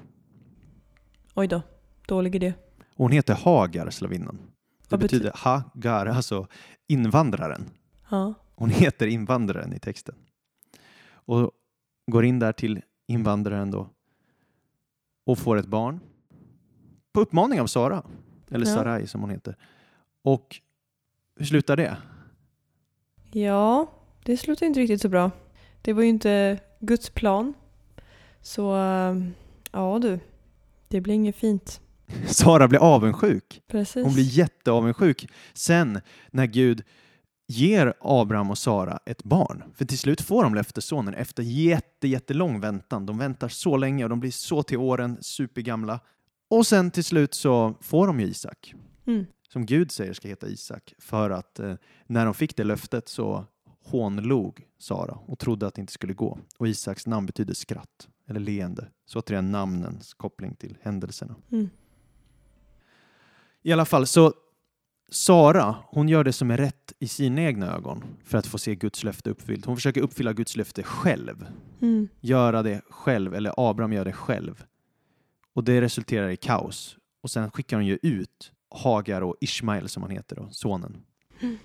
Oj 1.36 1.48
då. 1.48 1.62
Dålig 2.08 2.36
idé. 2.36 2.54
Och 2.96 3.06
hon 3.06 3.12
heter 3.12 3.34
Hagar, 3.34 3.90
slavinnan. 3.90 4.36
Det 4.38 4.44
Vad 4.90 5.00
bety- 5.00 5.04
betyder 5.04 5.32
Hagar, 5.36 6.06
alltså 6.06 6.48
invandraren. 6.88 7.66
Ja. 8.10 8.34
Hon 8.56 8.70
heter 8.70 9.08
invandraren 9.08 9.74
i 9.74 9.80
texten. 9.80 10.16
Och 11.12 11.52
går 12.12 12.26
in 12.26 12.40
där 12.40 12.52
till 12.52 12.82
invandraren 13.08 13.72
då 13.72 13.90
och 15.26 15.38
får 15.40 15.58
ett 15.58 15.66
barn 15.68 16.00
på 17.12 17.22
uppmaning 17.22 17.62
av 17.62 17.68
Sara, 17.68 18.04
eller 18.52 18.66
Ja. 18.66 18.74
Sarai 18.76 19.08
som 19.08 19.22
hon 19.22 19.30
heter. 19.30 19.56
Och 20.22 20.62
hur 21.36 21.46
slutar 21.46 21.78
det? 21.78 21.98
Ja, 23.32 23.92
det 24.24 24.38
slutar 24.38 24.66
inte 24.66 24.80
riktigt 24.80 25.02
så 25.02 25.10
bra. 25.10 25.32
Det 25.82 25.94
var 25.94 26.04
ju 26.04 26.10
inte 26.10 26.60
Guds 26.80 27.10
plan. 27.10 27.54
Så 28.42 28.76
eh, 28.76 29.16
ja 29.72 30.00
du, 30.02 30.20
det 30.88 31.02
blir 31.02 31.14
inget 31.14 31.36
fint. 31.36 31.82
Sara 32.28 32.68
blir 32.68 32.80
avundsjuk. 32.80 33.62
Precis. 33.68 34.04
Hon 34.06 34.14
blir 34.14 34.24
jätteavundsjuk 34.24 35.28
sen 35.54 36.02
när 36.32 36.46
Gud 36.46 36.84
ger 37.50 37.94
Abraham 38.02 38.52
och 38.52 38.58
Sara 38.58 39.00
ett 39.06 39.24
barn. 39.24 39.64
För 39.76 39.86
till 39.86 40.00
slut 40.00 40.22
får 40.22 40.44
de 40.44 40.56
löftessonen 40.56 41.14
efter 41.14 41.44
jätte, 41.44 42.08
jättelång 42.08 42.60
väntan. 42.60 43.06
De 43.06 43.18
väntar 43.18 43.50
så 43.50 43.78
länge 43.78 44.04
och 44.04 44.10
de 44.10 44.20
blir 44.20 44.32
så 44.32 44.64
till 44.64 44.78
åren, 44.78 45.18
supergamla. 45.22 46.00
Och 46.50 46.68
sen 46.68 46.92
till 46.92 47.04
slut 47.04 47.34
så 47.34 47.76
får 47.82 48.08
de 48.08 48.20
ju 48.20 48.26
Isak. 48.26 48.74
Mm. 49.08 49.26
Som 49.48 49.66
Gud 49.66 49.92
säger 49.92 50.14
ska 50.14 50.28
heta 50.28 50.48
Isak. 50.48 50.94
För 51.00 51.30
att 51.30 51.60
eh, 51.60 51.76
när 52.08 52.26
de 52.26 52.34
fick 52.34 52.56
det 52.56 52.64
löftet 52.64 53.08
så 53.08 53.46
hånlog 53.86 54.68
Sara 54.80 55.18
och 55.26 55.40
trodde 55.40 55.68
att 55.68 55.74
det 55.74 55.82
inte 55.82 55.94
skulle 55.94 56.14
gå. 56.14 56.40
Och 56.58 56.68
Isaks 56.68 57.08
namn 57.08 57.26
betyder 57.26 57.54
skratt 57.54 58.08
eller 58.28 58.40
leende. 58.40 58.88
Så 59.06 59.20
återigen 59.20 59.52
namnens 59.52 60.14
koppling 60.14 60.56
till 60.56 60.78
händelserna. 60.82 61.36
Mm. 61.52 61.70
I 63.62 63.72
alla 63.74 63.86
fall, 63.86 64.08
så 64.08 64.34
Sara, 65.12 65.76
hon 65.88 66.10
gör 66.10 66.24
det 66.24 66.34
som 66.34 66.52
är 66.52 66.58
rätt 66.58 66.94
i 67.00 67.08
sina 67.08 67.42
egna 67.42 67.76
ögon 67.76 68.04
för 68.24 68.38
att 68.38 68.48
få 68.48 68.58
se 68.58 68.76
Guds 68.76 69.04
löfte 69.04 69.30
uppfyllt. 69.30 69.66
Hon 69.66 69.76
försöker 69.76 70.02
uppfylla 70.02 70.34
Guds 70.34 70.56
löfte 70.56 70.84
själv. 70.84 71.46
Mm. 71.82 72.08
Göra 72.22 72.64
det 72.64 72.82
själv, 72.90 73.36
eller 73.36 73.54
Abraham 73.58 73.94
gör 73.94 74.06
det 74.06 74.14
själv. 74.14 74.64
Och 75.54 75.64
det 75.64 75.82
resulterar 75.82 76.30
i 76.30 76.38
kaos. 76.38 76.98
Och 77.22 77.32
sen 77.32 77.52
skickar 77.52 77.78
hon 77.78 77.86
ju 77.86 78.00
ut 78.02 78.52
Hagar 78.70 79.22
och 79.22 79.36
Ismael 79.42 79.90
som 79.90 80.04
han 80.04 80.12
heter 80.12 80.36
då, 80.36 80.48
sonen. 80.52 80.98
Mm. 81.40 81.58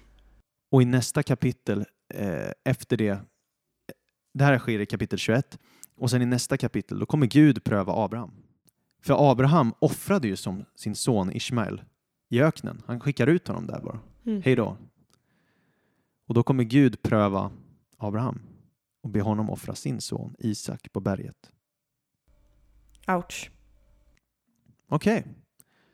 Och 0.70 0.82
i 0.82 0.84
nästa 0.84 1.22
kapitel 1.22 1.84
eh, 2.14 2.50
efter 2.64 2.96
det, 2.96 3.18
det 4.34 4.44
här 4.44 4.58
sker 4.58 4.80
i 4.80 4.86
kapitel 4.86 5.18
21, 5.18 5.58
och 5.96 6.10
sen 6.10 6.22
i 6.22 6.26
nästa 6.26 6.56
kapitel 6.56 6.98
då 6.98 7.06
kommer 7.06 7.26
Gud 7.26 7.64
pröva 7.64 8.04
Abraham. 8.04 8.32
För 9.02 9.30
Abraham 9.30 9.74
offrade 9.78 10.28
ju 10.28 10.36
som 10.36 10.64
sin 10.74 10.94
son 10.94 11.32
Ismael 11.32 11.82
i 12.34 12.42
öknen. 12.42 12.82
Han 12.86 13.00
skickar 13.00 13.26
ut 13.26 13.48
honom 13.48 13.66
där 13.66 13.80
bara. 13.80 14.00
Mm. 14.26 14.42
Hej 14.44 14.56
då. 14.56 14.76
Och 16.26 16.34
då 16.34 16.42
kommer 16.42 16.64
Gud 16.64 17.02
pröva 17.02 17.50
Abraham 17.96 18.40
och 19.02 19.10
be 19.10 19.20
honom 19.20 19.50
offra 19.50 19.74
sin 19.74 20.00
son 20.00 20.34
Isak 20.38 20.92
på 20.92 21.00
berget. 21.00 21.50
Ouch. 23.08 23.50
Okej, 24.88 25.26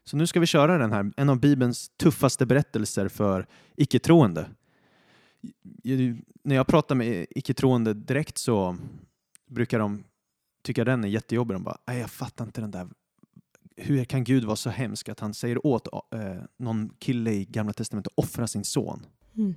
så 0.05 0.17
nu 0.17 0.27
ska 0.27 0.41
vi 0.41 0.47
köra 0.47 0.79
den 0.79 0.93
här, 0.93 1.13
en 1.17 1.29
av 1.29 1.41
Bibelns 1.41 1.89
tuffaste 1.89 2.47
berättelser 2.47 3.09
för 3.09 3.47
icke-troende. 3.77 4.51
När 6.43 6.57
jag 6.57 6.67
pratar 6.67 6.95
med 6.95 7.27
icke-troende 7.31 7.95
direkt 7.95 8.39
så 8.39 8.77
brukar 9.47 9.79
de 9.79 10.05
tycka 10.63 10.85
den 10.85 11.05
är 11.05 11.09
jättejobbig. 11.09 11.55
De 11.55 11.63
bara, 11.63 11.79
"Nej, 11.87 11.99
jag 12.01 12.11
fattar 12.11 12.45
inte 12.45 12.61
den 12.61 12.71
där. 12.71 12.89
Hur 13.77 14.05
kan 14.05 14.25
Gud 14.25 14.45
vara 14.45 14.57
så 14.57 14.71
hemsk 14.71 15.09
att 15.09 15.21
han 15.21 15.35
säger 15.35 15.67
åt 15.67 15.89
eh, 16.15 16.21
någon 16.57 16.91
kille 16.99 17.31
i 17.31 17.45
Gamla 17.45 17.73
Testamentet 17.73 18.13
att 18.17 18.25
offra 18.25 18.47
sin 18.47 18.65
son? 18.65 19.07
Mm. 19.37 19.55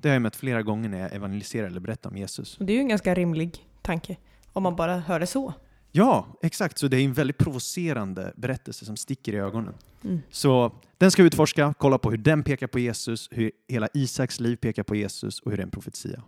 Det 0.00 0.08
har 0.08 0.14
jag 0.14 0.22
mött 0.22 0.36
flera 0.36 0.62
gånger 0.62 0.88
när 0.88 0.98
jag 0.98 1.12
evangeliserar 1.12 1.66
eller 1.66 1.80
berättar 1.80 2.10
om 2.10 2.16
Jesus. 2.16 2.58
Och 2.58 2.66
det 2.66 2.72
är 2.72 2.74
ju 2.74 2.80
en 2.80 2.88
ganska 2.88 3.14
rimlig 3.14 3.68
tanke, 3.82 4.16
om 4.52 4.62
man 4.62 4.76
bara 4.76 4.98
hör 4.98 5.20
det 5.20 5.26
så. 5.26 5.54
Ja, 5.96 6.38
exakt. 6.42 6.78
Så 6.78 6.88
det 6.88 6.96
är 6.96 7.04
en 7.04 7.12
väldigt 7.12 7.38
provocerande 7.38 8.32
berättelse 8.36 8.84
som 8.84 8.96
sticker 8.96 9.32
i 9.32 9.36
ögonen. 9.36 9.74
Mm. 10.04 10.20
Så 10.30 10.72
den 10.98 11.10
ska 11.10 11.22
vi 11.22 11.26
utforska, 11.26 11.74
kolla 11.78 11.98
på 11.98 12.10
hur 12.10 12.18
den 12.18 12.42
pekar 12.42 12.66
på 12.66 12.78
Jesus, 12.78 13.28
hur 13.32 13.50
hela 13.68 13.88
Isaks 13.94 14.40
liv 14.40 14.56
pekar 14.56 14.82
på 14.82 14.96
Jesus 14.96 15.40
och 15.40 15.50
hur 15.50 15.56
det 15.56 15.60
är 15.60 15.64
en 15.64 15.70
profetia. 15.70 16.22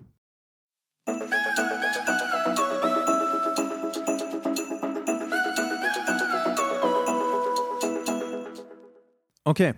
Okej, 9.48 9.74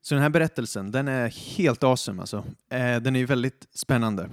så 0.00 0.14
den 0.14 0.22
här 0.22 0.30
berättelsen, 0.30 0.90
den 0.90 1.08
är 1.08 1.28
helt 1.28 1.84
awesome 1.84 2.20
alltså. 2.20 2.36
Eh, 2.68 3.00
den 3.00 3.16
är 3.16 3.20
ju 3.20 3.26
väldigt 3.26 3.68
spännande. 3.72 4.30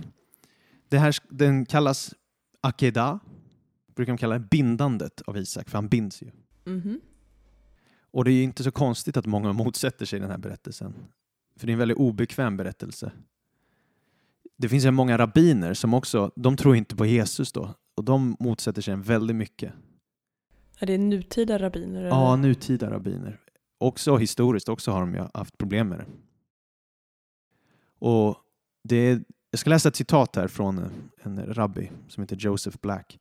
Det 0.90 0.98
här, 0.98 1.16
den 1.30 1.66
kallas 1.66 2.14
Akeda, 2.62 3.20
brukar 3.96 4.14
de 4.14 4.18
kalla 4.18 4.40
det 4.40 4.48
bindandet 4.52 5.22
av 5.22 5.38
Isak, 5.38 5.70
för 5.70 5.78
han 5.78 5.88
binds 5.88 6.22
ju. 6.22 6.32
Mhm. 6.66 7.02
Och 8.12 8.24
det 8.26 8.32
är 8.32 8.34
ju 8.34 8.44
inte 8.44 8.64
så 8.64 8.72
konstigt 8.72 9.18
att 9.18 9.26
många 9.26 9.54
motsätter 9.54 10.06
sig 10.06 10.20
den 10.20 10.30
här 10.30 10.38
berättelsen. 10.38 10.94
För 11.56 11.68
det 11.68 11.72
är 11.72 11.74
en 11.74 11.80
väldigt 11.80 11.98
obekväm 11.98 12.58
berättelse. 12.58 13.12
Det 14.58 14.70
finns 14.70 14.86
ju 14.86 14.92
många 14.92 15.18
rabbiner 15.18 15.74
som 15.74 15.94
också, 15.94 16.32
de 16.36 16.58
tror 16.58 16.76
inte 16.76 16.96
på 16.96 17.06
Jesus 17.06 17.52
då. 17.52 17.74
Och 17.96 18.04
de 18.04 18.38
motsätter 18.40 18.82
sig 18.82 18.92
den 18.92 19.02
väldigt 19.02 19.36
mycket. 19.36 19.74
Är 20.80 20.86
det 20.86 20.98
nutida 20.98 21.60
rabbiner? 21.60 22.00
eller? 22.00 22.10
Ja, 22.10 22.36
nutida 22.36 22.90
rabbiner. 22.90 23.40
Också 23.78 24.18
historiskt 24.18 24.70
också 24.70 24.92
har 24.92 25.00
de 25.00 25.14
ju 25.14 25.28
haft 25.34 25.58
problem 25.58 25.90
med 25.90 26.00
det. 26.00 26.06
Och 28.00 28.38
det 28.84 28.96
är, 28.96 29.24
jag 29.52 29.60
ska 29.60 29.70
läsa 29.70 29.90
ett 29.90 29.96
citat 29.96 30.36
här 30.36 30.48
från 30.48 30.92
en 31.22 31.54
rabbi 31.54 31.92
som 32.08 32.24
heter 32.24 32.36
Joseph 32.36 32.78
Black. 32.82 33.20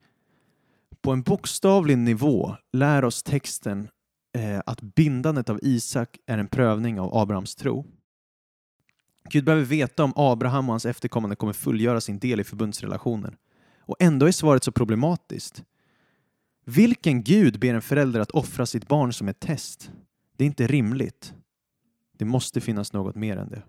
På 1.01 1.13
en 1.13 1.23
bokstavlig 1.23 1.99
nivå 1.99 2.57
lär 2.73 3.05
oss 3.05 3.23
texten 3.23 3.89
eh, 4.37 4.61
att 4.67 4.81
bindandet 4.81 5.51
av 5.51 5.59
Isak 5.63 6.19
är 6.27 6.39
en 6.39 6.49
prövning 6.49 7.01
av 7.01 7.17
Abrahams 7.17 7.55
tro. 7.55 7.85
Gud 9.31 9.45
behöver 9.45 9.65
veta 9.65 10.05
om 10.05 10.13
Abraham 10.17 10.69
och 10.69 10.73
hans 10.73 10.87
efterkommande 10.87 11.37
kommer 11.37 11.53
fullgöra 11.53 12.01
sin 12.01 12.19
del 12.19 12.41
i 12.41 12.45
förbundsrelationen. 12.45 13.37
Och 13.79 13.97
ändå 13.99 14.27
är 14.27 14.33
svaret 14.33 14.65
så 14.65 14.73
problematiskt. 14.73 15.65
Vilken 16.65 17.23
Gud 17.23 17.61
ber 17.61 17.75
en 17.75 17.83
förälder 17.83 18.21
att 18.21 18.31
offra 18.31 18.67
sitt 18.67 18.89
barn 18.89 19.13
som 19.13 19.29
ett 19.29 19.41
test? 19.41 19.91
Det 20.37 20.45
är 20.45 20.47
inte 20.47 20.67
rimligt. 20.67 21.35
Det 22.19 22.25
måste 22.25 22.61
finnas 22.61 22.93
något 22.93 23.15
mer 23.15 23.37
än 23.37 23.49
det. 23.49 23.63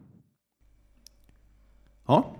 Ja. 2.08 2.36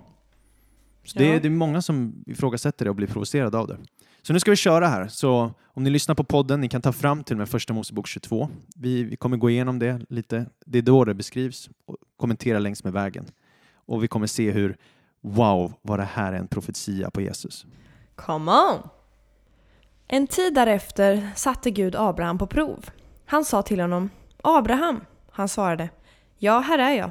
Så 1.04 1.18
det, 1.18 1.24
Ja. 1.26 1.34
är, 1.34 1.40
det 1.40 1.48
är 1.48 1.50
många 1.50 1.82
som 1.82 2.24
ifrågasätter 2.26 2.84
det 2.84 2.90
och 2.90 2.96
blir 2.96 3.06
provocerade 3.06 3.58
av 3.58 3.66
det. 3.66 3.78
Så 4.22 4.32
nu 4.32 4.40
ska 4.40 4.50
vi 4.50 4.56
köra 4.56 4.86
här. 4.88 5.08
Så 5.08 5.52
om 5.64 5.84
ni 5.84 5.90
lyssnar 5.90 6.14
på 6.14 6.24
podden, 6.24 6.60
ni 6.60 6.68
kan 6.68 6.82
ta 6.82 6.92
fram 6.92 7.24
till 7.24 7.34
och 7.34 7.38
med 7.38 7.48
första 7.48 7.72
Mosebok 7.72 8.06
22. 8.06 8.48
Vi, 8.76 9.04
vi 9.04 9.16
kommer 9.16 9.36
gå 9.36 9.50
igenom 9.50 9.78
det 9.78 10.00
lite. 10.08 10.46
Det 10.66 10.78
är 10.78 10.82
då 10.82 11.04
det 11.04 11.14
beskrivs 11.14 11.70
och 11.86 11.96
kommentera 12.16 12.58
längs 12.58 12.84
med 12.84 12.92
vägen. 12.92 13.26
Och 13.74 14.02
vi 14.02 14.08
kommer 14.08 14.26
se 14.26 14.50
hur, 14.50 14.76
wow, 15.20 15.72
vad 15.82 15.98
det 15.98 16.04
här 16.04 16.32
är 16.32 16.36
en 16.38 16.48
profetia 16.48 17.10
på 17.10 17.20
Jesus. 17.20 17.66
Come 18.14 18.50
on! 18.52 18.88
En 20.06 20.26
tid 20.26 20.54
därefter 20.54 21.30
satte 21.36 21.70
Gud 21.70 21.96
Abraham 21.96 22.38
på 22.38 22.46
prov. 22.46 22.90
Han 23.26 23.44
sa 23.44 23.62
till 23.62 23.80
honom 23.80 24.10
Abraham. 24.42 25.04
Han 25.30 25.48
svarade 25.48 25.88
Ja, 26.38 26.58
här 26.58 26.78
är 26.78 26.90
jag. 26.90 27.10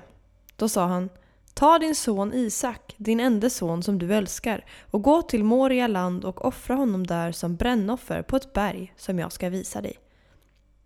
Då 0.55 0.69
sa 0.69 0.85
han 0.85 1.09
Ta 1.53 1.79
din 1.79 1.95
son 1.95 2.33
Isak, 2.33 2.95
din 2.97 3.19
enda 3.19 3.49
son 3.49 3.83
som 3.83 3.99
du 3.99 4.13
älskar 4.13 4.65
och 4.91 5.01
gå 5.01 5.21
till 5.21 5.43
Moria 5.43 5.87
land 5.87 6.25
och 6.25 6.45
offra 6.45 6.75
honom 6.75 7.07
där 7.07 7.31
som 7.31 7.55
brännoffer 7.55 8.21
på 8.21 8.35
ett 8.35 8.53
berg 8.53 8.93
som 8.97 9.19
jag 9.19 9.31
ska 9.31 9.49
visa 9.49 9.81
dig. 9.81 9.97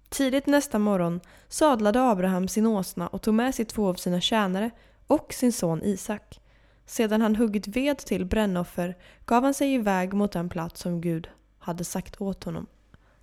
Tidigt 0.09 0.45
nästa 0.45 0.79
morgon 0.79 1.19
sadlade 1.47 2.01
Abraham 2.01 2.47
sin 2.47 2.65
åsna 2.67 3.07
och 3.07 3.21
tog 3.21 3.33
med 3.33 3.55
sig 3.55 3.65
två 3.65 3.89
av 3.89 3.93
sina 3.93 4.21
tjänare 4.21 4.71
och 5.07 5.33
sin 5.33 5.53
son 5.53 5.83
Isak. 5.83 6.39
Sedan 6.85 7.21
han 7.21 7.35
huggit 7.35 7.67
ved 7.67 7.97
till 7.97 8.25
brännoffer 8.25 8.97
gav 9.25 9.43
han 9.43 9.53
sig 9.53 9.73
iväg 9.73 10.13
mot 10.13 10.31
den 10.31 10.49
plats 10.49 10.81
som 10.81 11.01
Gud 11.01 11.29
hade 11.59 11.83
sagt 11.83 12.21
åt 12.21 12.43
honom 12.43 12.67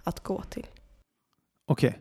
att 0.04 0.20
gå 0.20 0.42
till. 0.42 0.66
Okej. 1.66 1.98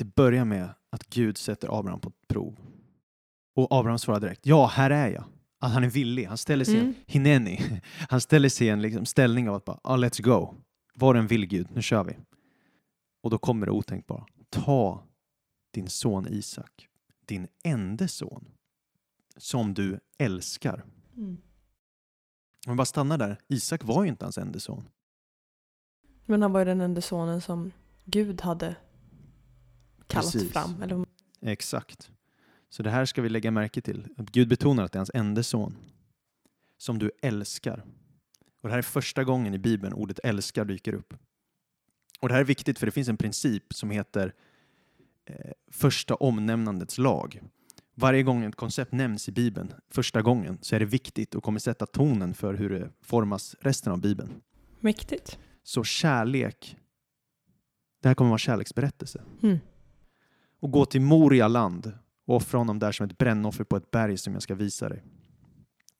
Det 0.00 0.04
börjar 0.04 0.44
med 0.44 0.74
att 0.90 1.06
Gud 1.10 1.38
sätter 1.38 1.78
Abraham 1.78 2.00
på 2.00 2.08
ett 2.08 2.28
prov. 2.28 2.56
Och 3.54 3.66
Abraham 3.70 3.98
svarar 3.98 4.20
direkt, 4.20 4.46
ja, 4.46 4.66
här 4.66 4.90
är 4.90 5.08
jag. 5.08 5.24
Att 5.58 5.72
han 5.72 5.84
är 5.84 5.90
villig. 5.90 6.24
Han 6.24 6.38
ställer 6.38 6.64
sig 6.64 6.74
en 6.74 6.80
Mm. 6.80 6.94
hineni. 7.06 7.80
Han 8.08 8.20
ställer 8.20 8.48
sig 8.48 8.66
i 8.66 8.70
en 8.70 8.82
liksom 8.82 9.06
ställning 9.06 9.48
av 9.48 9.54
att 9.54 9.64
bara, 9.64 9.80
ah, 9.82 9.96
let's 9.96 10.22
go. 10.22 10.54
Var 10.94 11.14
en 11.14 11.26
vill 11.26 11.46
Gud, 11.46 11.68
nu 11.74 11.82
kör 11.82 12.04
vi. 12.04 12.18
Och 13.22 13.30
då 13.30 13.38
kommer 13.38 13.66
det 13.66 13.72
otänkbara. 13.72 14.26
Ta 14.50 15.02
din 15.70 15.88
son 15.88 16.26
Isak, 16.28 16.88
din 17.26 17.48
enda 17.64 18.08
son, 18.08 18.48
som 19.36 19.74
du 19.74 20.00
älskar. 20.18 20.84
Om 22.66 22.72
vi 22.72 22.74
bara 22.74 22.84
stannar 22.84 23.18
där, 23.18 23.36
Isak 23.48 23.84
var 23.84 24.02
ju 24.04 24.08
inte 24.08 24.24
hans 24.24 24.38
enda 24.38 24.60
son. 24.60 24.88
Men 26.26 26.42
han 26.42 26.52
var 26.52 26.60
ju 26.60 26.64
den 26.64 26.80
enda 26.80 27.00
sonen 27.00 27.40
som 27.40 27.72
Gud 28.04 28.40
hade 28.40 28.76
kallat 30.10 30.32
Precis. 30.32 30.52
fram. 30.52 30.82
Eller, 30.82 31.06
Exakt. 31.42 32.10
Så 32.70 32.82
det 32.82 32.90
här 32.90 33.04
ska 33.04 33.22
vi 33.22 33.28
lägga 33.28 33.50
märke 33.50 33.80
till. 33.80 34.08
Att 34.16 34.30
Gud 34.30 34.48
betonar 34.48 34.84
att 34.84 34.92
det 34.92 34.96
är 34.96 35.00
hans 35.00 35.10
enda 35.14 35.42
son. 35.42 35.76
Som 36.78 36.98
du 36.98 37.10
älskar. 37.22 37.84
Och 38.62 38.68
det 38.68 38.70
här 38.70 38.78
är 38.78 38.82
första 38.82 39.24
gången 39.24 39.54
i 39.54 39.58
Bibeln 39.58 39.92
ordet 39.94 40.18
älskar 40.24 40.64
dyker 40.64 40.92
upp. 40.94 41.14
Och 42.20 42.28
det 42.28 42.34
här 42.34 42.40
är 42.40 42.44
viktigt 42.44 42.78
för 42.78 42.86
det 42.86 42.92
finns 42.92 43.08
en 43.08 43.16
princip 43.16 43.74
som 43.74 43.90
heter 43.90 44.34
eh, 45.26 45.50
första 45.70 46.14
omnämnandets 46.14 46.98
lag. 46.98 47.40
Varje 47.94 48.22
gång 48.22 48.44
ett 48.44 48.56
koncept 48.56 48.92
nämns 48.92 49.28
i 49.28 49.32
Bibeln 49.32 49.72
första 49.90 50.22
gången 50.22 50.58
så 50.62 50.76
är 50.76 50.80
det 50.80 50.86
viktigt 50.86 51.34
och 51.34 51.42
kommer 51.42 51.58
sätta 51.60 51.86
tonen 51.86 52.34
för 52.34 52.54
hur 52.54 52.70
det 52.70 52.90
formas 53.00 53.56
resten 53.60 53.92
av 53.92 54.00
Bibeln. 54.00 54.30
mäktigt. 54.80 55.38
Så 55.62 55.84
kärlek, 55.84 56.76
det 58.02 58.08
här 58.08 58.14
kommer 58.14 58.28
vara 58.28 58.38
kärleksberättelse. 58.38 59.22
Mm. 59.42 59.58
Och 60.60 60.70
gå 60.70 60.84
till 60.84 61.00
Moria 61.00 61.48
land 61.48 61.92
och 62.26 62.36
offra 62.36 62.58
honom 62.58 62.78
där 62.78 62.92
som 62.92 63.06
ett 63.06 63.18
brännoffer 63.18 63.64
på 63.64 63.76
ett 63.76 63.90
berg 63.90 64.16
som 64.16 64.32
jag 64.32 64.42
ska 64.42 64.54
visa 64.54 64.88
dig. 64.88 65.02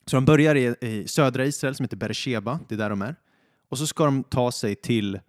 Så 0.07 0.17
de 0.17 0.25
börjar 0.25 0.55
i, 0.55 0.75
i 0.81 1.09
södra 1.09 1.45
Israel 1.45 1.75
som 1.75 1.85
heter 1.85 1.97
Beresheba, 1.97 2.61
det 2.69 2.75
är 2.75 2.79
där 2.79 2.91
de 2.91 3.03
är. 3.03 3.17
Och 3.69 3.79
så 3.79 3.87
ska 3.87 4.05
de 4.05 4.25
ta 4.25 4.53
sig 4.53 4.75
till 4.75 5.21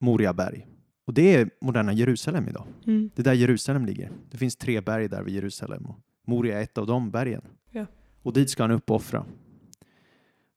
Moria 0.00 0.32
berg. 0.32 0.66
Och 1.04 1.14
det 1.14 1.34
är 1.34 1.50
moderna 1.60 1.92
Jerusalem 1.92 2.48
idag. 2.48 2.66
Mm. 2.86 3.10
Det 3.14 3.22
är 3.22 3.24
där 3.24 3.32
Jerusalem 3.32 3.86
ligger. 3.86 4.12
Det 4.30 4.36
finns 4.36 4.56
tre 4.56 4.80
berg 4.80 5.08
där 5.08 5.22
vid 5.22 5.34
Jerusalem 5.34 5.86
och 5.86 5.98
Moria 6.26 6.58
är 6.58 6.62
ett 6.62 6.78
av 6.78 6.86
de 6.86 7.10
bergen. 7.10 7.42
Ja. 7.70 7.86
Och 8.22 8.32
dit 8.32 8.50
ska 8.50 8.62
han 8.62 8.70
upp 8.70 8.90
och 8.90 8.96
offra. 8.96 9.26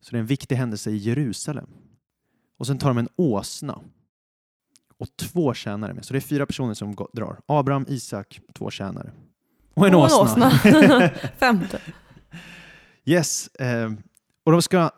Så 0.01 0.11
det 0.11 0.17
är 0.17 0.19
en 0.19 0.25
viktig 0.25 0.55
händelse 0.55 0.91
i 0.91 0.97
Jerusalem. 0.97 1.67
Och 2.57 2.67
sen 2.67 2.77
tar 2.77 2.89
de 2.89 2.97
en 2.97 3.09
åsna 3.15 3.81
och 5.01 5.07
två 5.17 5.53
tjänare 5.53 5.93
med. 5.93 6.05
Så 6.05 6.13
det 6.13 6.17
är 6.17 6.21
fyra 6.21 6.45
personer 6.45 6.73
som 6.73 6.95
gå- 6.95 7.09
drar. 7.13 7.39
Abraham, 7.45 7.85
Isak, 7.87 8.39
två 8.53 8.69
tjänare. 8.69 9.11
Och 9.73 9.87
en 9.87 9.95
Och 9.95 10.01
åsna. 10.03 10.49
Femte. 11.37 11.81
yes. 13.05 13.47
Eh, 13.55 13.91
och 14.43 14.51
de 14.51 14.61
ska... 14.61 14.89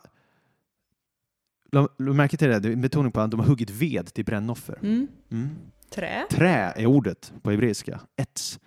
Märke 1.97 2.37
till 2.37 2.47
det, 2.49 2.59
det 2.59 2.69
är 2.69 2.73
en 2.73 2.81
betoning 2.81 3.11
på 3.11 3.21
att 3.21 3.31
de 3.31 3.39
har 3.39 3.47
huggit 3.47 3.69
ved 3.69 4.13
till 4.13 4.25
brännoffer. 4.25 4.79
Mm. 4.81 5.07
Mm. 5.31 5.49
Trä. 5.89 6.25
Trä 6.29 6.73
är 6.75 6.85
ordet 6.85 7.33
på 7.41 7.51
hebreiska. 7.51 7.99
Ets. 8.15 8.59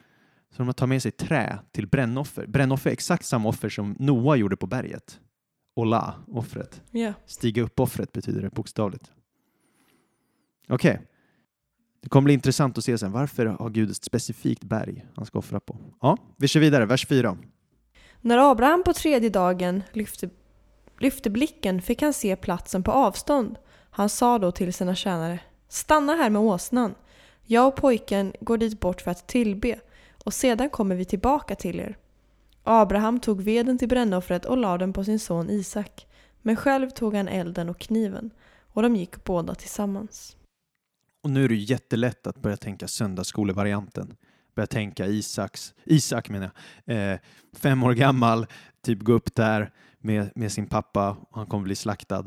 Så 0.57 0.63
de 0.63 0.75
tar 0.75 0.87
med 0.87 1.03
sig 1.03 1.13
trä 1.13 1.59
till 1.73 1.87
brännoffer. 1.87 2.47
Brännoffer 2.47 2.91
är 2.91 2.93
exakt 2.93 3.25
samma 3.27 3.49
offer 3.49 3.69
som 3.69 3.97
Noa 3.99 4.37
gjorde 4.37 4.57
på 4.57 4.67
berget. 4.67 5.21
Ola, 5.77 6.15
offret. 6.33 6.83
Ja. 6.91 7.13
Stiga 7.27 7.63
upp-offret 7.63 8.13
betyder 8.13 8.43
det 8.43 8.51
bokstavligt. 8.51 9.13
Okej. 10.69 11.01
Det 12.07 12.11
kommer 12.11 12.25
bli 12.25 12.35
intressant 12.35 12.79
att 12.79 12.85
se 12.85 12.99
sen. 12.99 13.13
Varför 13.13 13.47
har 13.47 13.71
Gud 13.71 13.91
ett 13.91 14.05
specifikt 14.05 14.65
berg 14.65 15.07
han 15.17 15.27
ska 15.27 15.39
offra 15.39 15.61
på? 15.61 15.77
Ja, 16.01 16.17
vi 16.37 16.49
kör 16.49 16.61
vidare. 16.61 16.87
Vers 16.87 17.07
4. 17.07 17.37
När 18.21 18.51
Abraham 18.51 18.83
på 18.85 18.93
tredje 18.93 19.31
dagen 19.31 19.83
lyfte, 19.93 20.31
lyfte 20.99 21.31
blicken 21.31 21.83
fick 21.83 22.03
han 22.03 22.13
se 22.13 22.37
platsen 22.37 22.83
på 22.83 22.93
avstånd. 22.93 23.57
Han 23.91 24.09
sa 24.09 24.39
då 24.39 24.53
till 24.53 24.75
sina 24.75 24.95
tjänare 24.95 25.39
Stanna 25.69 26.15
här 26.15 26.31
med 26.31 26.43
åsnan. 26.43 26.95
Jag 27.45 27.69
och 27.69 27.77
pojken 27.77 28.33
går 28.41 28.59
dit 28.59 28.81
bort 28.81 29.01
för 29.01 29.11
att 29.11 29.27
tillbe 29.27 29.81
och 30.25 30.35
sedan 30.35 30.71
kommer 30.71 30.95
vi 30.95 31.05
tillbaka 31.05 31.55
till 31.55 31.81
er. 31.81 31.99
Abraham 32.63 33.21
tog 33.21 33.43
veden 33.43 33.79
till 33.79 33.89
brännoffret 33.89 34.45
och 34.45 34.57
lade 34.57 34.79
den 34.79 34.93
på 34.93 35.05
sin 35.05 35.19
son 35.19 35.51
Isak. 35.51 36.07
Men 36.43 36.57
själv 36.57 36.91
tog 36.91 37.15
han 37.15 37.29
elden 37.29 37.69
och 37.69 37.79
kniven 37.79 38.31
och 38.73 38.83
de 38.83 38.97
gick 38.97 39.25
båda 39.25 39.55
tillsammans. 39.55 40.36
Och 41.27 41.33
nu 41.33 41.45
är 41.45 41.49
det 41.49 41.55
ju 41.55 41.65
jättelätt 41.65 42.27
att 42.27 42.43
börja 42.43 42.57
tänka 42.57 42.89
söndagsskolevarianten. 42.89 44.17
Börja 44.55 44.67
tänka 44.67 45.07
Isaks, 45.07 45.75
Isak 45.85 46.29
menar 46.29 46.51
jag, 46.85 47.13
eh, 47.13 47.19
fem 47.53 47.83
år 47.83 47.93
gammal, 47.93 48.47
typ 48.81 49.03
gå 49.03 49.13
upp 49.13 49.35
där 49.35 49.73
med, 49.99 50.31
med 50.35 50.53
sin 50.53 50.67
pappa 50.67 51.17
och 51.31 51.37
han 51.37 51.47
kommer 51.47 51.65
bli 51.65 51.75
slaktad. 51.75 52.25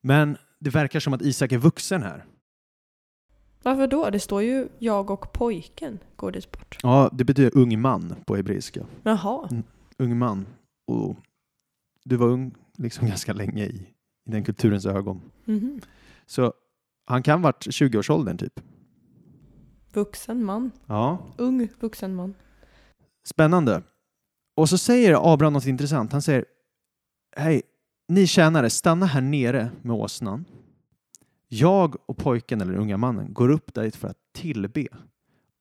Men 0.00 0.36
det 0.58 0.70
verkar 0.70 1.00
som 1.00 1.12
att 1.12 1.22
Isak 1.22 1.52
är 1.52 1.58
vuxen 1.58 2.02
här. 2.02 2.24
Varför 3.62 3.86
då? 3.86 4.10
Det 4.10 4.20
står 4.20 4.42
ju 4.42 4.68
jag 4.78 5.10
och 5.10 5.32
pojken 5.32 5.98
går 6.16 6.32
dit 6.32 6.50
bort. 6.50 6.78
Ja, 6.82 7.10
det 7.12 7.24
betyder 7.24 7.58
ung 7.58 7.80
man 7.80 8.14
på 8.26 8.36
hebreiska. 8.36 8.86
Jaha. 9.02 9.48
Ung 9.98 10.18
man. 10.18 10.46
Och 10.86 11.16
du 12.04 12.16
var 12.16 12.26
ung 12.26 12.54
liksom 12.76 13.06
ganska 13.08 13.32
länge 13.32 13.64
i, 13.64 13.86
i 14.26 14.30
den 14.30 14.44
kulturens 14.44 14.86
ögon. 14.86 15.20
Mhm. 15.44 15.80
Så 16.26 16.52
han 17.08 17.22
kan 17.22 17.42
varit 17.42 17.66
20-årsåldern 17.66 18.38
typ. 18.38 18.60
Vuxen 19.92 20.44
man. 20.44 20.70
Ja. 20.86 21.18
Ung 21.36 21.68
vuxen 21.80 22.14
man. 22.14 22.34
Spännande. 23.24 23.82
Och 24.56 24.68
så 24.68 24.78
säger 24.78 25.32
Abraham 25.32 25.52
något 25.52 25.66
intressant. 25.66 26.12
Han 26.12 26.22
säger 26.22 26.44
Hej, 27.36 27.62
ni 28.08 28.26
tjänare, 28.26 28.70
stanna 28.70 29.06
här 29.06 29.20
nere 29.20 29.70
med 29.82 29.96
åsnan. 29.96 30.44
Jag 31.48 31.96
och 32.06 32.16
pojken 32.16 32.60
eller 32.60 32.74
unga 32.76 32.96
mannen 32.96 33.34
går 33.34 33.48
upp 33.48 33.74
dit 33.74 33.96
för 33.96 34.08
att 34.08 34.18
tillbe 34.32 34.86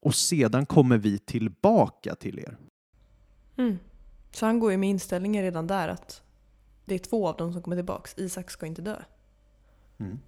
och 0.01 0.15
sedan 0.15 0.65
kommer 0.65 0.97
vi 0.97 1.19
tillbaka 1.19 2.15
till 2.15 2.39
er. 2.39 2.57
Mm. 3.57 3.77
Så 4.31 4.45
han 4.45 4.60
går 4.60 4.71
ju 4.71 4.77
med 4.77 4.89
inställningen 4.89 5.43
redan 5.43 5.67
där 5.67 5.88
att 5.88 6.21
det 6.86 6.95
är 6.95 6.99
två 6.99 7.27
av 7.27 7.38
dem 7.38 7.53
som 7.53 7.62
kommer 7.62 7.77
tillbaks. 7.77 8.13
Isak 8.17 8.51
ska 8.51 8.65
inte 8.65 8.81
dö. 8.81 9.01
Mm. 9.97 10.19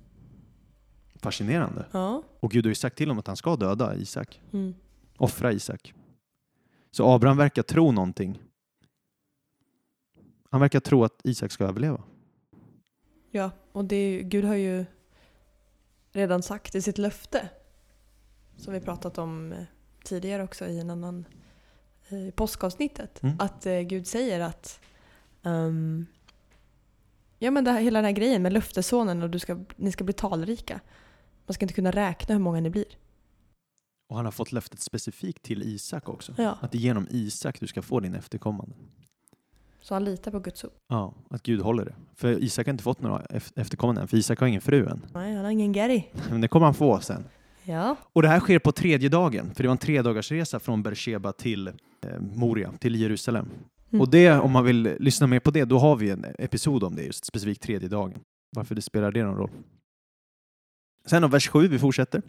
Fascinerande. 1.22 1.86
Ja. 1.92 2.24
Och 2.40 2.52
Gud 2.52 2.66
har 2.66 2.70
ju 2.70 2.76
sagt 2.76 2.98
till 2.98 3.08
honom 3.08 3.20
att 3.20 3.28
han 3.28 3.38
ska 3.38 3.56
döda 3.56 3.96
Isak, 3.96 4.42
Mm. 4.54 4.76
offra 5.18 5.52
Isak. 5.54 5.94
Så 6.92 7.08
Abraham 7.14 7.38
verkar 7.38 7.64
tro 7.64 7.92
någonting. 7.92 8.40
Han 10.52 10.62
verkar 10.62 10.80
tro 10.80 11.04
att 11.04 11.22
Isak 11.24 11.52
ska 11.52 11.64
överleva. 11.64 12.04
Ja, 13.32 13.52
och 13.72 13.86
det 13.86 13.96
är, 13.96 14.22
Gud 14.24 14.46
har 14.46 14.56
ju 14.56 14.86
redan 16.12 16.44
sagt 16.44 16.76
i 16.76 16.82
sitt 16.82 16.98
löfte, 16.98 17.50
som 18.58 18.74
vi 18.74 18.80
pratat 18.82 19.18
om 19.18 19.52
eh, 19.52 19.64
tidigare 20.04 20.44
också 20.44 20.66
i 20.66 20.80
en 20.80 20.90
annan 20.90 21.26
i 22.10 22.32
påskavsnittet, 22.32 23.24
Mm. 23.24 23.36
att 23.40 23.66
eh, 23.66 23.80
Gud 23.80 24.08
säger 24.08 24.40
att 24.40 24.80
ehm, 25.44 26.06
ja, 27.40 27.52
men 27.52 27.64
det 27.64 27.72
här, 27.72 27.82
hela 27.82 28.00
den 28.00 28.06
här 28.06 28.12
grejen 28.12 28.42
med 28.42 28.54
löftessonen 28.54 29.22
och 29.24 29.30
du 29.30 29.40
ska, 29.40 29.60
ni 29.76 29.92
ska 29.92 30.04
bli 30.04 30.14
talrika. 30.14 30.80
Man 31.50 31.54
ska 31.54 31.64
inte 31.66 31.74
kunna 31.74 31.92
räkna 31.92 32.36
hur 32.36 32.40
många 32.42 32.60
ni 32.60 32.70
blir. 32.70 32.86
Och 34.10 34.16
han 34.16 34.26
har 34.26 34.32
fått 34.32 34.52
löftet 34.52 34.80
specifikt 34.80 35.44
till 35.44 35.64
Isak 35.64 36.10
också. 36.10 36.34
Ja. 36.38 36.58
Att 36.62 36.72
det 36.72 36.78
är 36.78 36.80
genom 36.80 37.08
Isak 37.10 37.60
du 37.60 37.68
ska 37.68 37.82
få 37.82 38.00
din 38.00 38.16
efterkommande. 38.16 38.76
Så 39.82 39.94
han 39.94 40.04
litar 40.04 40.32
på 40.32 40.40
Guds 40.40 40.64
ord. 40.64 40.72
Ja, 40.88 41.14
att 41.30 41.44
Gud 41.44 41.62
håller 41.62 41.86
det. 41.86 41.96
För 42.16 42.44
Isak 42.44 42.66
har 42.68 42.72
inte 42.72 42.84
fått 42.84 43.02
några 43.02 43.22
ef- 43.22 43.52
efterkommande 43.56 44.02
än, 44.02 44.08
för 44.08 44.18
Isak 44.18 44.40
har 44.40 44.48
ingen 44.48 44.62
fru 44.62 44.88
än. 44.88 45.06
Nej, 45.14 45.36
han 45.36 45.46
har 45.46 45.52
ingen 45.52 45.72
Gary. 45.72 46.04
Men 46.30 46.42
det 46.42 46.48
kommer 46.48 46.66
han 46.66 46.74
få 46.74 47.00
sen. 47.00 47.24
Ja. 47.64 47.96
Och 48.14 48.22
det 48.22 48.28
här 48.28 48.40
sker 48.40 48.60
på 48.60 48.72
tredje 48.72 49.10
dagen, 49.10 49.52
för 49.56 49.64
det 49.64 49.68
var 49.68 49.72
en 49.72 49.78
tredagarsresa 49.78 50.60
från 50.60 50.84
Beersheba 50.84 51.32
till 51.32 51.68
eh, 51.68 51.74
Moria, 52.20 52.72
till 52.80 52.96
Jerusalem. 52.96 53.50
Mm. 53.90 54.02
Och 54.02 54.10
det, 54.10 54.32
om 54.32 54.52
man 54.52 54.66
vill 54.66 54.96
lyssna 55.00 55.28
mer 55.28 55.40
på 55.40 55.52
det, 55.52 55.66
då 55.66 55.78
har 55.80 55.96
vi 55.96 56.10
en 56.10 56.26
episod 56.40 56.84
om 56.84 56.96
det, 56.96 57.04
just 57.04 57.26
specifikt 57.26 57.62
tredje 57.64 57.90
dagen. 57.90 58.20
Varför 58.56 58.76
det 58.76 58.82
spelar 58.82 59.12
det 59.12 59.24
någon 59.24 59.38
roll? 59.38 59.50
Sen 61.10 61.24
av 61.24 61.32
vers 61.32 61.50
7, 61.50 61.68
vi 61.68 61.80
fortsätter. 61.80 62.22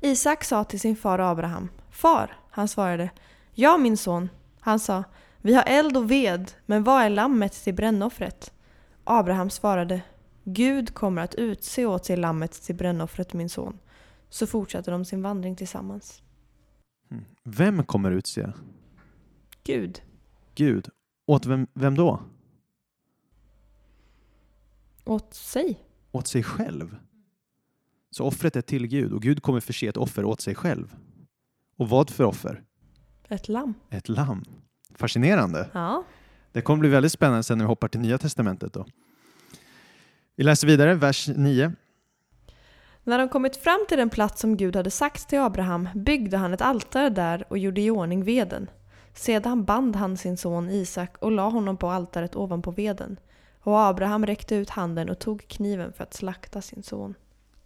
Isak 0.00 0.44
sa 0.44 0.64
till 0.64 0.80
sin 0.80 0.96
far 0.96 1.18
Abraham. 1.18 1.68
Far, 1.90 2.36
han 2.50 2.68
svarade. 2.68 3.10
Ja, 3.54 3.76
min 3.76 3.96
son. 3.96 4.28
Han 4.60 4.80
sa. 4.80 5.04
Vi 5.38 5.54
har 5.54 5.64
eld 5.66 5.96
och 5.96 6.10
ved, 6.10 6.52
men 6.66 6.84
vad 6.84 7.02
är 7.02 7.10
lammet 7.10 7.52
till 7.52 7.74
brännoffret? 7.74 8.52
Abraham 9.04 9.50
svarade. 9.50 10.02
Gud 10.44 10.94
kommer 10.94 11.22
att 11.22 11.34
utse 11.34 11.86
åt 11.86 12.04
sig 12.04 12.16
lammet 12.16 12.52
till 12.52 12.74
brännoffret, 12.74 13.32
min 13.32 13.48
son. 13.48 13.78
Så 14.28 14.46
fortsatte 14.46 14.90
de 14.90 15.04
sin 15.04 15.22
vandring 15.22 15.56
tillsammans. 15.56 16.22
Mm. 17.10 17.24
Vem 17.44 17.84
kommer 17.84 18.10
utse? 18.10 18.52
Gud. 19.64 20.02
Gud. 20.54 20.88
Åt 21.26 21.46
vem, 21.46 21.66
vem 21.74 21.94
då? 21.94 22.20
Åt 25.04 25.34
sig. 25.34 25.78
Åt 26.12 26.26
sig 26.26 26.42
själv. 26.42 26.96
Så 28.10 28.24
offret 28.24 28.56
är 28.56 28.62
till 28.62 28.86
Gud 28.86 29.12
och 29.12 29.22
Gud 29.22 29.42
kommer 29.42 29.60
förse 29.60 29.86
ett 29.86 29.96
offer 29.96 30.24
åt 30.24 30.40
sig 30.40 30.54
själv. 30.54 30.96
Och 31.76 31.88
vad 31.88 32.10
för 32.10 32.24
offer? 32.24 32.62
Ett 33.28 33.48
lamm. 33.48 33.74
Ett 33.90 34.08
lamm. 34.08 34.44
Fascinerande. 34.94 35.68
Ja. 35.72 36.04
Det 36.52 36.62
kommer 36.62 36.80
bli 36.80 36.88
väldigt 36.88 37.12
spännande 37.12 37.42
sen 37.42 37.58
när 37.58 37.64
vi 37.64 37.68
hoppar 37.68 37.88
till 37.88 38.00
Nya 38.00 38.18
Testamentet. 38.18 38.72
Då. 38.72 38.86
Vi 40.36 40.44
läser 40.44 40.66
vidare, 40.66 40.94
vers 40.94 41.28
9. 41.28 41.72
När 43.04 43.18
de 43.18 43.28
kommit 43.28 43.56
fram 43.56 43.86
till 43.88 43.98
den 43.98 44.10
plats 44.10 44.40
som 44.40 44.56
Gud 44.56 44.76
hade 44.76 44.90
sagt 44.90 45.28
till 45.28 45.38
Abraham 45.38 45.88
byggde 45.94 46.36
han 46.36 46.54
ett 46.54 46.60
altare 46.60 47.08
där 47.08 47.44
och 47.48 47.58
gjorde 47.58 47.80
i 47.80 47.90
ordning 47.90 48.24
veden. 48.24 48.70
Sedan 49.14 49.64
band 49.64 49.96
han 49.96 50.16
sin 50.16 50.36
son 50.36 50.70
Isak 50.70 51.16
och 51.18 51.32
la 51.32 51.48
honom 51.48 51.76
på 51.76 51.90
altaret 51.90 52.36
ovanpå 52.36 52.70
veden. 52.70 53.20
Och 53.60 53.80
Abraham 53.80 54.26
räckte 54.26 54.54
ut 54.54 54.70
handen 54.70 55.08
och 55.08 55.18
tog 55.18 55.48
kniven 55.48 55.92
för 55.92 56.04
att 56.04 56.14
slakta 56.14 56.62
sin 56.62 56.82
son. 56.82 57.14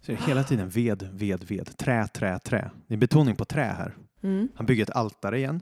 Så 0.05 0.11
det 0.11 0.17
hela 0.17 0.43
tiden 0.43 0.69
ved, 0.69 1.09
ved, 1.11 1.43
ved. 1.43 1.77
Trä, 1.77 2.07
trä, 2.07 2.39
trä. 2.39 2.71
Det 2.87 2.93
är 2.93 2.97
betoning 2.97 3.35
på 3.35 3.45
trä 3.45 3.63
här. 3.63 3.95
Mm. 4.23 4.47
Han 4.55 4.65
bygger 4.65 4.83
ett 4.83 4.89
altare 4.89 5.37
igen. 5.37 5.61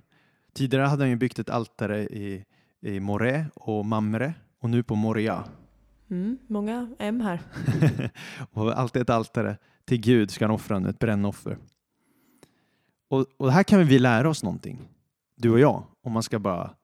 Tidigare 0.54 0.86
hade 0.86 1.04
han 1.04 1.10
ju 1.10 1.16
byggt 1.16 1.40
ett 1.40 1.50
altare 1.50 2.04
i, 2.04 2.46
i 2.82 3.00
Moré 3.00 3.46
och 3.54 3.86
Mamre 3.86 4.34
och 4.60 4.70
nu 4.70 4.84
på 4.84 4.96
Moria. 4.96 5.44
Mm. 6.12 6.38
Många 6.48 6.96
M 7.00 7.22
här. 7.22 7.42
och 8.52 8.80
alltid 8.80 9.02
ett 9.02 9.10
altare 9.10 9.58
till 9.86 10.02
Gud 10.02 10.32
ska 10.32 10.46
han 10.46 10.56
offra 10.56 10.80
nu, 10.80 10.90
ett 10.90 11.00
brännoffer. 11.00 11.58
Och, 13.10 13.26
och 13.38 13.52
här 13.52 13.64
kan 13.64 13.86
vi 13.86 14.00
lära 14.00 14.30
oss 14.30 14.44
någonting, 14.44 14.90
du 15.36 15.50
och 15.50 15.60
jag, 15.60 15.84
om 16.04 16.12
man 16.12 16.24
ska 16.24 16.40
bara 16.40 16.76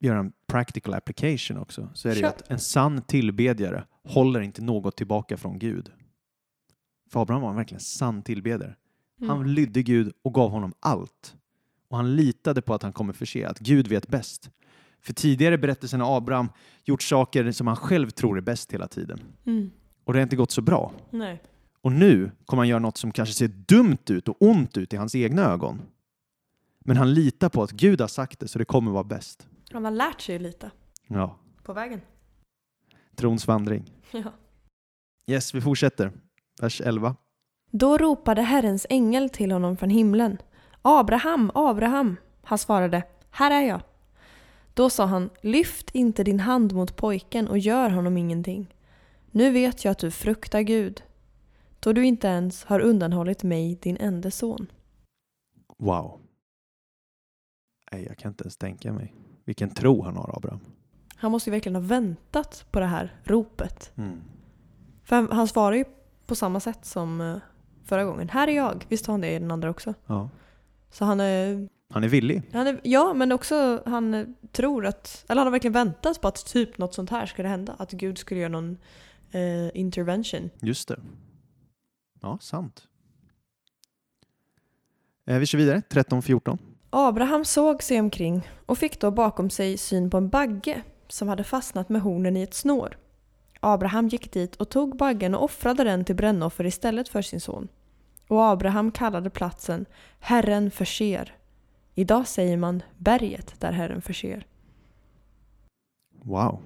göra 0.00 0.18
en 0.18 0.32
practical 0.46 0.94
application 0.94 1.58
också, 1.58 1.88
så 1.94 2.08
är 2.08 2.14
det 2.14 2.20
ju 2.20 2.26
att 2.26 2.50
en 2.50 2.58
sann 2.58 3.02
tillbedjare 3.02 3.84
håller 4.04 4.40
inte 4.40 4.62
något 4.62 4.96
tillbaka 4.96 5.36
från 5.36 5.58
Gud. 5.58 5.92
För 7.14 7.22
Abraham 7.22 7.42
var 7.42 7.52
verkligen 7.52 7.76
en 7.78 7.80
sann 7.84 8.22
tillbedjare. 8.22 8.74
Mm. 9.20 9.28
Han 9.30 9.54
lydde 9.54 9.82
Gud 9.82 10.12
och 10.22 10.34
gav 10.34 10.50
honom 10.50 10.72
allt. 10.80 11.36
Och 11.88 11.96
han 11.96 12.16
litade 12.16 12.62
på 12.62 12.74
att 12.74 12.82
han 12.82 12.92
kommer 12.92 13.12
förse, 13.12 13.48
att 13.48 13.58
Gud 13.58 13.88
vet 13.88 14.08
bäst. 14.08 14.50
För 15.00 15.12
tidigare 15.12 15.58
berättelsen 15.58 16.00
har 16.00 16.16
Abraham 16.16 16.48
gjort 16.84 17.02
saker 17.02 17.52
som 17.52 17.66
han 17.66 17.76
själv 17.76 18.10
tror 18.10 18.36
är 18.36 18.40
bäst 18.40 18.72
hela 18.72 18.88
tiden. 18.88 19.20
Mm. 19.46 19.70
Och 20.04 20.12
det 20.12 20.18
har 20.18 20.22
inte 20.22 20.36
gått 20.36 20.50
så 20.50 20.62
bra. 20.62 20.92
Nej. 21.10 21.42
Och 21.80 21.92
nu 21.92 22.30
kommer 22.46 22.60
han 22.60 22.68
göra 22.68 22.78
något 22.78 22.96
som 22.96 23.12
kanske 23.12 23.34
ser 23.34 23.48
dumt 23.48 24.10
ut 24.10 24.28
och 24.28 24.36
ont 24.42 24.76
ut 24.76 24.92
i 24.92 24.96
hans 24.96 25.14
egna 25.14 25.42
ögon. 25.42 25.82
Men 26.84 26.96
han 26.96 27.14
litar 27.14 27.48
på 27.48 27.62
att 27.62 27.70
Gud 27.72 28.00
har 28.00 28.08
sagt 28.08 28.40
det 28.40 28.48
så 28.48 28.58
det 28.58 28.64
kommer 28.64 28.90
vara 28.90 29.04
bäst. 29.04 29.48
Han 29.72 29.84
har 29.84 29.92
lärt 29.92 30.20
sig 30.20 30.38
lite 30.38 30.70
Ja, 31.06 31.38
på 31.62 31.72
vägen. 31.72 32.00
trons 33.16 33.46
vandring. 33.46 33.84
Ja. 34.10 34.32
Yes, 35.26 35.54
vi 35.54 35.60
fortsätter. 35.60 36.12
Vers 36.60 36.80
11. 36.80 37.16
Då 37.70 37.98
ropade 37.98 38.42
Herrens 38.42 38.86
ängel 38.90 39.30
till 39.30 39.52
honom 39.52 39.76
från 39.76 39.90
himlen. 39.90 40.38
Abraham, 40.82 41.50
Abraham! 41.54 42.16
Han 42.42 42.58
svarade, 42.58 43.02
här 43.30 43.50
är 43.50 43.68
jag. 43.68 43.80
Då 44.74 44.90
sa 44.90 45.06
han, 45.06 45.30
lyft 45.40 45.90
inte 45.90 46.24
din 46.24 46.40
hand 46.40 46.72
mot 46.72 46.96
pojken 46.96 47.48
och 47.48 47.58
gör 47.58 47.90
honom 47.90 48.16
ingenting. 48.16 48.74
Nu 49.30 49.50
vet 49.50 49.84
jag 49.84 49.92
att 49.92 49.98
du 49.98 50.10
fruktar 50.10 50.60
Gud, 50.60 51.02
då 51.80 51.92
du 51.92 52.06
inte 52.06 52.28
ens 52.28 52.64
har 52.64 52.80
undanhållit 52.80 53.42
mig, 53.42 53.78
din 53.82 53.96
enda 53.96 54.30
son. 54.30 54.66
Wow. 55.78 56.20
Nej, 57.92 58.04
jag 58.06 58.18
kan 58.18 58.30
inte 58.30 58.44
ens 58.44 58.56
tänka 58.56 58.92
mig. 58.92 59.14
Vilken 59.44 59.70
tro 59.70 60.02
han 60.02 60.16
har, 60.16 60.36
Abraham. 60.36 60.60
Han 61.16 61.32
måste 61.32 61.50
ju 61.50 61.52
verkligen 61.52 61.76
ha 61.76 61.82
väntat 61.82 62.66
på 62.70 62.80
det 62.80 62.86
här 62.86 63.20
ropet. 63.24 63.92
Mm. 63.96 64.20
För 65.04 65.16
han, 65.16 65.28
han 65.32 65.48
svarar 65.48 65.76
ju 65.76 65.84
på 66.26 66.34
samma 66.34 66.60
sätt 66.60 66.84
som 66.84 67.20
eh, 67.20 67.36
förra 67.84 68.04
gången. 68.04 68.28
Här 68.28 68.48
är 68.48 68.52
jag. 68.52 68.86
Visst 68.88 69.06
har 69.06 69.12
han 69.12 69.20
det 69.20 69.30
i 69.30 69.38
den 69.38 69.50
andra 69.50 69.70
också? 69.70 69.94
Ja. 70.06 70.30
Så 70.90 71.04
han 71.04 71.20
är 71.20 71.68
Han 71.92 72.04
är 72.04 72.08
villig. 72.08 72.42
Han 72.52 72.66
är, 72.66 72.80
ja, 72.82 73.14
men 73.14 73.32
också 73.32 73.82
han 73.86 74.14
eh, 74.14 74.26
tror 74.52 74.86
att, 74.86 75.24
eller 75.28 75.40
han 75.40 75.46
har 75.46 75.52
verkligen 75.52 75.72
väntat 75.72 76.20
på 76.20 76.28
att 76.28 76.46
typ 76.46 76.78
något 76.78 76.94
sånt 76.94 77.10
här 77.10 77.26
skulle 77.26 77.48
hända. 77.48 77.74
Att 77.78 77.90
Gud 77.90 78.18
skulle 78.18 78.40
göra 78.40 78.52
någon 78.52 78.78
eh, 79.30 79.80
intervention. 79.80 80.50
Just 80.60 80.88
det. 80.88 81.00
Ja, 82.20 82.38
sant. 82.40 82.88
Eh, 85.26 85.38
vi 85.38 85.46
kör 85.46 85.58
vidare. 85.58 85.82
13-14. 85.88 86.58
Abraham 86.90 87.44
såg 87.44 87.82
sig 87.82 88.00
omkring 88.00 88.48
och 88.66 88.78
fick 88.78 89.00
då 89.00 89.10
bakom 89.10 89.50
sig 89.50 89.78
syn 89.78 90.10
på 90.10 90.16
en 90.16 90.28
bagge 90.28 90.82
som 91.08 91.28
hade 91.28 91.44
fastnat 91.44 91.88
med 91.88 92.02
hornen 92.02 92.36
i 92.36 92.42
ett 92.42 92.54
snår. 92.54 92.96
Abraham 93.66 94.08
gick 94.08 94.32
dit 94.32 94.56
och 94.56 94.68
tog 94.68 94.96
baggen 94.96 95.34
och 95.34 95.44
offrade 95.44 95.84
den 95.84 96.04
till 96.04 96.16
brännoffer 96.16 96.66
istället 96.66 97.08
för 97.08 97.22
sin 97.22 97.40
son. 97.40 97.68
Och 98.28 98.44
Abraham 98.44 98.90
kallade 98.90 99.30
platsen 99.30 99.86
Herren 100.18 100.70
förser. 100.70 101.36
Idag 101.94 102.28
säger 102.28 102.56
man 102.56 102.82
berget 102.96 103.60
där 103.60 103.72
Herren 103.72 104.02
förser. 104.02 104.46
Wow. 106.22 106.62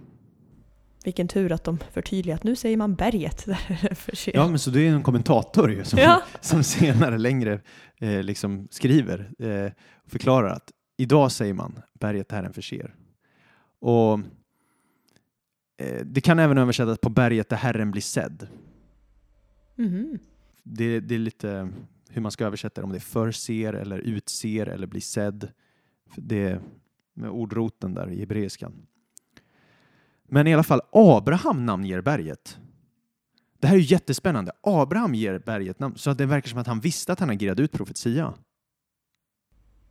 Vilken 1.04 1.28
tur 1.28 1.52
att 1.52 1.64
de 1.64 1.78
förtydligat. 1.92 2.44
Nu 2.44 2.56
säger 2.56 2.76
man 2.76 2.94
berget 2.94 3.46
där 3.46 3.54
Herren 3.54 3.96
förser. 3.96 4.32
Ja, 4.34 4.48
men 4.48 4.58
så 4.58 4.70
det 4.70 4.88
är 4.88 4.92
en 4.92 5.02
kommentator 5.02 5.72
ju 5.72 5.84
som, 5.84 5.98
Ja. 5.98 6.22
som 6.40 6.62
senare 6.62 7.18
längre 7.18 7.60
eh, 8.00 8.22
liksom 8.22 8.68
skriver 8.70 9.30
eh, 9.38 9.72
och 10.04 10.10
förklarar 10.10 10.48
att 10.48 10.70
idag 10.96 11.32
säger 11.32 11.54
man 11.54 11.80
berget 12.00 12.32
Herren 12.32 12.52
förser. 12.52 12.94
Och 13.80 14.12
eh, 14.12 14.18
det 16.04 16.20
kan 16.20 16.38
även 16.38 16.58
översättas 16.58 16.98
på 16.98 17.10
berget 17.10 17.48
där 17.48 17.56
Herren 17.56 17.90
blir 17.90 18.02
sedd. 18.02 18.48
Mhm. 19.76 20.18
Det, 20.62 21.00
det 21.00 21.14
är 21.14 21.18
lite 21.18 21.70
hur 22.08 22.22
man 22.22 22.30
ska 22.30 22.46
översätta 22.46 22.80
det, 22.80 22.84
om 22.84 22.90
det 22.90 22.98
är 22.98 23.00
förser 23.00 23.72
eller 23.72 23.98
utser 23.98 24.66
eller 24.66 24.86
blir 24.86 25.00
sedd. 25.00 25.52
För 26.10 26.20
Det 26.20 26.42
är 26.42 26.60
med 27.14 27.30
ordroten 27.30 27.94
där 27.94 28.10
i 28.10 28.20
hebreiskan. 28.20 28.86
Men 30.24 30.46
i 30.46 30.54
alla 30.54 30.62
fall, 30.62 30.80
Abraham 30.92 31.66
namnger 31.66 32.00
berget. 32.00 32.58
Det 33.58 33.66
här 33.66 33.74
är 33.74 33.78
ju 33.78 33.84
jättespännande. 33.84 34.52
Abraham 34.60 35.14
ger 35.14 35.38
berget 35.38 35.78
namn, 35.78 35.96
så 35.96 36.10
att 36.10 36.18
det 36.18 36.26
verkar 36.26 36.48
som 36.48 36.58
att 36.58 36.66
han 36.66 36.80
visste 36.80 37.12
att 37.12 37.20
han 37.20 37.30
agerade 37.30 37.62
ut 37.62 37.72
profetia. 37.72 38.34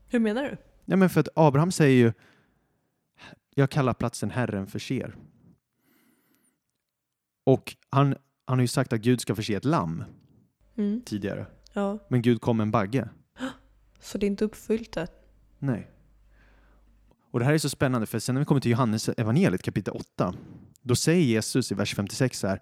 Hur 0.07 0.19
menar 0.19 0.43
du? 0.43 0.57
Ja, 0.85 0.95
men 0.95 1.09
för 1.09 1.19
att 1.19 1.29
Abraham 1.35 1.71
säger 1.71 1.97
ju 1.97 2.13
jag 3.55 3.69
kallar 3.69 3.93
platsen 3.93 4.29
Herren 4.29 4.67
förser. 4.67 5.15
Och 7.47 7.75
han, 7.89 8.15
han 8.45 8.57
har 8.57 8.61
ju 8.61 8.67
sagt 8.67 8.93
att 8.93 8.99
Gud 9.01 9.21
ska 9.21 9.35
förse 9.35 9.53
ett 9.53 9.65
lamm 9.65 10.03
Mm. 10.77 11.01
tidigare. 11.05 11.45
Ja, 11.73 11.99
Men 12.09 12.21
Gud 12.21 12.41
kom 12.41 12.57
med 12.57 12.63
en 12.63 12.71
bagge. 12.71 13.09
så 13.99 14.17
det 14.17 14.25
är 14.25 14.27
inte 14.27 14.45
uppfyllt 14.45 14.97
än. 14.97 15.07
Nej. 15.59 15.91
Och 17.31 17.39
det 17.39 17.45
här 17.45 17.53
är 17.53 17.57
så 17.57 17.69
spännande 17.69 18.07
för 18.07 18.19
sen 18.19 18.35
när 18.35 18.39
vi 18.39 18.45
kommer 18.45 18.61
till 18.61 18.71
Johannes 18.71 19.09
evangeliet 19.09 19.63
kapitel 19.63 19.93
8 19.93 20.33
då 20.81 20.95
säger 20.95 21.21
Jesus 21.23 21.71
i 21.71 21.75
vers 21.75 21.95
56 21.95 22.43
här 22.43 22.61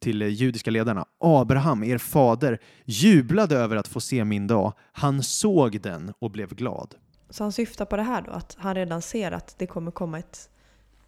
till 0.00 0.22
judiska 0.22 0.70
ledarna 0.70 1.04
Abraham, 1.20 1.84
er 1.84 1.98
fader, 1.98 2.58
jublade 2.84 3.56
över 3.56 3.76
att 3.76 3.88
få 3.88 4.00
se 4.00 4.24
min 4.24 4.46
dag. 4.46 4.72
Han 4.92 5.22
såg 5.22 5.80
den 5.80 6.12
och 6.18 6.30
blev 6.30 6.54
glad. 6.54 6.94
Så 7.30 7.44
han 7.44 7.52
syftar 7.52 7.84
på 7.84 7.96
det 7.96 8.02
här 8.02 8.22
då, 8.22 8.30
att 8.30 8.56
han 8.60 8.74
redan 8.74 9.02
ser 9.02 9.32
att 9.32 9.54
det 9.58 9.66
kommer 9.66 9.90
komma 9.90 10.18
ett... 10.18 10.50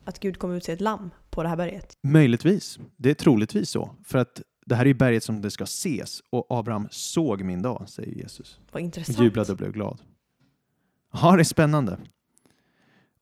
Att 0.04 0.20
Gud 0.20 0.38
kommer 0.38 0.56
utse 0.56 0.72
ett 0.72 0.80
lamm 0.80 1.10
på 1.30 1.42
det 1.42 1.48
här 1.48 1.56
berget. 1.56 1.96
Möjligtvis. 2.00 2.78
Det 2.96 3.10
är 3.10 3.14
troligtvis 3.14 3.70
så. 3.70 3.96
För 4.04 4.18
att 4.18 4.42
det 4.66 4.74
här 4.74 4.82
är 4.82 4.88
ju 4.88 4.94
berget 4.94 5.24
som 5.24 5.42
det 5.42 5.50
ska 5.50 5.64
ses 5.64 6.22
och 6.30 6.46
Abraham 6.48 6.88
såg 6.90 7.42
min 7.42 7.62
dag, 7.62 7.88
säger 7.88 8.12
Jesus. 8.12 8.60
Vad 8.72 8.82
intressant. 8.82 9.20
Jublade 9.20 9.52
och 9.52 9.58
blev 9.58 9.72
glad. 9.72 10.00
Ja, 11.12 11.36
det 11.36 11.42
är 11.42 11.44
spännande. 11.44 11.98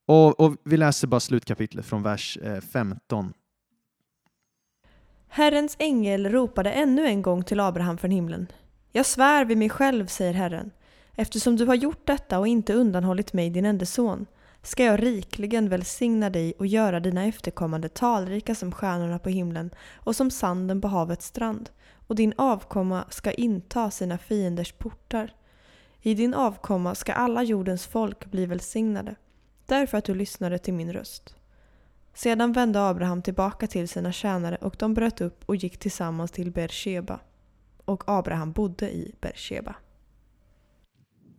Och, 0.07 0.41
och 0.41 0.57
vi 0.65 0.77
läser 0.77 1.09
bara 1.09 1.21
slutkapitlet 1.21 1.87
från 1.87 2.03
vers 2.03 2.39
eh, 2.43 2.61
15 2.61 3.33
Herrens 5.33 5.77
ängel 5.79 6.29
ropade 6.29 6.71
ännu 6.71 7.07
en 7.07 7.23
gång 7.23 7.45
till 7.45 7.61
Abraham 7.61 7.99
från 7.99 8.11
himlen. 8.11 8.47
Jag 8.93 9.07
svär 9.07 9.45
vid 9.45 9.59
mig 9.59 9.71
själv, 9.71 10.07
säger 10.07 10.33
Herren. 10.33 10.71
Eftersom 11.15 11.57
du 11.57 11.67
har 11.67 11.75
gjort 11.75 12.07
detta 12.07 12.39
och 12.39 12.47
inte 12.47 12.75
undanhållit 12.75 13.33
mig, 13.33 13.51
din 13.51 13.65
enda 13.65 13.87
son, 13.87 14.27
ska 14.63 14.85
jag 14.85 15.03
rikligen 15.03 15.69
välsigna 15.69 16.31
dig 16.31 16.53
och 16.59 16.67
göra 16.67 17.01
dina 17.01 17.25
efterkommande 17.25 17.89
talrika 17.89 18.55
som 18.55 18.73
stjärnorna 18.73 19.19
på 19.19 19.29
himlen 19.29 19.71
och 19.95 20.17
som 20.17 20.31
sanden 20.31 20.81
på 20.81 20.89
havets 20.89 21.27
strand. 21.27 21.71
Och 22.07 22.17
din 22.17 22.35
avkomma 22.37 23.05
ska 23.11 23.33
inta 23.33 23.91
sina 23.91 24.19
fienders 24.19 24.73
portar. 24.73 25.35
I 26.03 26.15
din 26.15 26.35
avkomma 26.35 26.95
ska 26.95 27.13
alla 27.13 27.43
jordens 27.43 27.87
folk 27.87 28.27
bli 28.31 28.47
välsignade, 28.47 29.15
därför 29.67 29.99
att 29.99 30.05
du 30.05 30.15
lyssnade 30.15 30.59
till 30.59 30.75
min 30.75 30.93
röst. 30.93 31.37
Sedan 32.15 32.53
vände 32.53 32.89
Abraham 32.89 33.23
tillbaka 33.23 33.67
till 33.67 33.89
sina 33.89 34.13
tjänare 34.13 34.57
och 34.57 34.77
de 34.79 34.95
bröt 34.95 35.21
upp 35.21 35.43
och 35.47 35.57
gick 35.57 35.79
tillsammans 35.79 36.31
till 36.31 36.51
Beersheba. 36.51 37.21
Och 37.85 38.03
Abraham 38.07 38.53
bodde 38.53 38.91
i 38.91 39.15
Beersheba. 39.21 39.75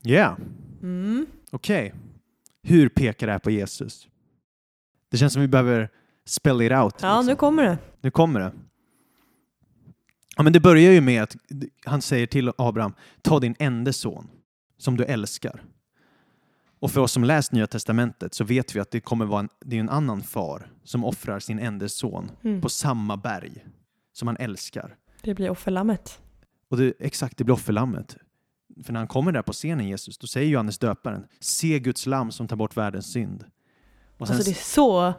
Ja, 0.01 0.37
Mm. 0.81 1.25
okej. 1.51 1.93
Hur 2.63 2.89
pekar 2.89 3.27
det 3.27 3.33
här 3.33 3.39
på 3.39 3.51
Jesus? 3.51 4.07
Det 5.09 5.17
känns 5.17 5.33
som 5.33 5.41
vi 5.41 5.47
behöver 5.47 5.89
spell 6.25 6.61
it 6.61 6.71
out. 6.71 6.95
Ja, 7.01 7.17
liksom. 7.17 7.25
nu 7.25 7.35
kommer 7.35 7.63
det. 7.63 7.77
Nu 8.01 8.11
kommer 8.11 8.39
det. 8.39 8.51
Ja, 10.37 10.43
men 10.43 10.53
det 10.53 10.59
börjar 10.59 10.91
ju 10.91 11.01
med 11.01 11.23
att 11.23 11.35
han 11.85 12.01
säger 12.01 12.27
till 12.27 12.51
Abraham, 12.57 12.93
ta 13.21 13.39
din 13.39 13.55
enda 13.59 13.93
son 13.93 14.27
som 14.77 14.97
du 14.97 15.03
älskar. 15.05 15.63
Och 16.79 16.91
för 16.91 17.01
oss 17.01 17.11
som 17.11 17.23
läst 17.23 17.51
Nya 17.51 17.67
Testamentet 17.67 18.33
så 18.33 18.43
vet 18.43 18.75
vi 18.75 18.79
att 18.79 18.91
det 18.91 18.99
kommer 18.99 19.25
vara 19.25 19.39
en, 19.39 19.49
det 19.59 19.75
är 19.75 19.79
en 19.79 19.89
annan 19.89 20.21
far 20.21 20.71
som 20.83 21.05
offrar 21.05 21.39
sin 21.39 21.59
enda 21.59 21.89
son 21.89 22.31
Mm. 22.43 22.61
på 22.61 22.69
samma 22.69 23.17
berg 23.17 23.65
som 24.13 24.27
han 24.27 24.37
älskar. 24.37 24.95
Det 25.21 25.33
blir 25.33 25.49
offerlammet. 25.49 26.19
Och 26.69 26.77
det, 26.77 26.93
exakt, 26.99 27.37
det 27.37 27.43
blir 27.43 27.53
offerlammet. 27.53 28.17
För 28.83 28.93
när 28.93 28.99
han 28.99 29.07
kommer 29.07 29.31
där 29.31 29.41
på 29.41 29.53
scenen, 29.53 29.87
Jesus, 29.87 30.17
då 30.17 30.27
säger 30.27 30.49
Johannes 30.49 30.77
döparen, 30.77 31.25
se 31.39 31.79
Guds 31.79 32.05
lamm 32.05 32.31
som 32.31 32.47
tar 32.47 32.55
bort 32.55 32.77
världens 32.77 33.11
synd. 33.11 33.45
Och 34.17 34.27
sen, 34.27 34.35
Alltså 34.35 34.51
det 34.51 34.57
är 34.57 34.63
så 34.63 35.13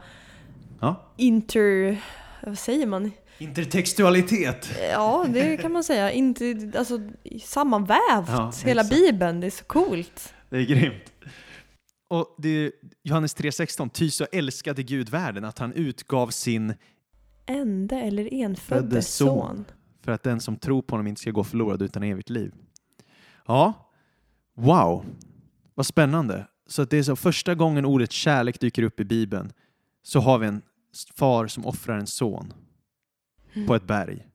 ja, 0.81 1.13
inter... 1.17 2.03
Vad 2.47 2.59
säger 2.59 2.87
man? 2.87 3.11
intertextualitet. 3.39 4.71
Ja, 4.91 5.27
det 5.29 5.57
kan 5.57 5.73
man 5.73 5.85
säga. 5.85 6.11
Inte, 6.13 6.73
alltså, 6.79 7.01
sammanvävt. 7.43 8.29
Ja, 8.29 8.53
Hela 8.65 8.81
exakt. 8.83 9.01
Bibeln. 9.01 9.41
Det 9.41 9.47
är 9.47 9.51
så 9.51 9.65
coolt. 9.65 10.35
Det 10.51 10.57
är 10.57 10.63
grymt. 10.67 11.13
Och 12.09 12.35
det 12.39 12.49
är 12.49 12.73
Johannes 13.03 13.37
3.16, 13.37 13.89
ty 13.89 14.11
så 14.11 14.27
älskade 14.33 14.83
Gud 14.83 15.09
världen 15.09 15.45
att 15.45 15.59
han 15.59 15.73
utgav 15.73 16.29
sin 16.29 16.75
Ende 17.47 17.97
eller 17.97 18.35
enfödde 18.35 18.81
Födde 18.83 19.03
son. 19.03 19.29
son. 19.57 19.65
för 20.05 20.13
att 20.13 20.23
den 20.23 20.41
som 20.41 20.57
tror 20.57 20.83
på 20.83 20.93
honom 20.93 21.07
inte 21.07 21.21
ska 21.21 21.31
gå 21.31 21.45
förlorad 21.45 21.83
utan 21.83 22.03
evigt 22.03 22.31
liv. 22.31 22.53
Ja, 23.47 23.91
wow, 24.55 25.05
vad 25.75 25.87
spännande. 25.87 26.47
Så 26.67 26.83
att 26.83 26.91
det 26.91 26.99
är 26.99 27.03
så 27.03 27.17
första 27.17 27.55
gången 27.55 27.85
ordet 27.85 28.13
kärlek 28.13 28.61
dyker 28.61 28.83
upp 28.83 29.01
i 29.01 29.05
Bibeln 29.05 29.53
så 30.03 30.21
har 30.21 30.39
vi 30.39 30.47
en 30.47 30.63
far 31.15 31.47
som 31.47 31.67
offrar 31.67 31.99
en 31.99 32.07
son 32.07 32.53
Mm. 33.55 33.67
på 33.69 33.75
ett 33.75 33.85
berg. 33.87 34.29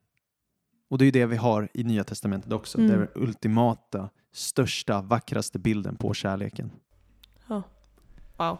Och 0.90 0.98
det 0.98 1.04
är 1.04 1.06
ju 1.06 1.12
det 1.12 1.26
vi 1.26 1.36
har 1.36 1.70
i 1.74 1.84
Nya 1.84 2.04
Testamentet 2.04 2.52
också. 2.52 2.78
Mm. 2.78 2.90
Det 2.90 2.96
är 2.96 3.00
den 3.00 3.10
ultimata, 3.16 4.10
största, 4.32 5.02
vackraste 5.02 5.60
bilden 5.60 5.96
på 5.96 6.14
kärleken. 6.14 6.72
Ja. 7.48 7.64
Wow. 8.38 8.58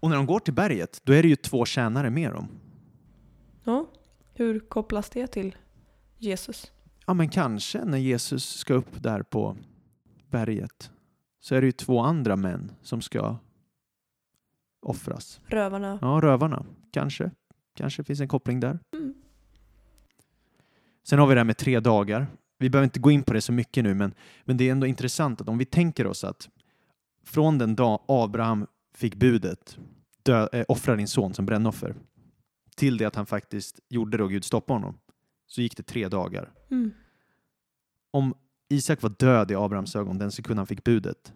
Och 0.00 0.10
när 0.10 0.16
de 0.16 0.26
går 0.26 0.38
till 0.38 0.54
berget, 0.54 1.00
då 1.04 1.12
är 1.12 1.22
det 1.22 1.28
ju 1.28 1.36
två 1.36 1.64
tjänare 1.64 2.10
med 2.10 2.32
dem. 2.32 2.48
Ja. 3.64 3.86
Hur 4.34 4.60
kopplas 4.60 5.10
det 5.10 5.26
till 5.26 5.56
Jesus? 6.18 6.72
Ja, 7.12 7.16
men 7.16 7.28
kanske 7.28 7.84
när 7.84 7.98
Jesus 7.98 8.56
ska 8.56 8.74
upp 8.74 9.02
där 9.02 9.22
på 9.22 9.56
berget 10.30 10.90
så 11.40 11.54
är 11.54 11.60
det 11.60 11.66
ju 11.66 11.72
två 11.72 12.00
andra 12.00 12.36
män 12.36 12.72
som 12.82 13.02
ska 13.02 13.36
offras. 14.82 15.40
Rövarna? 15.46 15.98
Ja, 16.02 16.20
rövarna. 16.22 16.66
Kanske. 16.90 17.30
Kanske 17.76 18.04
finns 18.04 18.20
en 18.20 18.28
koppling 18.28 18.60
där. 18.60 18.78
Mm. 18.92 19.14
Sen 21.02 21.18
har 21.18 21.26
vi 21.26 21.34
det 21.34 21.40
här 21.40 21.44
med 21.44 21.56
tre 21.56 21.80
dagar. 21.80 22.26
Vi 22.58 22.70
behöver 22.70 22.84
inte 22.84 23.00
gå 23.00 23.10
in 23.10 23.22
på 23.22 23.32
det 23.32 23.40
så 23.40 23.52
mycket 23.52 23.84
nu, 23.84 23.94
men, 23.94 24.14
men 24.44 24.56
det 24.56 24.68
är 24.68 24.72
ändå 24.72 24.86
intressant 24.86 25.40
att 25.40 25.48
om 25.48 25.58
vi 25.58 25.64
tänker 25.64 26.06
oss 26.06 26.24
att 26.24 26.48
från 27.24 27.58
den 27.58 27.76
dag 27.76 28.00
Abraham 28.08 28.66
fick 28.94 29.14
budet, 29.14 29.78
dö, 30.22 30.48
äh, 30.52 30.64
offra 30.68 30.96
din 30.96 31.08
son 31.08 31.34
som 31.34 31.46
brännoffer, 31.46 31.94
till 32.76 32.96
det 32.96 33.04
att 33.04 33.16
han 33.16 33.26
faktiskt 33.26 33.80
gjorde 33.88 34.16
det 34.16 34.22
och 34.22 34.30
Gud 34.30 34.44
stoppade 34.44 34.80
honom, 34.80 34.98
så 35.46 35.62
gick 35.62 35.76
det 35.76 35.82
tre 35.82 36.08
dagar. 36.08 36.52
Mm. 36.70 36.90
Om 38.12 38.34
Isak 38.70 39.02
var 39.02 39.10
död 39.18 39.50
i 39.50 39.54
Abrahams 39.54 39.96
ögon 39.96 40.18
den 40.18 40.32
sekund 40.32 40.58
han 40.58 40.66
fick 40.66 40.84
budet, 40.84 41.32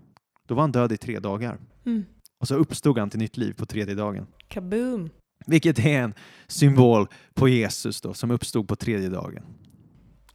då 0.46 0.54
var 0.54 0.62
han 0.62 0.72
död 0.72 0.92
i 0.92 0.96
tre 0.96 1.18
dagar. 1.18 1.58
Mm. 1.86 2.04
Och 2.38 2.48
så 2.48 2.54
uppstod 2.54 2.98
han 2.98 3.10
till 3.10 3.20
nytt 3.20 3.36
liv 3.36 3.52
på 3.52 3.66
tredje 3.66 3.94
dagen. 3.94 4.26
Kaboom! 4.48 5.10
Vilket 5.46 5.78
är 5.78 6.02
en 6.02 6.14
symbol 6.46 7.08
på 7.34 7.48
Jesus 7.48 8.00
då, 8.00 8.14
som 8.14 8.30
uppstod 8.30 8.68
på 8.68 8.76
tredje 8.76 9.08
dagen. 9.08 9.42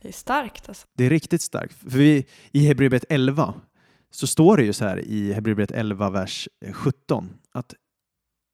Det 0.02 0.08
är 0.08 0.12
starkt 0.14 0.70
alltså. 0.70 0.88
Det 0.94 1.06
är 1.06 1.10
riktigt 1.10 1.42
starkt. 1.42 1.74
För 1.74 1.98
vi, 1.98 2.26
i 2.52 2.60
Hebreerbrevet 2.60 3.06
11 3.10 3.54
så 4.12 4.28
står 4.28 4.58
det 4.58 4.64
ju 4.64 4.74
så 4.74 4.86
här 4.86 5.00
i 5.00 5.34
Hebreerbrevet 5.34 5.72
11, 5.72 6.10
vers 6.10 6.50
17, 6.74 7.30
att 7.52 7.74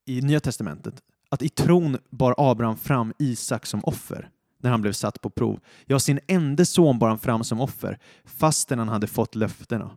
i 0.05 0.21
Nya 0.21 0.39
Testamentet, 0.39 1.01
att 1.29 1.41
i 1.41 1.49
tron 1.49 1.97
bar 2.09 2.35
Abraham 2.37 2.77
fram 2.77 3.13
Isak 3.19 3.65
som 3.65 3.83
offer 3.83 4.29
när 4.59 4.71
han 4.71 4.81
blev 4.81 4.91
satt 4.91 5.21
på 5.21 5.29
prov. 5.29 5.59
Ja, 5.85 5.99
sin 5.99 6.19
enda 6.27 6.65
son 6.65 6.99
bar 6.99 7.07
han 7.07 7.19
fram 7.19 7.43
som 7.43 7.61
offer 7.61 7.99
fastän 8.25 8.79
han 8.79 8.89
hade 8.89 9.07
fått 9.07 9.35
löftena. 9.35 9.91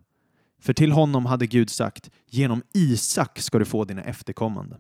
För 0.61 0.73
till 0.73 0.93
honom 0.93 1.27
hade 1.27 1.47
Gud 1.47 1.71
sagt, 1.71 2.11
genom 2.27 2.63
Isak 2.73 3.39
ska 3.39 3.59
du 3.59 3.65
få 3.65 3.85
dina 3.85 4.03
efterkommande. 4.03 4.77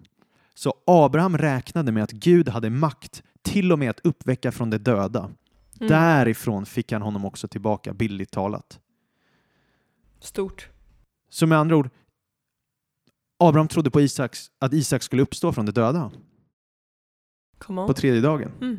Så 0.54 0.74
Abraham 0.86 1.38
räknade 1.38 1.92
med 1.92 2.02
att 2.02 2.12
Gud 2.12 2.48
hade 2.48 2.70
makt 2.70 3.22
till 3.42 3.72
och 3.72 3.78
med 3.78 3.90
att 3.90 4.00
uppväcka 4.00 4.52
från 4.52 4.70
de 4.70 4.78
döda. 4.78 5.20
Mm. 5.20 5.88
Därifrån 5.88 6.66
fick 6.66 6.92
han 6.92 7.02
honom 7.02 7.24
också 7.24 7.48
tillbaka, 7.48 7.94
bildligt 7.94 8.32
talat. 8.32 8.80
Stort. 10.18 10.68
Så 11.28 11.46
med 11.46 11.58
andra 11.58 11.76
ord, 11.76 11.90
Abraham 13.38 13.68
trodde 13.68 13.90
på 13.90 14.00
Isaks, 14.00 14.50
att 14.58 14.72
Isak 14.72 15.02
skulle 15.02 15.22
uppstå 15.22 15.52
från 15.52 15.66
de 15.66 15.72
döda 15.72 16.10
på 17.66 17.94
tredje 17.94 18.20
dagen. 18.20 18.52
Mm. 18.60 18.78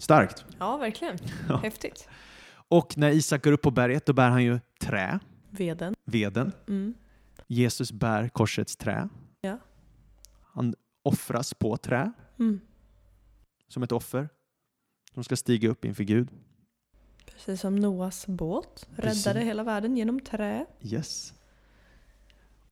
Starkt. 0.00 0.44
Ja, 0.58 0.76
verkligen. 0.76 1.18
Häftigt. 1.62 2.08
Och 2.52 2.98
när 2.98 3.10
Isak 3.10 3.44
går 3.44 3.52
upp 3.52 3.62
på 3.62 3.70
berget, 3.70 4.06
då 4.06 4.12
bär 4.12 4.28
han 4.30 4.44
ju 4.44 4.60
trä, 4.80 5.18
Veden. 5.50 5.94
veden. 6.04 6.52
Mm. 6.68 6.94
Jesus 7.46 7.92
bär 7.92 8.28
korsets 8.28 8.76
trä. 8.76 9.08
Ja. 9.40 9.58
Han 10.42 10.74
offras 11.02 11.54
på 11.54 11.76
trä 11.76 12.12
Mm. 12.38 12.60
som 13.68 13.82
ett 13.82 13.92
offer. 13.92 14.28
De 15.14 15.24
ska 15.24 15.36
stiga 15.36 15.68
upp 15.68 15.84
inför 15.84 16.04
Gud. 16.04 16.28
Precis 17.26 17.60
som 17.60 17.76
Noas 17.76 18.26
båt 18.26 18.88
Precis. 18.96 19.26
räddade 19.26 19.44
hela 19.44 19.64
världen 19.64 19.96
genom 19.96 20.20
trä. 20.20 20.66
Yes. 20.82 21.34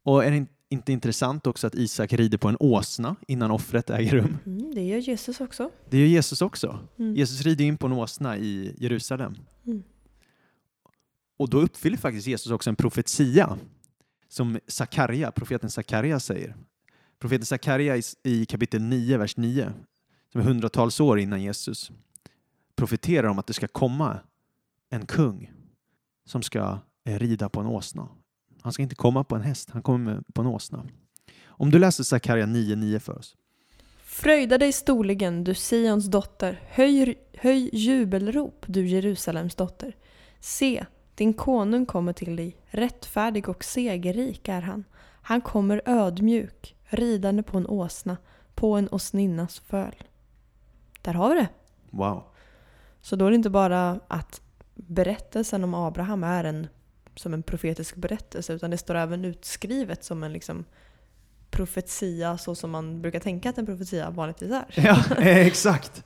Och 0.03 0.25
är 0.25 0.31
det 0.31 0.37
in- 0.37 0.49
inte 0.69 0.93
intressant 0.93 1.47
också 1.47 1.67
att 1.67 1.75
Isak 1.75 2.13
rider 2.13 2.39
på 2.39 2.49
en 2.49 2.57
åsna 2.61 3.17
innan 3.27 3.51
offret 3.51 3.91
äger 3.91 4.11
rum? 4.11 4.39
Mm, 4.47 4.75
det 4.75 4.83
gör 4.83 4.99
Jesus 4.99 5.41
också. 5.41 5.71
Det 5.91 5.99
gör 5.99 6.07
Jesus 6.07 6.43
också. 6.43 6.79
Mm. 6.99 7.17
Jesus 7.17 7.43
rider 7.43 7.65
in 7.65 7.77
på 7.77 7.87
en 7.87 7.93
åsna 7.93 8.39
i 8.39 8.75
Jerusalem. 8.79 9.35
Mm. 9.67 9.83
Och 11.37 11.51
då 11.51 11.61
uppfyller 11.61 11.97
faktiskt 11.97 12.27
Jesus 12.27 12.53
också 12.53 12.71
en 12.71 12.77
profetia 12.77 13.59
som 14.29 14.59
Sakarja, 14.67 15.31
profeten 15.31 15.71
Sakarja 15.71 16.21
säger. 16.21 16.57
Profeten 17.19 17.47
Sakarja 17.47 17.97
i, 17.97 18.03
i 18.23 18.47
kapitel 18.47 18.83
9, 18.83 19.19
vers 19.19 19.37
9, 19.37 19.73
som 20.33 20.41
är 20.41 20.45
hundratals 20.45 21.01
år 21.01 21.19
innan 21.19 21.43
Jesus, 21.43 21.91
profeterar 22.77 23.29
om 23.29 23.39
att 23.39 23.47
det 23.47 23.53
ska 23.53 23.69
komma 23.69 24.21
en 24.91 25.07
kung 25.07 25.53
som 26.25 26.43
ska 26.43 26.79
eh, 27.05 27.19
rida 27.19 27.49
på 27.49 27.61
en 27.61 27.67
åsna. 27.67 28.09
Han 28.63 28.73
ska 28.73 28.83
inte 28.83 28.95
komma 28.95 29.25
på 29.25 29.37
en 29.37 29.43
häst, 29.43 29.71
han 29.73 29.83
kommer 29.83 30.23
på 30.35 30.41
en 30.41 30.47
åsna. 30.47 30.87
Om 31.47 31.71
du 31.71 31.79
läser 31.79 32.05
Sakarja 32.05 32.47
9.9 32.47 32.99
för 32.99 33.19
oss. 33.19 33.37
Fröjda 34.03 34.59
dig 34.59 34.73
storligen, 34.73 35.45
du 35.45 35.55
Sions 35.55 36.07
dotter. 36.07 36.61
Höj, 36.69 37.19
höj 37.35 37.71
jubelrop, 37.73 38.65
du 38.69 38.87
Jerusalems 38.87 39.55
dotter. 39.55 39.97
Se, 40.41 40.87
din 41.15 41.35
konung 41.35 41.87
kommer 41.87 42.13
till 42.13 42.37
dig. 42.37 42.57
Rättfärdig 42.67 43.49
och 43.49 43.65
segerrik 43.65 44.49
är 44.49 44.61
han. 44.61 44.85
Han 45.23 45.41
kommer 45.41 45.83
ödmjuk, 45.85 46.77
ridande 46.85 47.43
på 47.43 47.59
en 47.59 47.67
åsna, 47.67 48.17
på 48.55 48.75
en 48.77 48.89
åsninnas 48.89 49.59
föl. 49.59 49.95
Där 51.03 51.15
har 51.15 51.35
vi 51.35 51.41
det. 51.41 51.49
Wow. 51.91 52.23
Så 53.01 53.17
då 53.17 53.27
är 53.27 53.31
det 53.31 53.37
inte 53.37 53.51
bara 53.51 54.01
att 54.09 54.41
berättelsen 54.75 55.65
om 55.65 55.75
Abraham 55.75 56.25
är 56.25 56.45
en, 56.45 56.67
som 57.19 57.35
en 57.35 57.43
profetisk 57.43 57.97
berättelse 57.97 58.53
utan 58.53 58.71
det 58.71 58.79
står 58.79 58.95
även 58.95 59.25
utskrivet 59.25 60.05
som 60.05 60.23
en 60.23 60.33
liksom 60.33 60.65
profetia 61.51 62.39
så 62.39 62.55
som 62.55 62.71
man 62.71 63.03
brukar 63.03 63.21
tänka 63.21 63.51
att 63.51 63.59
en 63.59 63.67
profetia 63.67 64.11
vanligtvis 64.11 64.51
är. 64.51 64.65
Ja, 64.75 65.05
eh, 65.19 65.47
exakt. 65.47 66.05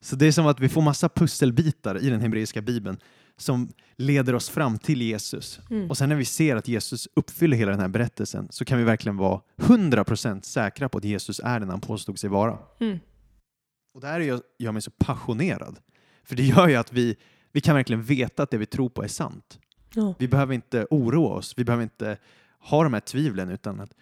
Så 0.00 0.16
det 0.16 0.26
är 0.26 0.32
som 0.32 0.46
att 0.46 0.60
vi 0.60 0.68
får 0.68 0.82
massa 0.82 1.08
pusselbitar 1.08 2.02
i 2.02 2.10
den 2.10 2.20
hebreiska 2.20 2.62
bibeln 2.62 2.98
som 3.36 3.68
leder 3.96 4.34
oss 4.34 4.48
fram 4.48 4.78
till 4.78 5.02
Jesus. 5.02 5.60
Mm. 5.70 5.90
Och 5.90 5.98
sen 5.98 6.08
när 6.08 6.16
vi 6.16 6.24
ser 6.24 6.56
att 6.56 6.68
Jesus 6.68 7.08
uppfyller 7.14 7.56
hela 7.56 7.70
den 7.70 7.80
här 7.80 7.88
berättelsen 7.88 8.48
så 8.50 8.64
kan 8.64 8.78
vi 8.78 8.84
verkligen 8.84 9.16
vara 9.16 9.40
100% 9.56 10.42
säkra 10.42 10.88
på 10.88 10.98
att 10.98 11.04
Jesus 11.04 11.40
är 11.44 11.60
den 11.60 11.70
han 11.70 11.80
påstod 11.80 12.18
sig 12.18 12.30
vara. 12.30 12.58
Mm. 12.80 12.98
Och 13.94 14.00
det 14.00 14.06
här 14.06 14.20
gör, 14.20 14.40
gör 14.58 14.72
mig 14.72 14.82
så 14.82 14.90
passionerad. 14.90 15.78
För 16.24 16.36
det 16.36 16.42
gör 16.42 16.68
ju 16.68 16.74
att 16.74 16.92
vi, 16.92 17.16
vi 17.52 17.60
kan 17.60 17.74
verkligen 17.74 18.02
veta 18.02 18.42
att 18.42 18.50
det 18.50 18.58
vi 18.58 18.66
tror 18.66 18.88
på 18.88 19.04
är 19.04 19.08
sant. 19.08 19.58
Ja. 19.94 20.14
Vi 20.18 20.28
behöver 20.28 20.54
inte 20.54 20.86
oroa 20.90 21.34
oss, 21.34 21.54
vi 21.56 21.64
behöver 21.64 21.82
inte 21.82 22.18
ha 22.58 22.82
de 22.82 22.92
här 22.92 23.00
tvivlen 23.00 23.50
utan 23.50 23.80
att 23.80 23.94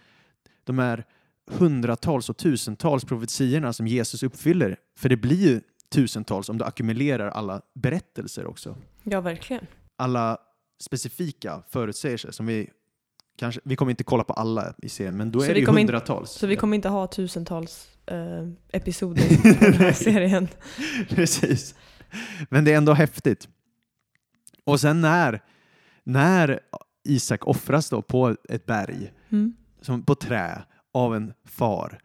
de 0.64 0.78
här 0.78 1.04
hundratals 1.46 2.30
och 2.30 2.36
tusentals 2.36 3.04
profetiorna 3.04 3.72
som 3.72 3.86
Jesus 3.86 4.22
uppfyller, 4.22 4.76
för 4.96 5.08
det 5.08 5.16
blir 5.16 5.48
ju 5.48 5.60
tusentals 5.88 6.48
om 6.48 6.58
du 6.58 6.64
ackumulerar 6.64 7.28
alla 7.28 7.60
berättelser 7.74 8.46
också. 8.46 8.76
ja, 9.02 9.20
verkligen. 9.20 9.66
Alla 9.96 10.38
specifika 10.80 11.62
förutsägelser 11.70 12.30
som 12.30 12.46
vi 12.46 12.70
kanske, 13.36 13.60
vi 13.64 13.76
kommer 13.76 13.90
inte 13.90 14.04
kolla 14.04 14.24
på 14.24 14.32
alla 14.32 14.74
i 14.78 14.88
serien, 14.88 15.16
men 15.16 15.30
då 15.30 15.40
Så 15.40 15.46
är 15.46 15.54
det 15.54 15.60
ju 15.60 15.66
hundratals. 15.66 16.30
Så 16.30 16.46
vi 16.46 16.56
kommer 16.56 16.74
inte 16.74 16.88
ha 16.88 17.06
tusentals 17.06 17.88
eh, 18.06 18.48
episoder 18.72 19.32
i 19.46 19.56
den 19.60 19.72
här 19.72 19.92
serien. 19.92 20.48
Precis. 21.08 21.74
Men 22.50 22.64
det 22.64 22.72
är 22.72 22.76
ändå 22.76 22.92
häftigt. 22.92 23.48
Och 24.64 24.80
sen 24.80 25.00
när, 25.00 25.42
när 26.04 26.60
Isak 27.04 27.46
offras 27.46 27.90
då 27.90 28.02
på 28.02 28.36
ett 28.48 28.66
berg, 28.66 29.12
Mm. 29.30 29.54
som 29.80 30.02
på 30.02 30.14
trä, 30.14 30.64
av 30.94 31.16
en 31.16 31.32
far, 31.44 31.98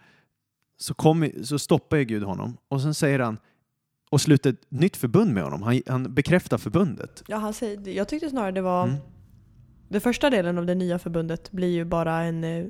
så, 0.78 0.94
kom, 0.94 1.30
så 1.44 1.60
stoppar 1.60 1.98
ju 1.98 2.04
Gud 2.06 2.24
honom 2.24 2.58
och 2.68 2.82
sen 2.82 2.94
säger 2.94 3.20
han 3.20 3.38
och 4.12 4.22
sluter 4.22 4.50
ett 4.50 4.72
nytt 4.72 4.98
förbund 4.98 5.34
med 5.34 5.44
honom. 5.44 5.64
Han, 5.64 5.82
han 5.88 6.14
bekräftar 6.14 6.58
förbundet. 6.58 7.24
Ja, 7.28 7.38
han 7.38 7.54
säger, 7.54 7.90
jag 7.90 8.08
tyckte 8.08 8.30
snarare 8.30 8.52
det 8.52 8.62
var... 8.62 8.84
Mm. 8.84 8.96
Den 9.90 10.02
första 10.02 10.30
delen 10.30 10.58
av 10.58 10.66
det 10.66 10.76
nya 10.76 11.00
förbundet 11.00 11.52
blir 11.52 11.68
ju 11.68 11.86
bara 11.86 12.22
en 12.24 12.44
eh, 12.44 12.66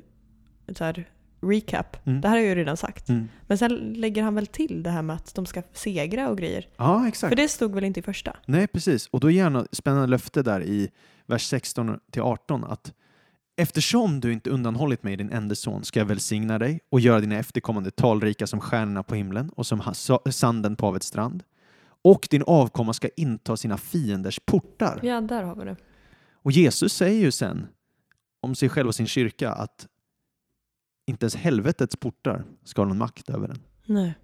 så 0.76 0.84
här, 0.84 1.08
recap. 1.40 2.06
Mm. 2.06 2.20
Det 2.20 2.28
här 2.28 2.36
har 2.36 2.42
jag 2.42 2.48
ju 2.48 2.54
redan 2.54 2.76
sagt. 2.76 3.08
Mm. 3.08 3.28
Men 3.46 3.58
sen 3.58 3.92
lägger 3.92 4.22
han 4.22 4.34
väl 4.34 4.46
till 4.46 4.82
det 4.82 4.90
här 4.90 5.02
med 5.02 5.16
att 5.16 5.34
de 5.34 5.46
ska 5.46 5.62
segra 5.72 6.28
och 6.28 6.38
grejer. 6.38 6.68
Ja, 6.76 7.08
exakt. 7.08 7.28
För 7.30 7.36
det 7.36 7.48
stod 7.48 7.74
väl 7.74 7.84
inte 7.84 8.00
i 8.00 8.02
första? 8.02 8.36
Nej, 8.46 8.66
precis. 8.66 9.06
Och 9.06 9.20
då 9.20 9.30
ger 9.30 9.44
han 9.44 9.56
ett 9.56 9.68
spännande 9.74 10.06
löfte 10.06 10.42
där 10.42 10.62
i 10.62 10.90
vers 11.30 11.46
16 11.46 11.98
till 12.10 12.22
18 12.22 12.64
att 12.64 12.92
eftersom 13.56 14.20
du 14.20 14.32
inte 14.32 14.50
undanhållit 14.50 15.02
mig 15.02 15.16
din 15.16 15.32
enda 15.32 15.54
son 15.54 15.84
ska 15.84 16.00
jag 16.00 16.06
välsigna 16.06 16.58
dig 16.58 16.80
och 16.88 17.00
göra 17.00 17.20
dina 17.20 17.36
efterkommande 17.38 17.90
talrika 17.90 18.46
som 18.46 18.60
stjärnorna 18.60 19.02
på 19.02 19.14
himlen 19.14 19.50
och 19.50 19.66
som 19.66 19.82
sanden 20.30 20.76
på 20.76 20.86
havets 20.86 21.06
strand. 21.06 21.42
Och 22.02 22.28
din 22.30 22.42
avkomma 22.46 22.92
ska 22.92 23.08
inta 23.16 23.56
sina 23.56 23.76
fienders 23.76 24.40
portar. 24.46 25.00
Ja, 25.02 25.20
där 25.20 25.42
har 25.42 25.56
vi 25.56 25.64
det. 25.64 25.76
Och 26.32 26.52
Jesus 26.52 26.92
säger 26.92 27.20
ju 27.20 27.30
sen 27.30 27.66
om 28.40 28.54
sig 28.54 28.68
själv 28.68 28.88
och 28.88 28.94
sin 28.94 29.06
kyrka 29.06 29.52
att 29.52 29.86
inte 31.06 31.24
ens 31.24 31.36
helvetets 31.36 31.96
portar 31.96 32.44
ska 32.64 32.80
ha 32.80 32.88
någon 32.88 32.98
makt 32.98 33.30
över 33.30 33.48
den. 33.48 33.58
Nej. 33.86 34.14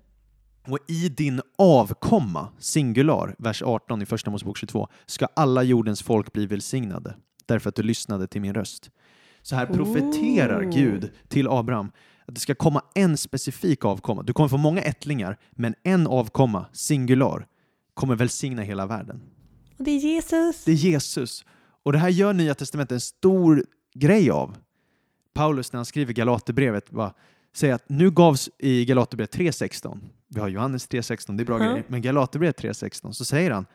Och 0.69 0.79
i 0.89 1.09
din 1.09 1.41
avkomma, 1.59 2.49
singular, 2.59 3.35
vers 3.39 3.63
18 3.63 4.03
i 4.03 4.07
Första 4.07 4.31
Mosebok 4.31 4.57
22, 4.57 4.89
ska 5.07 5.27
alla 5.37 5.63
jordens 5.63 6.03
folk 6.03 6.33
bli 6.33 6.47
välsignade, 6.47 7.17
därför 7.47 7.69
att 7.69 7.75
du 7.75 7.83
lyssnade 7.83 8.27
till 8.27 8.41
min 8.41 8.55
röst. 8.55 8.91
Så 9.43 9.57
här 9.57 9.67
profeterar 9.67 10.65
Oh. 10.65 10.71
Gud 10.71 11.11
till 11.29 11.49
Abraham 11.49 11.91
att 12.27 12.35
det 12.35 12.41
ska 12.41 12.55
komma 12.55 12.83
en 12.95 13.17
specifik 13.17 13.85
avkomma. 13.85 14.23
Du 14.23 14.33
kommer 14.33 14.49
få 14.49 14.57
många 14.57 14.83
ättlingar, 14.83 15.39
men 15.51 15.75
en 15.83 16.07
avkomma, 16.07 16.67
singular, 16.73 17.47
kommer 17.95 18.15
välsigna 18.15 18.63
hela 18.63 18.87
världen. 18.87 19.23
Och 19.79 19.85
det 19.85 19.91
är 19.91 19.99
Jesus! 19.99 20.65
Det 20.65 20.73
är 20.73 20.75
Jesus. 20.75 21.45
Och 21.83 21.93
det 21.93 21.99
här 21.99 22.09
gör 22.09 22.33
Nya 22.33 22.55
Testamentet 22.55 22.95
en 22.95 23.01
stor 23.01 23.65
grej 23.95 24.31
av. 24.31 24.57
Paulus 25.35 25.73
när 25.73 25.79
han 25.79 25.85
skriver 25.85 26.13
Galaterbrevet 26.13 26.91
bara, 26.91 27.13
säger 27.57 27.75
att 27.75 27.89
nu 27.89 28.11
gavs 28.11 28.51
i 28.59 28.85
Galaterbrevet 28.85 29.35
3.16, 29.37 30.01
vi 30.29 30.41
har 30.41 30.49
Johannes 30.49 30.89
3.16, 30.89 31.37
det 31.37 31.43
är 31.43 31.45
bra 31.45 31.59
Mhm. 31.59 31.67
grejer, 31.69 31.85
men 31.89 32.03
Galaterbrevet 32.03 32.57
3.16 32.63 33.13
så 33.13 33.25
säger 33.25 33.51
han 33.51 33.67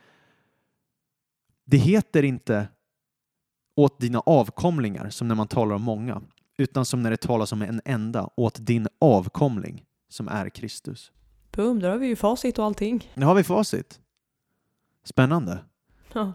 det 1.65 1.77
heter 1.77 2.23
inte 2.23 2.67
åt 3.75 3.99
dina 3.99 4.19
avkomlingar 4.19 5.09
som 5.09 5.27
när 5.27 5.35
man 5.35 5.47
talar 5.47 5.75
om 5.75 5.81
många, 5.81 6.21
utan 6.57 6.85
som 6.85 7.03
när 7.03 7.11
det 7.11 7.17
talas 7.17 7.51
om 7.51 7.61
en 7.61 7.81
enda, 7.85 8.29
åt 8.37 8.65
din 8.65 8.87
avkomling 8.99 9.85
som 10.09 10.27
är 10.27 10.49
Kristus. 10.49 11.11
Boom, 11.51 11.79
där 11.79 11.89
har 11.89 11.97
vi 11.97 12.07
ju 12.07 12.15
facit 12.15 12.59
och 12.59 12.65
allting. 12.65 13.11
Nu 13.13 13.25
har 13.25 13.35
vi 13.35 13.43
facit. 13.43 13.99
Spännande. 15.03 15.59
Ja. 16.13 16.33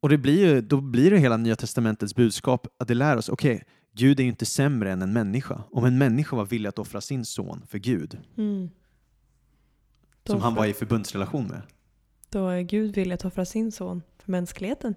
Och 0.00 0.08
det 0.08 0.18
blir 0.18 0.46
ju, 0.46 0.60
då 0.60 0.80
blir 0.80 1.10
det 1.10 1.18
hela 1.18 1.36
Nya 1.36 1.56
Testamentets 1.56 2.14
budskap 2.14 2.66
att 2.78 2.88
det 2.88 2.94
lär 2.94 3.16
oss, 3.16 3.28
okej, 3.28 3.64
Gud 3.92 4.20
är 4.20 4.24
ju 4.24 4.30
inte 4.30 4.46
sämre 4.46 4.92
än 4.92 5.02
en 5.02 5.12
människa. 5.12 5.62
Om 5.70 5.84
en 5.84 5.98
människa 5.98 6.36
var 6.36 6.44
villig 6.44 6.68
att 6.68 6.78
offra 6.78 7.00
sin 7.00 7.24
son 7.24 7.62
för 7.68 7.78
Gud, 7.78 8.18
Mm. 8.36 8.70
Som 10.24 10.40
han 10.40 10.54
var 10.54 10.66
i 10.66 10.72
förbundsrelation 10.72 11.46
med. 11.46 11.62
då 12.30 12.48
är 12.48 12.60
Gud 12.60 12.94
villig 12.94 13.14
att 13.14 13.24
offra 13.24 13.44
sin 13.44 13.72
son 13.72 14.02
för 14.18 14.32
mänskligheten. 14.32 14.94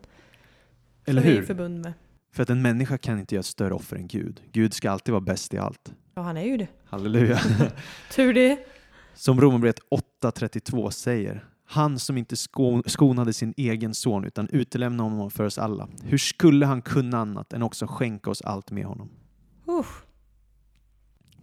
Eller 1.05 1.21
vi 1.21 1.31
är 1.31 1.35
hur? 1.35 1.43
förbund 1.45 1.81
med. 1.81 1.93
För 2.31 2.43
att 2.43 2.49
en 2.49 2.61
människa 2.61 2.97
kan 2.97 3.19
inte 3.19 3.35
göra 3.35 3.39
ett 3.39 3.45
större 3.45 3.73
offer 3.73 3.95
än 3.95 4.07
Gud. 4.07 4.41
Gud 4.51 4.73
ska 4.73 4.91
alltid 4.91 5.11
vara 5.11 5.21
bäst 5.21 5.53
i 5.53 5.57
allt. 5.57 5.93
Ja, 6.15 6.21
han 6.21 6.37
är 6.37 6.43
ju 6.45 6.57
det. 6.57 6.67
Halleluja. 6.85 7.39
Tur 8.15 8.33
det. 8.33 8.65
Som 9.13 9.41
Romarbrevet 9.41 9.79
8.32 10.23 10.89
säger, 10.89 11.45
han 11.65 11.99
som 11.99 12.17
inte 12.17 12.35
sko- 12.37 12.83
skonade 12.85 13.33
sin 13.33 13.53
egen 13.57 13.93
son 13.93 14.25
utan 14.25 14.47
utelämnade 14.49 15.09
honom 15.09 15.31
för 15.31 15.43
oss 15.43 15.57
alla. 15.57 15.89
Hur 16.03 16.17
skulle 16.17 16.65
han 16.65 16.81
kunna 16.81 17.17
annat 17.17 17.53
än 17.53 17.63
också 17.63 17.87
skänka 17.87 18.29
oss 18.29 18.41
allt 18.41 18.71
med 18.71 18.85
honom? 18.85 19.09
Uff. 19.65 20.03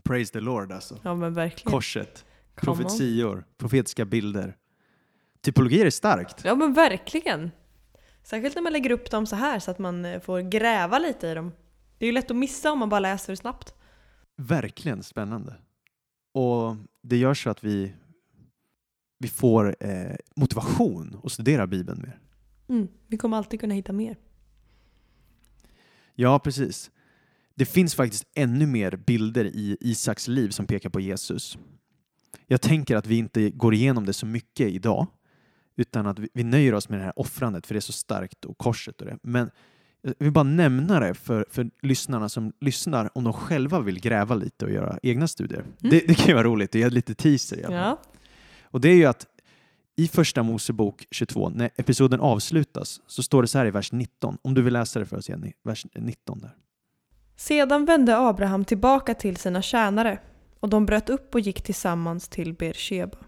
Praise 0.03 0.33
the 0.33 0.41
Lord 0.41 0.73
alltså. 0.73 0.99
Ja 1.03 1.15
men 1.15 1.35
verkligen. 1.35 1.73
Korset, 1.73 2.25
Come 2.55 2.73
on. 2.73 2.77
profetior, 2.79 3.45
profetiska 3.59 4.05
bilder. 4.05 4.57
Typologi 5.41 5.83
är 5.83 5.91
starkt. 5.91 6.45
Ja 6.45 6.55
men 6.55 6.73
verkligen. 6.73 7.51
Särskilt 8.23 8.55
när 8.55 8.63
man 8.63 8.73
lägger 8.73 8.91
upp 8.91 9.11
dem 9.11 9.27
så 9.27 9.37
här 9.37 9.59
så 9.59 9.71
att 9.71 9.79
man 9.79 10.05
eh, 10.05 10.21
får 10.21 10.41
gräva 10.41 10.99
lite 10.99 11.29
i 11.29 11.35
dem. 11.35 11.53
Det 11.99 12.05
är 12.05 12.07
ju 12.07 12.13
lätt 12.13 12.31
att 12.31 12.37
missa 12.37 12.73
om 12.73 12.79
man 12.79 12.89
bara 12.89 13.01
läser 13.01 13.35
snabbt. 13.35 13.75
Verkligen 14.37 15.03
spännande. 15.03 15.55
Och 16.33 16.77
det 17.03 17.17
gör 17.17 17.35
så 17.35 17.51
att 17.51 17.65
vi, 17.65 17.93
vi 19.23 19.29
får 19.29 19.77
eh, 19.81 20.17
motivation 20.37 21.21
att 21.25 21.33
studera 21.33 21.67
Bibeln 21.67 22.03
mer. 22.03 22.19
Mm. 22.69 22.89
Vi 23.07 23.17
kommer 23.17 23.37
alltid 23.37 23.61
kunna 23.61 23.75
hitta 23.75 23.93
mer. 23.93 24.17
Ja, 26.15 26.39
precis. 26.39 26.91
Det 27.55 27.65
finns 27.65 27.95
faktiskt 27.95 28.25
ännu 28.35 28.67
mer 28.67 28.97
bilder 28.97 29.45
i 29.45 29.77
Isaks 29.81 30.29
liv 30.29 30.51
som 30.51 30.67
pekar 30.67 30.91
på 30.91 31.01
Jesus. 31.01 31.59
Jag 32.47 32.61
tänker 32.61 32.97
att 32.97 33.07
vi 33.07 33.17
inte 33.17 33.51
går 33.51 33.75
igenom 33.75 34.07
det 34.07 34.13
så 34.13 34.27
mycket 34.27 34.69
idag, 34.69 35.07
utan 35.77 36.07
att 36.07 36.19
vi, 36.19 36.29
vi 36.35 36.45
nöjer 36.45 36.75
oss 36.75 36.89
med 36.89 36.99
det 36.99 37.05
här 37.05 37.19
offrandet, 37.19 37.67
för 37.67 37.75
det 37.75 37.79
är 37.79 37.81
så 37.81 37.93
starkt, 37.93 38.45
och 38.45 38.59
korset 38.59 39.01
och 39.01 39.07
det. 39.07 39.19
Men 39.23 39.51
jag 40.03 40.15
vill 40.19 40.33
bara 40.33 40.45
nämna 40.45 41.01
det 41.01 41.15
för, 41.15 41.47
för 41.51 41.71
lyssnarna 41.83 42.29
som 42.29 42.53
lyssnar, 42.61 43.19
om 43.19 43.25
de 43.25 43.33
själva 43.33 43.81
vill 43.81 44.01
gräva 44.01 44.35
lite 44.35 44.65
och 44.65 44.71
göra 44.71 44.99
egna 45.03 45.29
studier. 45.29 45.65
Det, 45.79 46.07
det 46.07 46.15
kan 46.15 46.27
ju 46.27 46.35
vara 46.35 46.45
roligt, 46.45 46.71
det 46.73 46.83
är 46.83 46.91
lite 46.91 47.15
teaser 47.15 47.57
i 47.57 47.65
alla 47.65 47.77
fall. 47.77 47.99
Ja. 48.03 48.20
Och 48.71 48.81
det 48.81 48.89
är 48.89 48.97
ju 48.97 49.05
att 49.05 49.27
i 49.97 50.09
första 50.09 50.43
Mosebok 50.43 51.07
22, 51.11 51.49
när 51.49 51.71
episoden 51.77 52.21
avslutas, 52.21 53.01
så 53.07 53.23
står 53.23 53.43
det 53.43 53.49
så 53.49 53.59
här 53.59 53.67
i 53.67 53.71
vers 53.71 53.93
19. 53.93 54.39
Om 54.43 54.55
du 54.55 54.63
vill 54.63 54.73
läsa 54.73 54.99
det 54.99 55.07
för 55.07 55.17
oss 55.17 55.29
Jenny, 55.29 55.53
vers 55.63 55.87
19 55.95 56.39
där. 56.39 56.57
Sedan 57.37 57.85
vände 57.85 58.19
Abraham 58.19 58.65
tillbaka 58.65 59.15
till 59.15 59.37
sina 59.37 59.63
tjänare 59.63 60.19
och 60.61 60.69
de 60.69 60.87
bröt 60.87 61.11
upp 61.11 61.35
och 61.35 61.41
gick 61.41 61.63
tillsammans 61.63 62.29
till 62.29 62.55
Beersheba. 62.55 63.19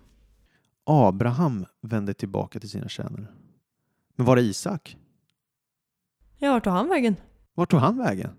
Abraham 0.85 1.67
vände 1.81 2.15
tillbaka 2.15 2.61
till 2.61 2.71
sina 2.71 2.89
tjänare. 2.89 3.27
Men 4.17 4.27
var 4.27 4.37
är 4.37 4.43
Isak? 4.43 4.97
Ja, 6.39 6.53
vart 6.53 6.65
tog 6.65 6.73
han 6.73 6.89
vägen? 6.89 7.17
Vart 7.55 7.71
tog 7.71 7.81
han 7.81 7.99
vägen? 7.99 8.31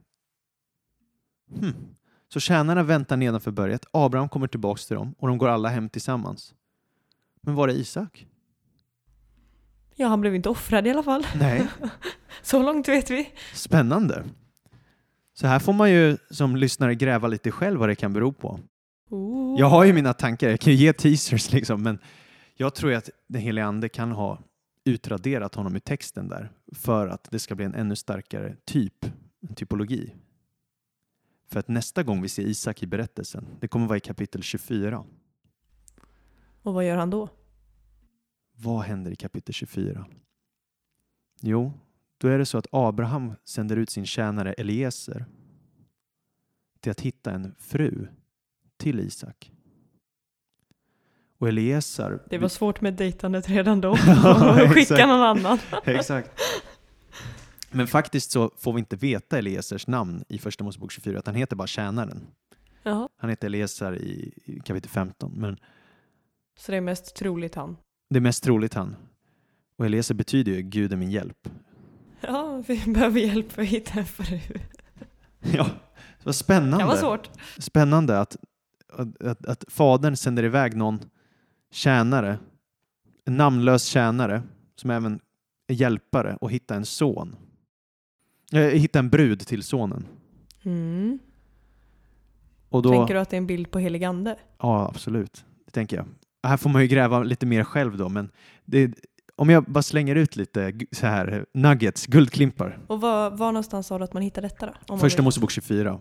Hmm. 1.59 1.73
Så 2.33 2.39
tjänarna 2.39 2.83
väntar 2.83 3.17
nedanför 3.17 3.51
berget, 3.51 3.85
Abraham 3.91 4.29
kommer 4.29 4.47
tillbaka 4.47 4.81
till 4.87 4.95
dem 4.95 5.15
och 5.17 5.27
de 5.27 5.37
går 5.37 5.47
alla 5.47 5.69
hem 5.69 5.89
tillsammans. 5.89 6.53
Men 7.45 7.55
var 7.55 7.67
är 7.67 7.73
Isak? 7.73 8.27
Ja, 9.95 10.07
han 10.07 10.21
blev 10.21 10.35
inte 10.35 10.49
offrad 10.49 10.87
i 10.87 10.89
alla 10.89 11.03
fall. 11.03 11.27
Nej. 11.39 11.67
Så 12.41 12.63
långt 12.63 12.87
vet 12.87 13.09
vi. 13.09 13.29
Spännande. 13.53 14.23
Så 15.33 15.47
här 15.47 15.59
får 15.59 15.73
man 15.73 15.91
ju 15.91 16.17
som 16.29 16.55
lyssnare 16.55 16.95
gräva 16.95 17.27
lite 17.27 17.51
själv 17.51 17.79
vad 17.79 17.89
det 17.89 17.95
kan 17.95 18.13
bero 18.13 18.33
på. 18.33 18.59
Oh. 19.09 19.59
Jag 19.59 19.69
har 19.69 19.83
ju 19.83 19.93
mina 19.93 20.13
tankar, 20.13 20.49
jag 20.49 20.59
kan 20.59 20.73
ju 20.73 20.79
ge 20.79 20.93
teasers 20.93 21.51
liksom, 21.51 21.83
men 21.83 21.99
jag 22.55 22.75
tror 22.75 22.91
ju 22.91 22.97
att 22.97 23.09
den 23.27 23.41
helige 23.41 23.65
Ande 23.65 23.89
kan 23.89 24.11
ha 24.11 24.39
utraderat 24.85 25.55
honom 25.55 25.75
i 25.75 25.79
texten 25.79 26.27
där 26.27 26.51
för 26.75 27.07
att 27.07 27.27
det 27.31 27.39
ska 27.39 27.55
bli 27.55 27.65
en 27.65 27.75
ännu 27.75 27.95
starkare 27.95 28.55
typ, 28.65 29.05
en 29.49 29.55
typologi. 29.55 30.13
För 31.51 31.59
att 31.59 31.67
nästa 31.67 32.03
gång 32.03 32.21
vi 32.21 32.29
ser 32.29 32.43
Isak 32.43 32.83
i 32.83 32.87
berättelsen, 32.87 33.45
det 33.59 33.67
kommer 33.67 33.87
vara 33.87 33.97
i 33.97 34.01
kapitel 34.01 34.43
24. 34.43 35.03
Och 36.63 36.73
vad 36.73 36.85
gör 36.85 36.97
han 36.97 37.09
då? 37.09 37.29
Vad 38.55 38.81
händer 38.81 39.11
i 39.11 39.15
kapitel 39.15 39.53
24? 39.53 40.05
Jo, 41.41 41.73
då 42.17 42.27
är 42.27 42.37
det 42.37 42.45
så 42.45 42.57
att 42.57 42.67
Abraham 42.71 43.33
sänder 43.43 43.77
ut 43.77 43.89
sin 43.89 44.05
tjänare 44.05 44.53
Eliezer 44.53 45.25
till 46.79 46.91
att 46.91 47.01
hitta 47.01 47.31
en 47.31 47.55
fru 47.59 48.07
till 48.77 48.99
Isak. 48.99 49.51
Och 51.37 51.47
Eliezer... 51.47 52.23
Det 52.29 52.37
var 52.37 52.47
svårt 52.47 52.81
med 52.81 52.93
dejtandet 52.93 53.49
redan 53.49 53.81
då. 53.81 53.97
Ja, 54.07 54.69
Skicka 54.73 55.05
någon 55.05 55.21
annan. 55.21 55.59
Exakt. 55.83 56.29
Men 57.71 57.87
faktiskt 57.87 58.31
så 58.31 58.51
får 58.57 58.73
vi 58.73 58.79
inte 58.79 58.95
veta 58.95 59.37
Eliezers 59.37 59.87
namn 59.87 60.23
i 60.29 60.37
Första 60.39 60.63
Mosebok 60.63 60.91
24, 60.91 61.19
att 61.19 61.25
han 61.25 61.35
heter 61.35 61.55
bara 61.55 61.67
tjänaren. 61.67 62.27
Jaha. 62.83 63.09
Han 63.17 63.29
heter 63.29 63.47
Eliezer 63.47 63.95
i, 63.95 64.33
i 64.45 64.59
kapitel 64.59 64.89
15, 64.89 65.33
men 65.35 65.57
Så 66.59 66.71
det 66.71 66.77
är 66.77 66.81
mest 66.81 67.15
troligt 67.15 67.55
han. 67.55 67.77
det 68.09 68.17
är 68.17 68.21
mest 68.21 68.43
troligt 68.43 68.73
han. 68.73 68.95
Och 69.77 69.85
Eliezer 69.85 70.15
betyder 70.15 70.51
ju 70.51 70.61
Gud 70.61 70.93
är 70.93 70.97
min 70.97 71.11
hjälp. 71.11 71.49
Ja, 72.21 72.63
vi 72.67 72.83
behöver 72.93 73.19
hjälp 73.19 73.51
för 73.51 73.61
att 73.61 73.67
hitta 73.67 73.99
en 73.99 74.05
fru. 74.05 74.39
Ja, 75.39 75.63
det 75.63 76.25
var 76.25 76.31
Det 76.31 76.33
spännande. 76.33 76.77
kan 76.77 76.87
vara 76.87 76.97
svårt. 76.97 77.29
Spännande 77.57 78.19
att, 78.19 78.37
att, 79.19 79.45
att, 79.45 79.65
fadern 79.67 80.15
sänder 80.15 80.43
iväg 80.43 80.75
någon 80.75 80.99
tjänare, 81.71 82.37
en 83.25 83.37
namnlös 83.37 83.83
tjänare, 83.85 84.43
som 84.75 84.89
även 84.89 85.19
är 85.67 85.73
hjälpare, 85.73 86.37
och 86.41 86.51
hitta 86.51 86.75
en 86.75 86.85
son. 86.85 87.35
Eh, 88.53 88.59
hitta 88.59 88.99
en 88.99 89.09
brud 89.09 89.39
till 89.39 89.63
sonen. 89.63 90.05
Mm. 90.63 91.19
Och 92.69 92.81
då, 92.81 92.89
Tänker 92.91 93.13
du 93.13 93.19
att 93.19 93.29
det 93.29 93.35
är 93.35 93.37
en 93.37 93.47
bild 93.47 93.71
på 93.71 93.79
helig 93.79 94.03
ande? 94.03 94.35
Ja, 94.57 94.87
absolut. 94.89 95.45
Det 95.65 95.71
tänker 95.71 95.97
jag. 95.97 96.05
Här 96.43 96.57
får 96.57 96.69
man 96.69 96.81
ju 96.81 96.87
gräva 96.87 97.23
lite 97.23 97.45
mer 97.45 97.63
själv 97.63 97.97
då, 97.97 98.09
men 98.09 98.31
det, 98.65 98.93
om 99.35 99.49
jag 99.49 99.63
bara 99.63 99.81
slänger 99.81 100.15
ut 100.15 100.35
lite 100.35 100.73
så 100.91 101.07
här 101.07 101.45
nuggets, 101.53 102.05
guldklimpar. 102.05 102.79
Och 102.87 103.01
var, 103.01 103.29
var 103.31 103.51
någonstans 103.51 103.87
sa 103.87 103.97
du 103.97 104.03
att 104.03 104.13
man 104.13 104.23
hittar 104.23 104.41
detta 104.41 104.73
då? 104.87 104.97
Första. 104.97 105.21
Mosebok 105.21 105.51
24. 105.51 105.99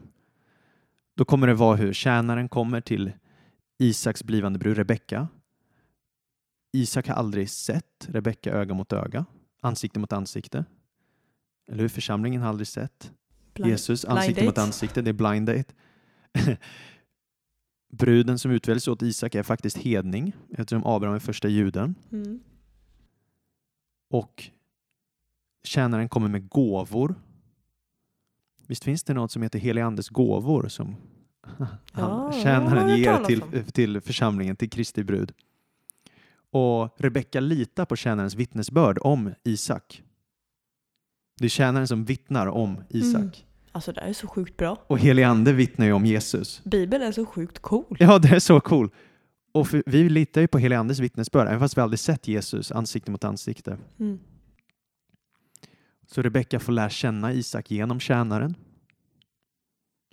Då 1.16 1.24
kommer 1.24 1.47
det 1.47 1.55
vara 1.55 1.76
hur 1.76 1.93
tjänaren 1.93 2.49
kommer 2.49 2.80
till 2.80 3.12
Isaks 3.78 4.24
blivande 4.24 4.59
brud 4.59 4.76
Rebecka. 4.76 5.28
Isak 6.72 7.09
har 7.09 7.14
aldrig 7.14 7.51
sett 7.51 8.09
Rebecka 8.09 8.53
öga 8.53 8.74
mot 8.74 8.93
öga, 8.93 9.24
ansikte 9.61 9.99
mot 9.99 10.12
ansikte. 10.12 10.64
Eller 11.70 11.80
hur? 11.82 11.88
Församlingen 11.88 12.43
har 12.43 12.49
aldrig 12.49 12.66
sett 12.66 13.12
Blind- 13.55 13.68
Jesus 13.70 14.05
ansikte 14.05 14.45
mot 14.45 14.59
ansikte. 14.59 15.03
Det 15.03 15.11
är 15.11 15.12
blind 15.12 15.47
date. 15.47 15.74
Bruden 17.93 18.38
som 18.38 18.51
utväljs 18.51 18.88
åt 18.88 19.03
Isak 19.03 19.34
är 19.34 19.43
faktiskt 19.43 19.76
hedning 19.78 20.32
eftersom 20.51 20.86
Abraham 20.86 21.14
är 21.14 21.18
första 21.18 21.49
juden. 21.49 21.95
Mm. 22.12 22.40
Och 24.11 24.51
tjänaren 25.64 26.09
kommer 26.09 26.28
med 26.28 26.49
gåvor. 26.49 27.14
Visst 28.66 28.84
finns 28.84 29.05
det 29.05 29.14
något 29.14 29.32
som 29.32 29.43
heter 29.43 29.59
helig 29.59 29.82
andes 29.82 30.09
gåvor 30.09 30.68
som 30.68 30.97
Ja, 31.59 31.68
han, 31.93 32.32
tjänaren 32.32 32.99
ger 32.99 33.24
till, 33.24 33.43
till 33.72 34.01
församlingen, 34.01 34.57
till 34.57 34.70
Kristi 34.70 35.05
brud. 35.05 35.32
Och 36.51 36.95
Rebecka 36.97 37.40
litar 37.40 37.84
på 37.84 37.97
tjänarens 37.97 38.34
vittnesbörd 38.34 38.99
om 39.01 39.34
Isak. 39.45 40.03
Det 41.38 41.45
är 41.45 41.49
tjänaren 41.49 41.88
som 41.88 42.05
vittnar 42.05 42.47
om 42.47 42.84
Isak. 42.88 43.20
Mm. 43.20 43.51
Alltså 43.73 43.93
det 43.93 44.01
här 44.01 44.09
är 44.09 44.12
så 44.12 44.27
sjukt 44.27 44.57
bra. 44.57 44.79
Och 44.87 44.99
helig 44.99 45.23
ande 45.23 45.53
vittnar 45.53 45.87
ju 45.87 45.93
om 45.93 46.07
Jesus. 46.07 46.64
Bibeln 46.64 47.03
är 47.03 47.12
så 47.12 47.27
sjukt 47.27 47.59
cool. 47.59 47.97
Ja, 48.01 48.18
det 48.18 48.29
är 48.29 48.39
så 48.39 48.61
cool. 48.61 48.91
Och 49.53 49.68
för, 49.68 49.83
vi 49.87 50.09
litar 50.09 50.41
ju 50.41 50.49
på 50.49 50.59
helig 50.59 50.77
andes 50.77 50.99
vittnesbörd, 50.99 51.47
även 51.47 51.61
fast 51.61 51.77
vi 51.77 51.81
aldrig 51.81 51.99
sett 51.99 52.29
Jesus 52.29 52.73
ansikte 52.73 53.11
mot 53.11 53.25
ansikte. 53.25 53.79
Mm. 53.99 54.18
Så 56.07 56.23
Rebecka 56.23 56.61
får 56.61 56.73
lära 56.73 56.91
känna 56.91 57.33
Isak 57.33 57.70
genom 57.70 58.01
tjänaren. 58.01 58.55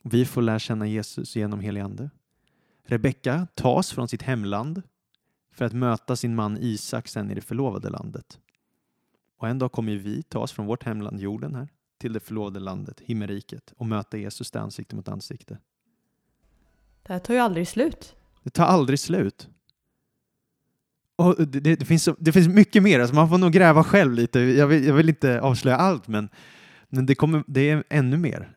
Vi 0.04 0.26
får 0.26 0.42
lära 0.42 0.60
känna 0.60 0.88
Jesus 0.88 1.36
genom 1.36 1.60
helig 1.60 1.82
ande. 1.82 2.10
Rebecka 2.86 3.48
tas 3.56 3.92
från 3.92 4.08
sitt 4.08 4.22
hemland 4.22 4.82
för 5.54 5.66
att 5.66 5.74
möta 5.74 6.16
sin 6.16 6.36
man 6.36 6.58
Isak 6.58 7.08
sen 7.08 7.32
i 7.32 7.36
det 7.36 7.42
förlovade 7.42 7.90
landet. 7.90 8.40
Och 9.38 9.48
en 9.48 9.60
dag 9.60 9.72
kommer 9.72 9.92
ju 9.92 9.98
vi 9.98 10.24
tas 10.24 10.52
från 10.52 10.66
vårt 10.66 10.84
hemland, 10.84 11.20
jorden 11.20 11.56
här, 11.56 11.68
till 12.00 12.14
det 12.14 12.20
förlovade 12.20 12.60
landet, 12.60 13.00
himmelriket, 13.00 13.74
och 13.78 13.86
möta 13.86 14.18
Jesus 14.18 14.52
där 14.52 14.60
ansikte 14.60 14.96
mot 14.96 15.08
ansikte. 15.08 15.58
Det 17.04 17.14
här 17.14 17.20
tar 17.20 17.34
ju 17.34 17.40
aldrig 17.40 17.68
slut. 17.68 18.16
Det 18.44 18.50
tar 18.50 18.66
aldrig 18.66 19.00
slut. 19.00 19.50
Och 21.16 21.36
det, 21.38 21.60
det, 21.60 21.76
det, 21.76 21.86
finns 21.86 22.04
så, 22.04 22.16
det 22.20 22.32
finns 22.32 22.48
mycket 22.48 22.84
mer, 22.84 23.00
alltså 23.00 23.16
man 23.16 23.30
får 23.30 23.38
nog 23.38 23.52
gräva 23.52 23.84
själv 23.84 24.14
lite. 24.14 24.40
Jag 24.40 24.68
vill, 24.68 24.86
jag 24.86 24.94
vill 24.94 25.10
inte 25.10 25.42
avslöja 25.42 25.78
allt, 25.78 26.08
men, 26.08 26.30
men 26.90 27.06
det, 27.06 27.16
kommer, 27.16 27.44
det 27.48 27.70
är 27.70 27.84
ännu 27.90 28.18
mer. 28.18 28.56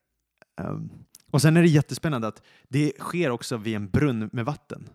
Um, 0.61 0.91
och 1.31 1.43
sen 1.43 1.57
är 1.57 1.63
det 1.63 1.69
jättespännande 1.69 2.29
att 2.29 2.43
det 2.69 2.93
sker 2.99 3.31
också 3.31 3.57
vid 3.57 3.77
en 3.77 3.89
brunn 3.89 4.31
med 4.33 4.45
vatten. 4.45 4.89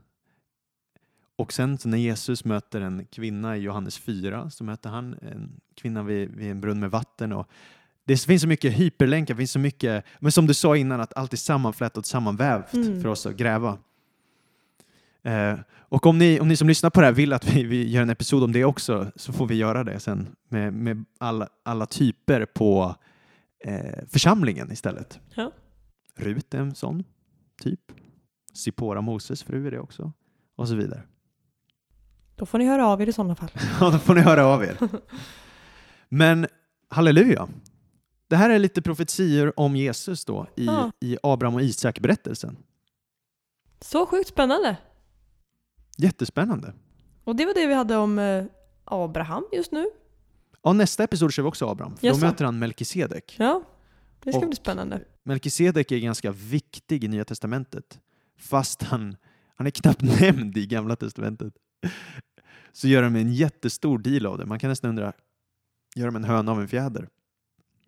Och 1.36 1.54
sen 1.54 1.78
när 1.86 1.98
Jesus 1.98 2.46
möter 2.46 2.82
en 2.82 3.06
kvinna 3.06 3.58
i 3.58 3.60
Johannes 3.60 3.98
4 3.98 4.50
så 4.50 4.64
möter 4.64 4.90
han 4.90 5.14
en 5.14 5.62
kvinna 5.76 6.04
vid, 6.04 6.30
vid 6.30 6.52
en 6.52 6.62
brunn 6.62 6.80
med 6.80 6.92
vatten. 6.92 7.32
Och 7.34 7.50
det 8.08 8.18
finns 8.26 8.42
så 8.42 8.48
mycket 8.48 8.74
hyperlänkar, 8.74 9.34
det 9.34 9.38
finns 9.38 9.52
så 9.52 9.60
mycket, 9.60 10.06
men 10.20 10.32
som 10.32 10.48
du 10.48 10.54
sa 10.54 10.78
innan, 10.78 11.02
att 11.02 11.18
allt 11.18 11.34
är 11.34 11.38
sammanflätat 11.38 11.98
och 11.98 12.06
sammanvävt 12.06 12.74
Mm. 12.74 13.02
för 13.02 13.10
oss 13.10 13.26
att 13.26 13.36
gräva. 13.36 13.78
Eh, 15.24 15.60
och 15.90 16.06
om 16.06 16.18
ni, 16.18 16.40
om 16.40 16.48
ni 16.48 16.56
som 16.56 16.68
lyssnar 16.68 16.90
på 16.90 17.00
det 17.00 17.06
här 17.06 17.14
vill 17.14 17.34
att 17.34 17.54
vi, 17.56 17.64
vi 17.64 17.90
gör 17.90 18.02
en 18.02 18.10
episod 18.10 18.44
om 18.44 18.52
det 18.52 18.66
också 18.66 19.12
så 19.16 19.34
får 19.34 19.48
vi 19.48 19.56
göra 19.56 19.84
det 19.84 20.00
sen 20.00 20.28
med, 20.50 20.74
med 20.74 21.06
alla, 21.20 21.48
alla 21.64 21.86
typer 21.86 22.46
på 22.46 22.96
eh, 23.66 24.06
församlingen 24.10 24.72
istället. 24.72 25.20
Ja. 25.36 25.52
Rut 26.16 26.54
är 26.54 26.60
en 26.60 26.76
sån 26.76 27.04
typ. 27.62 27.80
Sipora, 28.54 29.02
Moses 29.02 29.44
fru, 29.44 29.68
är 29.68 29.72
det 29.72 29.80
också. 29.80 30.12
Och 30.56 30.68
så 30.68 30.76
vidare. 30.76 31.02
Då 32.36 32.46
får 32.46 32.58
ni 32.60 32.66
höra 32.66 32.88
av 32.88 33.02
er 33.02 33.08
i 33.08 33.14
sådana 33.14 33.36
fall. 33.36 33.50
Ja, 33.80 33.90
då 33.90 34.00
får 34.00 34.16
ni 34.16 34.22
höra 34.22 34.46
av 34.46 34.64
er. 34.64 34.78
Men 36.10 36.48
halleluja. 36.90 37.48
Det 38.28 38.36
här 38.36 38.50
är 38.50 38.60
lite 38.60 38.82
profetior 38.82 39.60
om 39.60 39.76
Jesus 39.76 40.26
då 40.26 40.48
i, 40.56 40.66
Ja. 40.66 40.92
i 41.00 41.18
Abraham 41.24 41.56
och 41.56 41.62
Isak-berättelsen. 41.62 42.58
Så 43.82 44.06
sjukt 44.06 44.30
spännande. 44.30 44.78
Jättespännande. 45.98 46.74
Och 47.24 47.36
det 47.36 47.46
var 47.46 47.54
det 47.54 47.68
vi 47.68 47.74
hade 47.74 47.96
om 47.98 48.20
eh, 48.20 48.46
Abraham 48.86 49.44
just 49.54 49.72
nu. 49.72 49.86
Ja, 50.64 50.74
nästa 50.74 51.04
episod 51.04 51.34
kör 51.34 51.44
vi 51.44 51.50
också 51.50 51.66
Abraham, 51.70 51.96
för 51.96 52.02
då 52.02 52.08
Jaså? 52.08 52.26
möter 52.26 52.46
han 52.46 52.60
Melkisedek. 52.60 53.36
Ja, 53.40 53.64
det 54.24 54.32
ska 54.32 54.40
Och- 54.42 54.48
bli 54.48 54.56
spännande. 54.56 55.02
Melkisedek 55.24 55.92
är 55.92 55.98
ganska 56.00 56.32
viktig 56.32 57.04
i 57.04 57.08
Nya 57.08 57.26
Testamentet, 57.26 58.00
fast 58.38 58.84
han, 58.84 59.16
han 59.56 59.68
är 59.68 59.72
knappt 59.72 60.02
nämnd 60.22 60.58
i 60.58 60.66
Gamla 60.68 60.96
Testamentet. 60.96 61.54
Så 62.72 62.88
gör 62.88 63.02
de 63.04 63.16
en 63.16 63.34
jättestor 63.34 63.98
deal 64.00 64.26
av 64.26 64.38
det. 64.38 64.46
Man 64.46 64.60
kan 64.60 64.70
nästan 64.70 64.90
undra, 64.90 65.14
gör 65.96 66.06
de 66.06 66.16
en 66.16 66.24
höna 66.24 66.52
av 66.52 66.62
en 66.62 66.68
fjäder? 66.68 67.08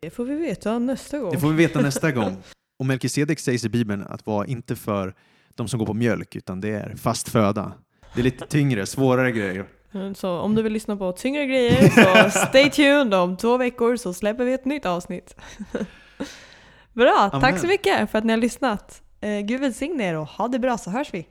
Det 0.02 0.10
får 0.10 0.26
vi 0.26 0.36
veta 0.36 0.80
nästa 0.80 1.20
gång. 1.20 1.32
Det 1.32 1.40
får 1.40 1.48
vi 1.50 1.56
veta 1.56 1.82
nästa 1.82 2.12
gång. 2.12 2.38
Och 2.80 2.86
Melkisedek 2.86 3.40
sägs 3.40 3.66
i 3.66 3.70
Bibeln 3.70 4.04
att 4.10 4.26
vara 4.26 4.46
inte 4.46 4.76
för 4.76 5.14
de 5.56 5.68
som 5.68 5.80
går 5.80 5.86
på 5.86 5.94
mjölk, 5.94 6.36
utan 6.36 6.62
det 6.62 6.70
är 6.70 6.96
fast 6.96 7.30
föda. 7.30 7.72
Det 8.16 8.20
är 8.22 8.24
lite 8.24 8.46
tyngre, 8.46 8.86
svårare 8.86 9.32
grejer. 9.32 9.66
Mm, 9.94 10.16
Så 10.16 10.30
om 10.40 10.56
du 10.56 10.62
vill 10.62 10.74
lyssna 10.74 10.98
på 10.98 11.12
tyngre 11.12 11.46
grejer 11.46 11.90
så 11.90 12.40
stay 12.40 12.70
tuned. 12.72 13.14
Om 13.14 13.38
två 13.38 13.58
veckor 13.58 13.96
så 13.96 14.14
släpper 14.14 14.46
vi 14.46 14.54
ett 14.54 14.66
nytt 14.66 14.86
avsnitt. 14.86 15.36
Bra, 16.94 17.30
Amen. 17.34 17.42
tack 17.42 17.60
så 17.60 17.68
mycket 17.68 18.12
för 18.12 18.18
att 18.18 18.24
ni 18.24 18.34
har 18.34 18.38
lyssnat. 18.38 19.02
Eh, 19.22 19.40
Gud 19.40 19.62
välsigne 19.62 20.10
er 20.10 20.16
och 20.18 20.28
ha 20.28 20.48
det 20.48 20.60
bra 20.60 20.78
så 20.78 20.90
hörs 20.90 21.14
vi. 21.14 21.28